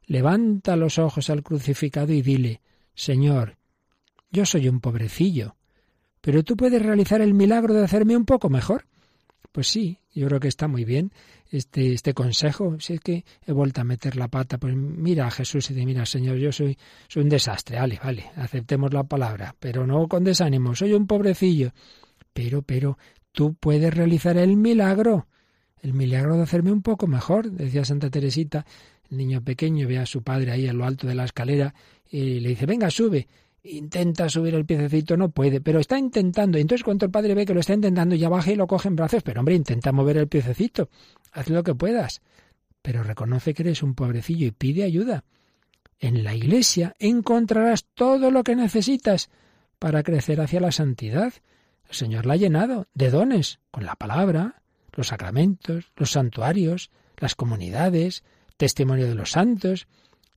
levanta 0.06 0.76
los 0.76 0.98
ojos 0.98 1.30
al 1.30 1.42
crucificado 1.42 2.12
y 2.12 2.22
dile, 2.22 2.60
Señor, 2.94 3.56
yo 4.30 4.44
soy 4.44 4.68
un 4.68 4.80
pobrecillo, 4.80 5.56
pero 6.20 6.42
tú 6.42 6.56
puedes 6.56 6.82
realizar 6.82 7.20
el 7.20 7.34
milagro 7.34 7.74
de 7.74 7.84
hacerme 7.84 8.16
un 8.16 8.24
poco 8.24 8.48
mejor. 8.48 8.86
Pues 9.56 9.68
sí, 9.68 9.98
yo 10.12 10.26
creo 10.26 10.38
que 10.38 10.48
está 10.48 10.68
muy 10.68 10.84
bien 10.84 11.12
este, 11.50 11.94
este 11.94 12.12
consejo. 12.12 12.78
Si 12.78 12.92
es 12.92 13.00
que 13.00 13.24
he 13.46 13.52
vuelto 13.52 13.80
a 13.80 13.84
meter 13.84 14.14
la 14.14 14.28
pata, 14.28 14.58
pues 14.58 14.76
mira 14.76 15.26
a 15.26 15.30
Jesús 15.30 15.70
y 15.70 15.72
dice, 15.72 15.86
mira 15.86 16.04
Señor, 16.04 16.36
yo 16.36 16.52
soy, 16.52 16.76
soy 17.08 17.22
un 17.22 17.30
desastre, 17.30 17.78
vale, 17.78 17.98
vale, 18.04 18.26
aceptemos 18.36 18.92
la 18.92 19.04
palabra, 19.04 19.56
pero 19.58 19.86
no 19.86 20.08
con 20.08 20.24
desánimo, 20.24 20.74
soy 20.74 20.92
un 20.92 21.06
pobrecillo. 21.06 21.72
Pero, 22.34 22.60
pero, 22.60 22.98
tú 23.32 23.54
puedes 23.54 23.94
realizar 23.94 24.36
el 24.36 24.58
milagro, 24.58 25.26
el 25.80 25.94
milagro 25.94 26.36
de 26.36 26.42
hacerme 26.42 26.70
un 26.70 26.82
poco 26.82 27.06
mejor, 27.06 27.50
decía 27.50 27.82
Santa 27.86 28.10
Teresita, 28.10 28.66
el 29.10 29.16
niño 29.16 29.42
pequeño 29.42 29.88
ve 29.88 29.96
a 29.96 30.04
su 30.04 30.22
padre 30.22 30.52
ahí 30.52 30.68
en 30.68 30.76
lo 30.76 30.84
alto 30.84 31.06
de 31.06 31.14
la 31.14 31.24
escalera 31.24 31.74
y 32.10 32.40
le 32.40 32.50
dice, 32.50 32.66
venga, 32.66 32.90
sube 32.90 33.26
intenta 33.68 34.28
subir 34.28 34.54
el 34.54 34.64
piececito, 34.64 35.16
no 35.16 35.30
puede, 35.30 35.60
pero 35.60 35.80
está 35.80 35.98
intentando. 35.98 36.58
Y 36.58 36.62
entonces 36.62 36.84
cuando 36.84 37.06
el 37.06 37.10
padre 37.10 37.34
ve 37.34 37.46
que 37.46 37.54
lo 37.54 37.60
está 37.60 37.74
intentando, 37.74 38.14
ya 38.14 38.28
baja 38.28 38.52
y 38.52 38.56
lo 38.56 38.66
coge 38.66 38.88
en 38.88 38.96
brazos, 38.96 39.22
pero 39.22 39.40
hombre, 39.40 39.54
intenta 39.54 39.92
mover 39.92 40.16
el 40.18 40.28
piececito, 40.28 40.88
haz 41.32 41.48
lo 41.48 41.62
que 41.62 41.74
puedas. 41.74 42.22
Pero 42.82 43.02
reconoce 43.02 43.54
que 43.54 43.62
eres 43.62 43.82
un 43.82 43.94
pobrecillo 43.94 44.46
y 44.46 44.52
pide 44.52 44.84
ayuda. 44.84 45.24
En 45.98 46.24
la 46.24 46.34
iglesia 46.34 46.94
encontrarás 46.98 47.86
todo 47.94 48.30
lo 48.30 48.44
que 48.44 48.54
necesitas 48.54 49.30
para 49.78 50.02
crecer 50.02 50.40
hacia 50.40 50.60
la 50.60 50.72
santidad. 50.72 51.32
El 51.88 51.94
Señor 51.94 52.26
la 52.26 52.34
ha 52.34 52.36
llenado 52.36 52.86
de 52.94 53.10
dones, 53.10 53.60
con 53.70 53.84
la 53.84 53.96
palabra, 53.96 54.62
los 54.92 55.08
sacramentos, 55.08 55.92
los 55.96 56.10
santuarios, 56.12 56.90
las 57.16 57.34
comunidades, 57.34 58.24
testimonio 58.56 59.06
de 59.06 59.14
los 59.14 59.30
santos 59.30 59.86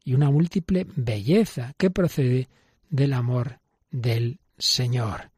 y 0.04 0.14
una 0.14 0.32
múltiple 0.32 0.88
belleza 0.96 1.74
que 1.78 1.92
procede 1.92 2.50
del 2.90 3.14
amor 3.14 3.60
del 3.92 4.40
Señor. 4.58 5.32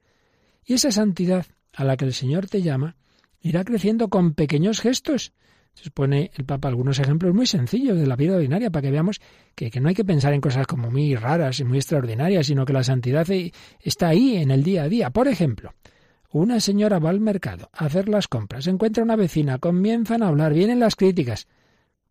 Y 0.66 0.74
esa 0.74 0.92
santidad 0.92 1.46
a 1.74 1.84
la 1.84 1.98
que 1.98 2.06
el 2.06 2.14
Señor 2.14 2.48
te 2.48 2.62
llama 2.62 2.96
irá 3.42 3.64
creciendo 3.64 4.10
con 4.10 4.34
pequeños 4.34 4.82
gestos, 4.82 5.34
Se 5.74 5.90
pone 5.90 6.32
el 6.36 6.46
Papa 6.46 6.68
algunos 6.68 7.00
ejemplos 7.00 7.34
muy 7.34 7.48
sencillos 7.48 7.98
de 7.98 8.06
la 8.06 8.18
vida 8.18 8.36
ordinaria 8.36 8.70
para 8.70 8.84
que 8.84 8.92
veamos 8.92 9.22
que, 9.56 9.72
que, 9.72 9.80
no 9.80 9.88
hay 9.88 9.96
que 9.96 10.04
pensar 10.04 10.34
en 10.34 10.42
cosas 10.42 10.68
como 10.68 10.92
muy 10.92 11.16
raras 11.16 11.60
y 11.60 11.64
muy 11.64 11.78
extraordinarias, 11.78 12.48
sino 12.48 12.66
que 12.66 12.74
la 12.74 12.84
santidad 12.84 13.26
está 13.80 14.10
ahí 14.10 14.36
en 14.36 14.52
el 14.52 14.64
día 14.64 14.84
a 14.84 14.90
día. 14.90 15.10
Por 15.12 15.30
ejemplo, 15.30 15.74
una 16.34 16.60
señora 16.60 17.00
va 17.00 17.10
al 17.10 17.20
mercado 17.20 17.70
a 17.74 17.86
hacer 17.86 18.10
las 18.10 18.28
compras, 18.28 18.68
encuentra 18.68 19.04
una 19.04 19.16
vecina, 19.16 19.60
comienzan 19.60 20.24
a 20.24 20.28
hablar, 20.28 20.54
vienen 20.54 20.80
las 20.80 20.96
críticas. 20.96 21.48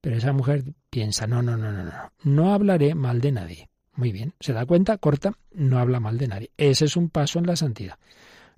Pero 0.01 0.17
esa 0.17 0.33
mujer 0.33 0.65
piensa, 0.89 1.27
no, 1.27 1.43
no, 1.43 1.57
no, 1.57 1.71
no, 1.71 1.85
no, 1.85 2.13
no 2.25 2.55
hablaré 2.55 2.95
mal 2.95 3.21
de 3.21 3.33
nadie. 3.33 3.70
Muy 4.01 4.13
bien, 4.13 4.33
se 4.41 4.55
da 4.55 4.65
cuenta, 4.65 4.97
corta, 4.97 5.35
no 5.53 5.79
habla 5.79 6.01
mal 6.01 6.17
de 6.17 6.27
nadie. 6.27 6.51
Ese 6.57 6.87
es 6.87 6.97
un 6.97 7.11
paso 7.11 7.39
en 7.39 7.47
la 7.47 7.55
santidad. 7.55 7.99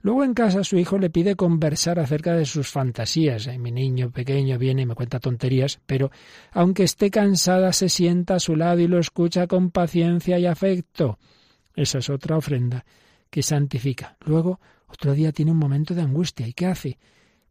Luego 0.01 0.23
en 0.23 0.35
casa 0.35 0.63
su 0.63 0.79
hijo 0.79 0.99
le 0.99 1.11
pide 1.11 1.35
conversar 1.35 1.99
acerca 1.99 2.37
de 2.37 2.47
sus 2.47 2.69
fantasías. 2.69 3.49
mi 3.59 3.73
niño 3.73 4.13
pequeño 4.13 4.57
viene 4.57 4.83
y 4.83 4.87
me 4.87 4.95
cuenta 4.95 5.19
tonterías, 5.19 5.81
pero 5.85 6.13
aunque 6.53 6.85
esté 6.85 7.11
cansada 7.11 7.73
se 7.73 7.89
sienta 7.89 8.37
a 8.37 8.39
su 8.39 8.55
lado 8.55 8.79
y 8.79 8.87
lo 8.87 9.01
escucha 9.01 9.49
con 9.49 9.73
paciencia 9.73 10.39
y 10.39 10.47
afecto. 10.47 11.19
Esa 11.75 11.99
es 11.99 12.09
otra 12.09 12.37
ofrenda 12.37 12.85
que 13.29 13.43
santifica. 13.43 14.17
Luego, 14.21 14.61
otro 14.87 15.13
día 15.13 15.33
tiene 15.33 15.51
un 15.51 15.59
momento 15.59 15.93
de 15.93 16.03
angustia. 16.03 16.47
¿Y 16.47 16.53
qué 16.53 16.67
hace? 16.67 16.99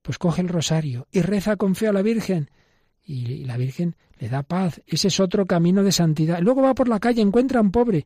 Pues 0.01 0.17
coge 0.17 0.41
el 0.41 0.47
rosario 0.47 1.09
y 1.11 1.23
reza 1.23 1.57
con 1.57 1.75
fe 1.75 1.89
a 1.89 1.91
la 1.91 2.03
Virgen. 2.03 2.51
Y 3.03 3.45
la 3.45 3.57
Virgen 3.57 3.95
le 4.19 4.29
da 4.29 4.43
paz. 4.43 4.81
Ese 4.85 5.07
es 5.07 5.19
otro 5.19 5.45
camino 5.45 5.83
de 5.83 5.91
santidad. 5.91 6.39
Luego 6.39 6.61
va 6.61 6.75
por 6.75 6.87
la 6.87 6.99
calle, 6.99 7.21
encuentra 7.21 7.59
a 7.59 7.63
un 7.63 7.71
pobre 7.71 8.05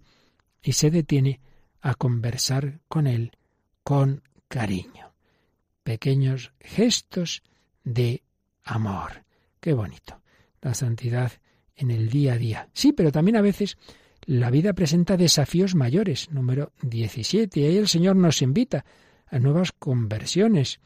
y 0.63 0.71
se 0.71 0.89
detiene 0.89 1.41
a 1.81 1.93
conversar 1.93 2.79
con 2.87 3.07
él 3.07 3.31
con 3.83 4.23
cariño. 4.47 5.13
Pequeños 5.83 6.53
gestos 6.59 7.43
de 7.83 8.23
amor. 8.63 9.23
Qué 9.59 9.73
bonito. 9.73 10.21
La 10.61 10.73
santidad 10.73 11.31
en 11.75 11.91
el 11.91 12.09
día 12.09 12.33
a 12.33 12.37
día. 12.37 12.69
Sí, 12.73 12.93
pero 12.93 13.11
también 13.11 13.35
a 13.35 13.41
veces 13.41 13.77
la 14.25 14.49
vida 14.49 14.73
presenta 14.73 15.17
desafíos 15.17 15.75
mayores. 15.75 16.31
Número 16.31 16.71
17. 16.81 17.59
Y 17.59 17.65
ahí 17.65 17.77
el 17.77 17.87
Señor 17.87 18.15
nos 18.15 18.41
invita 18.41 18.85
a 19.27 19.37
nuevas 19.39 19.71
conversiones. 19.71 20.79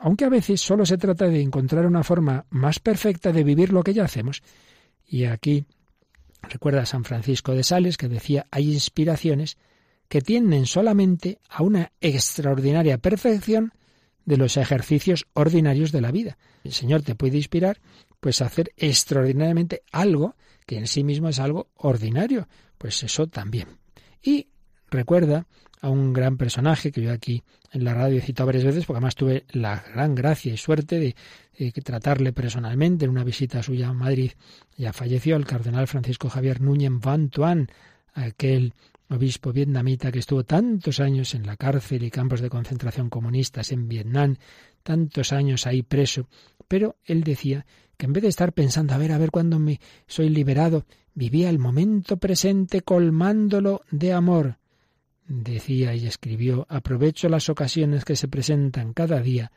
Aunque 0.00 0.24
a 0.24 0.28
veces 0.28 0.60
solo 0.60 0.86
se 0.86 0.98
trata 0.98 1.26
de 1.26 1.40
encontrar 1.40 1.86
una 1.86 2.04
forma 2.04 2.46
más 2.50 2.78
perfecta 2.78 3.32
de 3.32 3.44
vivir 3.44 3.72
lo 3.72 3.82
que 3.82 3.94
ya 3.94 4.04
hacemos. 4.04 4.42
Y 5.06 5.24
aquí 5.24 5.64
recuerda 6.42 6.82
a 6.82 6.86
San 6.86 7.04
Francisco 7.04 7.54
de 7.54 7.64
Sales 7.64 7.96
que 7.96 8.08
decía 8.08 8.46
hay 8.50 8.72
inspiraciones 8.72 9.56
que 10.08 10.20
tienden 10.20 10.66
solamente 10.66 11.38
a 11.48 11.62
una 11.62 11.92
extraordinaria 12.00 12.98
perfección 12.98 13.72
de 14.24 14.36
los 14.36 14.56
ejercicios 14.56 15.26
ordinarios 15.32 15.92
de 15.92 16.00
la 16.00 16.10
vida. 16.10 16.38
El 16.64 16.72
Señor 16.72 17.02
te 17.02 17.14
puede 17.14 17.36
inspirar 17.36 17.80
pues 18.20 18.42
a 18.42 18.46
hacer 18.46 18.72
extraordinariamente 18.76 19.82
algo 19.92 20.36
que 20.66 20.78
en 20.78 20.86
sí 20.86 21.04
mismo 21.04 21.28
es 21.28 21.38
algo 21.38 21.68
ordinario, 21.76 22.48
pues 22.78 23.02
eso 23.02 23.26
también. 23.26 23.68
Y 24.22 24.48
recuerda 24.90 25.46
a 25.80 25.88
un 25.88 26.12
gran 26.12 26.36
personaje 26.36 26.92
que 26.92 27.02
yo 27.02 27.12
aquí 27.12 27.42
en 27.72 27.84
la 27.84 27.94
radio 27.94 28.18
he 28.18 28.22
citado 28.22 28.46
varias 28.46 28.64
veces, 28.64 28.84
porque 28.84 28.98
además 28.98 29.14
tuve 29.14 29.44
la 29.52 29.82
gran 29.94 30.14
gracia 30.14 30.52
y 30.52 30.56
suerte 30.56 30.98
de, 30.98 31.14
tratarle 31.82 32.32
personalmente 32.32 33.04
en 33.04 33.10
una 33.10 33.24
visita 33.24 33.62
suya 33.62 33.88
a 33.88 33.92
Madrid. 33.92 34.32
Ya 34.76 34.92
falleció 34.92 35.36
el 35.36 35.46
cardenal 35.46 35.86
Francisco 35.86 36.28
Javier 36.28 36.60
Núñez 36.60 36.92
Van 37.00 37.28
Tuan, 37.28 37.68
aquel 38.14 38.74
obispo 39.08 39.52
vietnamita 39.52 40.12
que 40.12 40.20
estuvo 40.20 40.44
tantos 40.44 41.00
años 41.00 41.34
en 41.34 41.46
la 41.46 41.56
cárcel 41.56 42.02
y 42.04 42.10
campos 42.10 42.40
de 42.40 42.48
concentración 42.48 43.10
comunistas 43.10 43.72
en 43.72 43.88
Vietnam, 43.88 44.36
tantos 44.82 45.32
años 45.32 45.66
ahí 45.66 45.82
preso, 45.82 46.28
pero 46.68 46.96
él 47.04 47.24
decía 47.24 47.66
que 47.96 48.06
en 48.06 48.12
vez 48.12 48.22
de 48.22 48.28
estar 48.28 48.52
pensando 48.52 48.94
a 48.94 48.98
ver 48.98 49.12
a 49.12 49.18
ver 49.18 49.30
cuándo 49.30 49.58
me 49.58 49.80
soy 50.06 50.28
liberado, 50.28 50.86
vivía 51.14 51.50
el 51.50 51.58
momento 51.58 52.16
presente 52.16 52.82
colmándolo 52.82 53.82
de 53.90 54.12
amor. 54.12 54.59
Decía 55.32 55.94
y 55.94 56.08
escribió, 56.08 56.66
aprovecho 56.68 57.28
las 57.28 57.48
ocasiones 57.48 58.04
que 58.04 58.16
se 58.16 58.26
presentan 58.26 58.92
cada 58.92 59.20
día 59.20 59.52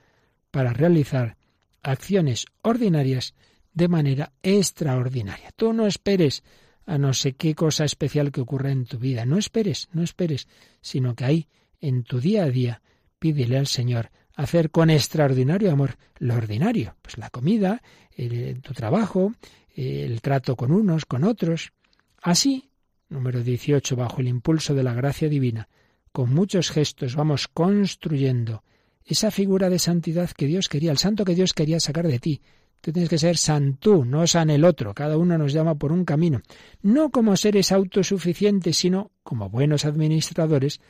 para 0.51 0.71
realizar 0.71 1.35
acciones 1.81 2.45
ordinarias 2.61 3.33
de 3.73 3.87
manera 3.87 4.33
extraordinaria. 4.43 5.49
Tú 5.55 5.73
no 5.73 5.87
esperes 5.87 6.43
a 6.85 6.99
no 6.99 7.15
sé 7.15 7.33
qué 7.33 7.55
cosa 7.55 7.85
especial 7.85 8.31
que 8.31 8.41
ocurra 8.41 8.69
en 8.69 8.85
tu 8.85 8.99
vida. 8.99 9.25
No 9.25 9.39
esperes, 9.39 9.89
no 9.93 10.03
esperes, 10.03 10.47
sino 10.79 11.15
que 11.15 11.25
ahí, 11.25 11.47
en 11.81 12.03
tu 12.03 12.19
día 12.19 12.43
a 12.43 12.51
día, 12.51 12.83
pídele 13.17 13.57
al 13.57 13.65
Señor 13.65 14.11
hacer 14.35 14.69
con 14.69 14.91
extraordinario 14.91 15.71
amor 15.71 15.97
lo 16.19 16.35
ordinario, 16.35 16.97
pues 17.01 17.17
la 17.17 17.31
comida, 17.31 17.81
el, 18.11 18.61
tu 18.61 18.75
trabajo, 18.75 19.33
el 19.73 20.21
trato 20.21 20.55
con 20.55 20.71
unos, 20.71 21.05
con 21.05 21.23
otros. 21.23 21.73
Así, 22.21 22.69
número 23.13 23.41
18, 23.43 23.95
bajo 23.95 24.21
el 24.21 24.27
impulso 24.27 24.73
de 24.73 24.83
la 24.83 24.93
gracia 24.93 25.29
divina, 25.29 25.69
con 26.11 26.33
muchos 26.33 26.69
gestos 26.69 27.15
vamos 27.15 27.47
construyendo 27.47 28.63
esa 29.05 29.31
figura 29.31 29.69
de 29.69 29.79
santidad 29.79 30.29
que 30.31 30.47
Dios 30.47 30.67
quería, 30.67 30.91
el 30.91 30.97
santo 30.97 31.23
que 31.23 31.35
Dios 31.35 31.53
quería 31.53 31.79
sacar 31.79 32.07
de 32.07 32.19
ti, 32.19 32.41
Tú 32.83 32.91
tienes 32.91 33.09
que 33.09 33.17
ser 33.17 33.37
santú, 33.37 34.03
no 34.03 34.27
san 34.27 34.49
el 34.49 34.65
otro. 34.65 34.93
Cada 34.93 35.17
uno 35.17 35.37
nos 35.37 35.53
llama 35.53 35.75
por 35.75 35.93
un 35.93 36.03
camino. 36.03 36.41
No 36.81 37.11
como 37.11 37.37
seres 37.37 37.71
autosuficientes, 37.71 38.75
sino 38.75 39.11
como 39.23 39.49
buenos 39.49 39.85
administradores 39.85 40.81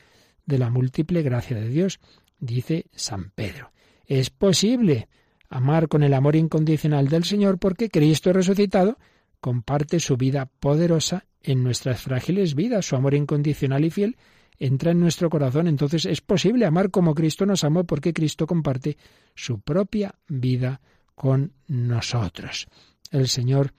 de 0.47 0.57
la 0.57 0.71
múltiple 0.71 1.21
gracia 1.21 1.55
de 1.55 1.69
Dios, 1.69 1.99
dice 2.39 2.87
San 2.95 3.29
Pedro. 3.29 3.73
Es 4.07 4.31
posible 4.31 5.07
amar 5.49 5.87
con 5.87 6.01
el 6.01 6.15
amor 6.15 6.35
incondicional 6.35 7.09
del 7.09 7.25
Señor 7.25 7.59
porque 7.59 7.89
Cristo 7.89 8.33
resucitado 8.33 8.97
comparte 9.39 9.99
su 9.99 10.17
vida 10.17 10.47
poderosa 10.47 11.27
en 11.43 11.63
nuestras 11.63 12.01
frágiles 12.01 12.55
vidas. 12.55 12.85
Su 12.85 12.95
amor 12.95 13.13
incondicional 13.13 13.85
y 13.85 13.91
fiel 13.91 14.17
entra 14.57 14.91
en 14.91 14.99
nuestro 14.99 15.29
corazón. 15.29 15.67
Entonces 15.67 16.05
es 16.05 16.21
posible 16.21 16.65
amar 16.65 16.89
como 16.89 17.13
Cristo 17.13 17.45
nos 17.45 17.63
amó 17.63 17.83
porque 17.83 18.13
Cristo 18.13 18.47
comparte 18.47 18.97
su 19.35 19.59
propia 19.59 20.15
vida 20.27 20.81
con 21.15 21.53
nosotros. 21.67 22.67
El 23.11 23.27
Señor 23.27 23.73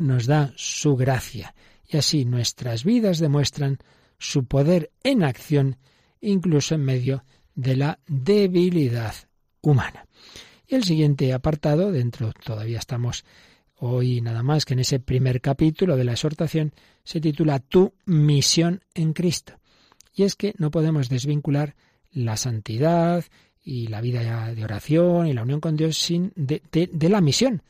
nos 0.00 0.26
da 0.26 0.52
su 0.56 0.96
gracia 0.96 1.54
y 1.86 1.96
así 1.96 2.24
nuestras 2.24 2.84
vidas 2.84 3.18
demuestran 3.18 3.78
su 4.18 4.46
poder 4.46 4.90
en 5.04 5.22
acción 5.22 5.76
incluso 6.20 6.74
en 6.74 6.84
medio 6.84 7.24
de 7.54 7.76
la 7.76 7.98
debilidad 8.06 9.14
humana. 9.60 10.06
Y 10.66 10.74
el 10.74 10.84
siguiente 10.84 11.32
apartado, 11.32 11.92
dentro 11.92 12.32
todavía 12.44 12.78
estamos 12.78 13.24
hoy 13.78 14.20
nada 14.20 14.42
más 14.42 14.64
que 14.64 14.74
en 14.74 14.80
ese 14.80 15.00
primer 15.00 15.40
capítulo 15.40 15.96
de 15.96 16.04
la 16.04 16.12
exhortación, 16.12 16.72
se 17.04 17.20
titula 17.20 17.58
Tu 17.58 17.92
misión 18.04 18.82
en 18.94 19.12
Cristo. 19.12 19.54
Y 20.14 20.24
es 20.24 20.34
que 20.34 20.54
no 20.58 20.70
podemos 20.70 21.08
desvincular 21.08 21.74
la 22.10 22.36
santidad 22.36 23.24
y 23.62 23.88
la 23.88 24.00
vida 24.00 24.54
de 24.54 24.64
oración 24.64 25.26
y 25.26 25.32
la 25.32 25.42
unión 25.42 25.60
con 25.60 25.76
Dios 25.76 25.98
sin 25.98 26.32
de, 26.36 26.62
de, 26.70 27.08
la 27.08 27.20
misión. 27.20 27.62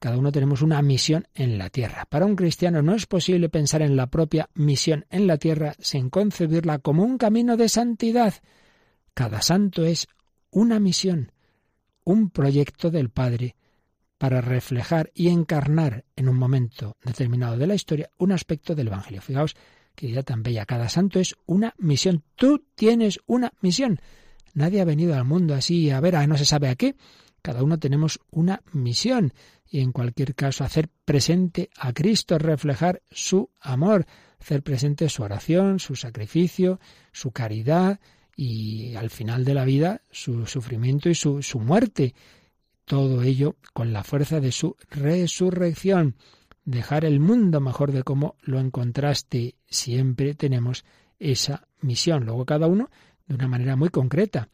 Cada 0.00 0.18
uno 0.18 0.32
tenemos 0.32 0.62
una 0.62 0.82
misión 0.82 1.26
en 1.34 1.56
la 1.58 1.70
tierra. 1.70 2.06
Para 2.06 2.26
un 2.26 2.34
cristiano 2.34 2.82
no 2.82 2.94
es 2.94 3.06
posible 3.06 3.48
pensar 3.48 3.82
en 3.82 3.96
la 3.96 4.08
propia 4.08 4.50
misión 4.54 5.06
en 5.10 5.26
la 5.26 5.38
tierra 5.38 5.74
sin 5.78 6.10
concebirla 6.10 6.78
como 6.78 7.04
un 7.04 7.16
camino 7.16 7.56
de 7.56 7.68
santidad. 7.68 8.34
Cada 9.14 9.40
santo 9.40 9.84
es 9.84 10.08
una 10.50 10.80
misión, 10.80 11.30
un 12.02 12.30
proyecto 12.30 12.90
del 12.90 13.10
Padre 13.10 13.54
para 14.18 14.40
reflejar 14.40 15.10
y 15.14 15.28
encarnar 15.28 16.04
en 16.16 16.28
un 16.28 16.36
momento 16.36 16.96
determinado 17.04 17.56
de 17.56 17.66
la 17.66 17.74
historia 17.74 18.10
un 18.18 18.32
aspecto 18.32 18.74
del 18.74 18.88
Evangelio. 18.88 19.22
Fijaos 19.22 19.56
que 19.94 20.08
idea 20.08 20.22
tan 20.22 20.42
bella. 20.42 20.66
Cada 20.66 20.88
santo 20.88 21.20
es 21.20 21.36
una 21.46 21.74
misión. 21.78 22.22
Tú 22.36 22.64
tienes 22.74 23.20
una 23.26 23.52
misión. 23.60 24.00
Nadie 24.54 24.80
ha 24.80 24.84
venido 24.84 25.14
al 25.14 25.24
mundo 25.24 25.54
así 25.54 25.90
a 25.90 26.00
ver, 26.00 26.16
a 26.16 26.26
no 26.26 26.36
se 26.36 26.44
sabe 26.44 26.68
a 26.68 26.74
qué. 26.74 26.96
Cada 27.42 27.62
uno 27.62 27.78
tenemos 27.78 28.20
una 28.30 28.62
misión 28.72 29.34
y 29.68 29.80
en 29.80 29.92
cualquier 29.92 30.34
caso 30.34 30.64
hacer 30.64 30.88
presente 31.04 31.70
a 31.76 31.92
Cristo, 31.92 32.38
reflejar 32.38 33.02
su 33.10 33.50
amor, 33.60 34.06
hacer 34.40 34.62
presente 34.62 35.08
su 35.08 35.22
oración, 35.22 35.78
su 35.78 35.96
sacrificio, 35.96 36.80
su 37.12 37.32
caridad 37.32 38.00
y 38.36 38.94
al 38.94 39.10
final 39.10 39.44
de 39.44 39.54
la 39.54 39.64
vida 39.64 40.02
su 40.10 40.46
sufrimiento 40.46 41.08
y 41.10 41.14
su, 41.14 41.42
su 41.42 41.60
muerte. 41.60 42.14
Todo 42.84 43.22
ello 43.22 43.56
con 43.72 43.92
la 43.92 44.04
fuerza 44.04 44.40
de 44.40 44.52
su 44.52 44.76
resurrección. 44.90 46.16
Dejar 46.64 47.04
el 47.04 47.20
mundo 47.20 47.60
mejor 47.60 47.92
de 47.92 48.02
cómo 48.02 48.36
lo 48.42 48.58
encontraste. 48.58 49.56
Siempre 49.66 50.34
tenemos 50.34 50.84
esa 51.18 51.68
misión. 51.80 52.24
Luego 52.24 52.44
cada 52.44 52.66
uno 52.66 52.90
de 53.26 53.34
una 53.34 53.48
manera 53.48 53.76
muy 53.76 53.88
concreta, 53.88 54.48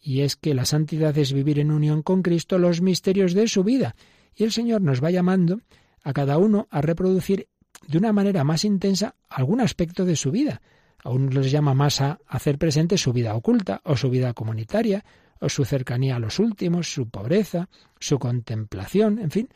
y 0.00 0.20
es 0.20 0.36
que 0.36 0.54
la 0.54 0.64
santidad 0.64 1.16
es 1.18 1.32
vivir 1.32 1.58
en 1.58 1.70
unión 1.70 2.02
con 2.02 2.22
Cristo 2.22 2.58
los 2.58 2.80
misterios 2.80 3.34
de 3.34 3.48
su 3.48 3.64
vida, 3.64 3.94
y 4.34 4.44
el 4.44 4.52
Señor 4.52 4.82
nos 4.82 5.02
va 5.02 5.10
llamando 5.10 5.60
a 6.02 6.12
cada 6.12 6.38
uno 6.38 6.68
a 6.70 6.80
reproducir 6.80 7.48
de 7.86 7.98
una 7.98 8.12
manera 8.12 8.44
más 8.44 8.64
intensa 8.64 9.16
algún 9.28 9.60
aspecto 9.60 10.04
de 10.04 10.16
su 10.16 10.30
vida. 10.30 10.62
A 11.02 11.10
unos 11.10 11.34
les 11.34 11.50
llama 11.50 11.74
más 11.74 12.00
a 12.00 12.18
hacer 12.26 12.58
presente 12.58 12.98
su 12.98 13.12
vida 13.12 13.34
oculta 13.34 13.80
o 13.84 13.96
su 13.96 14.10
vida 14.10 14.32
comunitaria, 14.32 15.04
o 15.40 15.48
su 15.48 15.64
cercanía 15.64 16.16
a 16.16 16.18
los 16.18 16.38
últimos, 16.38 16.92
su 16.92 17.08
pobreza, 17.08 17.68
su 17.98 18.18
contemplación, 18.18 19.18
en 19.18 19.30
fin, 19.30 19.48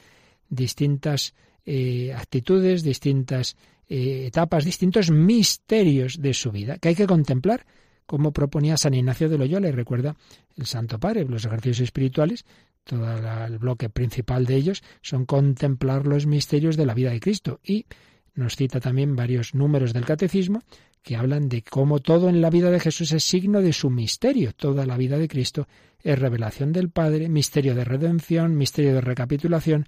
distintas 0.48 1.34
eh, 1.64 2.12
actitudes, 2.14 2.82
distintas 2.82 3.56
eh, 3.88 4.26
etapas, 4.26 4.64
distintos 4.64 5.10
misterios 5.10 6.20
de 6.20 6.34
su 6.34 6.50
vida 6.50 6.78
que 6.78 6.88
hay 6.88 6.94
que 6.94 7.06
contemplar, 7.06 7.66
como 8.06 8.32
proponía 8.32 8.76
San 8.76 8.94
Ignacio 8.94 9.28
de 9.28 9.38
Loyola 9.38 9.68
y 9.68 9.72
recuerda 9.72 10.16
el 10.56 10.66
Santo 10.66 10.98
Padre, 10.98 11.24
los 11.24 11.44
ejercicios 11.44 11.80
espirituales, 11.80 12.44
todo 12.84 13.06
el 13.46 13.58
bloque 13.58 13.88
principal 13.88 14.46
de 14.46 14.56
ellos 14.56 14.82
son 15.02 15.26
contemplar 15.26 16.06
los 16.06 16.26
misterios 16.26 16.76
de 16.76 16.86
la 16.86 16.94
vida 16.94 17.10
de 17.10 17.20
Cristo 17.20 17.60
y 17.62 17.86
nos 18.34 18.56
cita 18.56 18.80
también 18.80 19.16
varios 19.16 19.54
números 19.54 19.92
del 19.92 20.04
catecismo 20.04 20.62
que 21.02 21.16
hablan 21.16 21.48
de 21.48 21.62
cómo 21.62 22.00
todo 22.00 22.28
en 22.28 22.40
la 22.40 22.50
vida 22.50 22.70
de 22.70 22.80
Jesús 22.80 23.12
es 23.12 23.24
signo 23.24 23.62
de 23.62 23.72
su 23.72 23.90
misterio. 23.90 24.52
Toda 24.52 24.86
la 24.86 24.96
vida 24.96 25.18
de 25.18 25.28
Cristo 25.28 25.66
es 26.02 26.18
revelación 26.18 26.72
del 26.72 26.90
Padre, 26.90 27.28
misterio 27.28 27.74
de 27.74 27.84
redención, 27.84 28.56
misterio 28.56 28.94
de 28.94 29.00
recapitulación. 29.00 29.86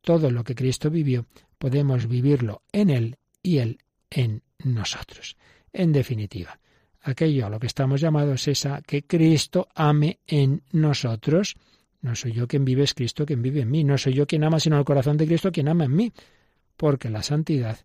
Todo 0.00 0.30
lo 0.30 0.44
que 0.44 0.54
Cristo 0.54 0.90
vivió 0.90 1.26
podemos 1.58 2.08
vivirlo 2.08 2.62
en 2.72 2.90
Él 2.90 3.16
y 3.42 3.58
Él 3.58 3.78
en 4.10 4.42
nosotros. 4.64 5.36
En 5.72 5.92
definitiva, 5.92 6.58
aquello 7.02 7.46
a 7.46 7.50
lo 7.50 7.58
que 7.58 7.66
estamos 7.66 8.00
llamados 8.00 8.48
es 8.48 8.66
a 8.66 8.82
que 8.82 9.02
Cristo 9.04 9.68
ame 9.74 10.20
en 10.26 10.62
nosotros. 10.72 11.56
No 12.02 12.14
soy 12.14 12.32
yo 12.32 12.48
quien 12.48 12.64
vive, 12.64 12.82
es 12.82 12.94
Cristo 12.94 13.26
quien 13.26 13.42
vive 13.42 13.60
en 13.60 13.70
mí. 13.70 13.84
No 13.84 13.98
soy 13.98 14.14
yo 14.14 14.26
quien 14.26 14.44
ama, 14.44 14.60
sino 14.60 14.78
el 14.78 14.84
corazón 14.84 15.16
de 15.16 15.26
Cristo 15.26 15.52
quien 15.52 15.68
ama 15.68 15.84
en 15.84 15.94
mí. 15.94 16.12
Porque 16.76 17.10
la 17.10 17.22
santidad 17.22 17.78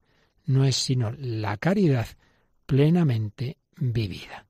no 0.45 0.63
es 0.65 0.75
sino 0.75 1.11
la 1.17 1.57
caridad 1.57 2.07
plenamente 2.65 3.57
vivida. 3.77 4.45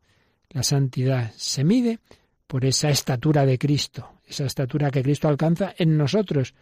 La 0.50 0.64
santidad 0.64 1.34
se 1.36 1.64
mide 1.64 2.00
por 2.48 2.66
esa 2.66 2.90
estatura 2.90 3.46
de 3.46 3.58
Cristo, 3.58 4.14
esa 4.26 4.46
estatura 4.46 4.92
que 4.92 5.04
Cristo 5.04 5.28
alcanza 5.28 5.74
en 5.78 5.98
nosotros, 5.98 6.54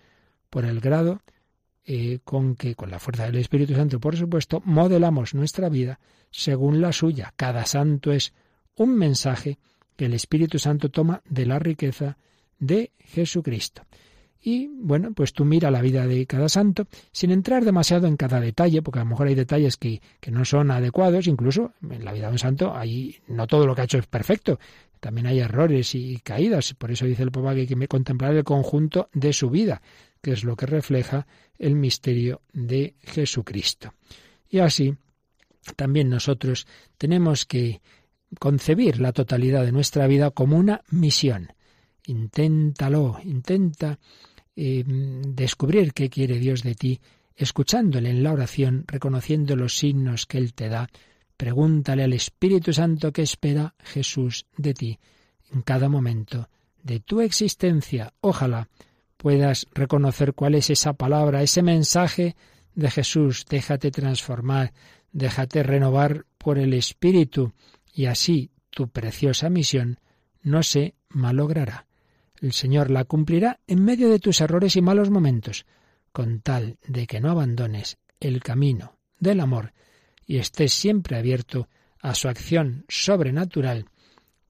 por 0.49 0.65
el 0.65 0.79
grado 0.79 1.21
eh, 1.85 2.19
con 2.23 2.55
que, 2.55 2.75
con 2.75 2.89
la 2.89 2.99
fuerza 2.99 3.25
del 3.25 3.35
Espíritu 3.35 3.75
Santo, 3.75 3.99
por 3.99 4.15
supuesto, 4.15 4.61
modelamos 4.65 5.33
nuestra 5.33 5.69
vida 5.69 5.99
según 6.31 6.81
la 6.81 6.93
suya. 6.93 7.33
Cada 7.35 7.65
santo 7.65 8.11
es 8.11 8.33
un 8.75 8.95
mensaje 8.97 9.59
que 9.95 10.05
el 10.05 10.13
Espíritu 10.13 10.59
Santo 10.59 10.89
toma 10.89 11.21
de 11.29 11.45
la 11.45 11.59
riqueza 11.59 12.17
de 12.57 12.91
Jesucristo. 12.99 13.83
Y 14.45 14.67
bueno, 14.67 15.13
pues 15.13 15.31
tú 15.31 15.45
mira 15.45 15.71
la 15.71 15.81
vida 15.81 16.05
de 16.05 16.25
cada 16.25 16.49
santo 16.49 16.87
sin 17.13 17.31
entrar 17.31 17.63
demasiado 17.63 18.07
en 18.07 18.17
cada 18.17 18.41
detalle, 18.41 18.81
porque 18.81 18.99
a 18.99 19.03
lo 19.03 19.09
mejor 19.09 19.27
hay 19.27 19.35
detalles 19.35 19.77
que, 19.77 20.01
que 20.19 20.31
no 20.31 20.43
son 20.43 20.69
adecuados, 20.69 21.27
incluso 21.27 21.71
en 21.89 22.03
la 22.03 22.11
vida 22.11 22.27
de 22.27 22.33
un 22.33 22.39
santo, 22.39 22.75
ahí 22.75 23.15
no 23.27 23.47
todo 23.47 23.65
lo 23.65 23.73
que 23.73 23.81
ha 23.81 23.85
hecho 23.85 23.99
es 23.99 24.07
perfecto, 24.07 24.59
también 24.99 25.27
hay 25.27 25.39
errores 25.39 25.95
y 25.95 26.19
caídas, 26.19 26.73
por 26.73 26.91
eso 26.91 27.05
dice 27.05 27.23
el 27.23 27.31
Papa 27.31 27.53
que 27.53 27.61
hay 27.61 27.67
que 27.67 27.87
contemplar 27.87 28.35
el 28.35 28.43
conjunto 28.43 29.09
de 29.13 29.33
su 29.33 29.49
vida, 29.49 29.81
que 30.21 30.31
es 30.31 30.43
lo 30.43 30.55
que 30.55 30.65
refleja 30.65 31.25
el 31.57 31.75
misterio 31.75 32.41
de 32.51 32.95
Jesucristo. 33.01 33.93
Y 34.49 34.59
así, 34.59 34.95
también 35.75 36.09
nosotros 36.09 36.67
tenemos 36.97 37.45
que 37.45 37.81
concebir 38.39 38.99
la 38.99 39.13
totalidad 39.13 39.63
de 39.65 39.71
nuestra 39.71 40.07
vida 40.07 40.31
como 40.31 40.57
una 40.57 40.81
misión. 40.89 41.53
Inténtalo, 42.05 43.19
intenta 43.23 43.99
eh, 44.55 44.83
descubrir 44.85 45.93
qué 45.93 46.09
quiere 46.09 46.39
Dios 46.39 46.63
de 46.63 46.75
ti, 46.75 46.99
escuchándole 47.35 48.09
en 48.09 48.23
la 48.23 48.31
oración, 48.31 48.85
reconociendo 48.87 49.55
los 49.55 49.77
signos 49.77 50.25
que 50.25 50.37
Él 50.37 50.53
te 50.53 50.69
da. 50.69 50.89
Pregúntale 51.37 52.03
al 52.03 52.13
Espíritu 52.13 52.73
Santo 52.73 53.11
qué 53.11 53.23
espera 53.23 53.73
Jesús 53.79 54.45
de 54.55 54.73
ti 54.73 54.99
en 55.51 55.61
cada 55.61 55.89
momento 55.89 56.49
de 56.83 56.99
tu 56.99 57.21
existencia. 57.21 58.13
Ojalá 58.21 58.69
puedas 59.17 59.67
reconocer 59.73 60.33
cuál 60.33 60.55
es 60.55 60.69
esa 60.69 60.93
palabra, 60.93 61.41
ese 61.41 61.63
mensaje 61.63 62.35
de 62.75 62.91
Jesús. 62.91 63.45
Déjate 63.49 63.89
transformar, 63.89 64.73
déjate 65.11 65.63
renovar 65.63 66.25
por 66.37 66.59
el 66.59 66.73
Espíritu 66.73 67.53
y 67.93 68.05
así 68.05 68.51
tu 68.69 68.89
preciosa 68.89 69.49
misión 69.49 69.99
no 70.41 70.61
se 70.61 70.95
malogrará. 71.09 71.87
El 72.43 72.51
Señor 72.51 72.91
la 72.91 73.05
cumplirá 73.05 73.61
en 73.67 73.81
medio 73.85 74.09
de 74.09 74.19
tus 74.19 74.41
errores 74.41 74.75
y 74.75 74.81
malos 74.81 75.09
momentos, 75.09 75.65
con 76.11 76.41
tal 76.41 76.77
de 76.85 77.07
que 77.07 77.21
no 77.21 77.31
abandones 77.31 77.97
el 78.19 78.43
camino 78.43 78.97
del 79.17 79.39
amor 79.39 79.71
y 80.27 80.39
estés 80.39 80.73
siempre 80.73 81.17
abierto 81.17 81.69
a 82.01 82.13
su 82.13 82.27
acción 82.27 82.83
sobrenatural 82.89 83.85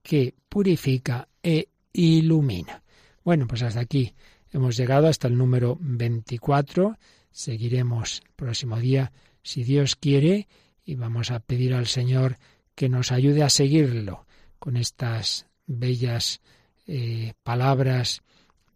que 0.02 0.34
purifica 0.50 1.28
e 1.44 1.70
ilumina. 1.94 2.82
Bueno, 3.24 3.46
pues 3.46 3.62
hasta 3.62 3.82
aquí 3.82 4.16
hemos 4.52 4.76
llegado 4.76 5.08
hasta 5.08 5.28
el 5.28 5.38
número 5.38 5.78
24. 5.80 6.98
Seguiremos 7.30 8.24
el 8.26 8.32
próximo 8.36 8.80
día, 8.80 9.12
si 9.44 9.64
Dios 9.64 9.96
quiere, 9.96 10.48
y 10.84 10.96
vamos 10.96 11.30
a 11.30 11.42
pedir 11.42 11.76
al 11.76 11.86
Señor 11.86 12.40
que 12.74 12.90
nos 12.90 13.12
ayude 13.12 13.44
a 13.44 13.52
seguirlo 13.52 14.26
con 14.58 14.78
estas 14.78 15.46
bellas 15.68 16.42
eh, 16.88 17.34
palabras 17.44 18.22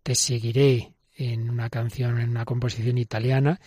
Te 0.03 0.15
seguiré 0.15 0.93
en 1.15 1.49
una 1.49 1.69
canción, 1.69 2.19
en 2.19 2.29
una 2.29 2.45
composición 2.45 2.97
italiana 2.97 3.59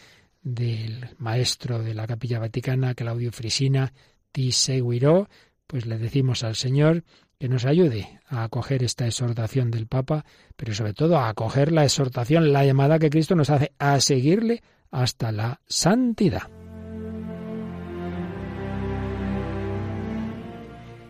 del 0.43 1.09
maestro 1.19 1.83
de 1.83 1.95
la 1.95 2.07
Capilla 2.07 2.39
Vaticana, 2.39 2.95
Claudio 2.95 3.33
Frisina, 3.33 3.93
Ti 4.33 4.53
seguirò, 4.53 5.29
pues 5.67 5.87
le 5.87 5.99
decimos 5.99 6.45
al 6.45 6.55
Señor 6.57 7.05
que 7.39 7.49
nos 7.49 7.65
ayude 7.65 8.21
a 8.29 8.45
acoger 8.45 8.83
esta 8.83 9.07
exhortación 9.07 9.71
del 9.71 9.87
Papa, 9.87 10.25
pero 10.57 10.75
sobre 10.75 10.95
todo 10.95 11.19
a 11.19 11.29
acoger 11.29 11.73
la 11.73 11.85
exhortación, 11.85 12.53
la 12.53 12.65
llamada 12.65 12.99
que 12.99 13.11
Cristo 13.11 13.35
nos 13.35 13.51
hace 13.51 13.73
a 13.79 13.99
seguirle 14.01 14.63
hasta 14.91 15.33
la 15.33 15.61
santidad. 15.67 16.49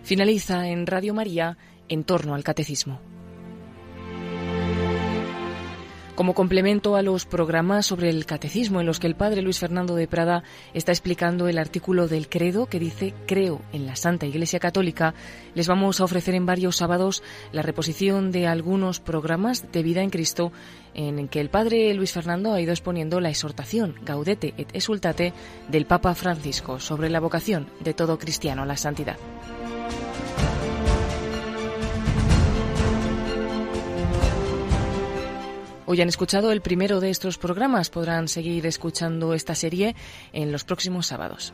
Finaliza 0.02 0.68
en 0.68 0.86
Radio 0.86 1.14
María 1.14 1.58
en 1.88 2.04
torno 2.04 2.34
al 2.34 2.44
catecismo. 2.44 3.09
Como 6.20 6.34
complemento 6.34 6.96
a 6.96 7.02
los 7.02 7.24
programas 7.24 7.86
sobre 7.86 8.10
el 8.10 8.26
catecismo 8.26 8.78
en 8.78 8.86
los 8.86 9.00
que 9.00 9.06
el 9.06 9.14
padre 9.14 9.40
Luis 9.40 9.58
Fernando 9.58 9.94
de 9.94 10.06
Prada 10.06 10.42
está 10.74 10.92
explicando 10.92 11.48
el 11.48 11.56
artículo 11.56 12.08
del 12.08 12.28
credo 12.28 12.66
que 12.66 12.78
dice 12.78 13.14
Creo 13.26 13.62
en 13.72 13.86
la 13.86 13.96
Santa 13.96 14.26
Iglesia 14.26 14.60
Católica, 14.60 15.14
les 15.54 15.66
vamos 15.66 15.98
a 15.98 16.04
ofrecer 16.04 16.34
en 16.34 16.44
varios 16.44 16.76
sábados 16.76 17.22
la 17.52 17.62
reposición 17.62 18.32
de 18.32 18.46
algunos 18.46 19.00
programas 19.00 19.72
de 19.72 19.82
vida 19.82 20.02
en 20.02 20.10
Cristo 20.10 20.52
en 20.92 21.26
que 21.28 21.40
el 21.40 21.48
padre 21.48 21.94
Luis 21.94 22.12
Fernando 22.12 22.52
ha 22.52 22.60
ido 22.60 22.72
exponiendo 22.72 23.18
la 23.18 23.30
exhortación 23.30 23.94
Gaudete 24.02 24.52
et 24.58 24.76
Exultate 24.76 25.32
del 25.68 25.86
Papa 25.86 26.14
Francisco 26.14 26.80
sobre 26.80 27.08
la 27.08 27.20
vocación 27.20 27.70
de 27.80 27.94
todo 27.94 28.18
cristiano 28.18 28.64
a 28.64 28.66
la 28.66 28.76
santidad. 28.76 29.16
Hoy 35.90 36.00
han 36.00 36.08
escuchado 36.08 36.52
el 36.52 36.60
primero 36.60 37.00
de 37.00 37.10
estos 37.10 37.36
programas. 37.36 37.90
Podrán 37.90 38.28
seguir 38.28 38.64
escuchando 38.64 39.34
esta 39.34 39.56
serie 39.56 39.96
en 40.32 40.52
los 40.52 40.62
próximos 40.62 41.08
sábados. 41.08 41.52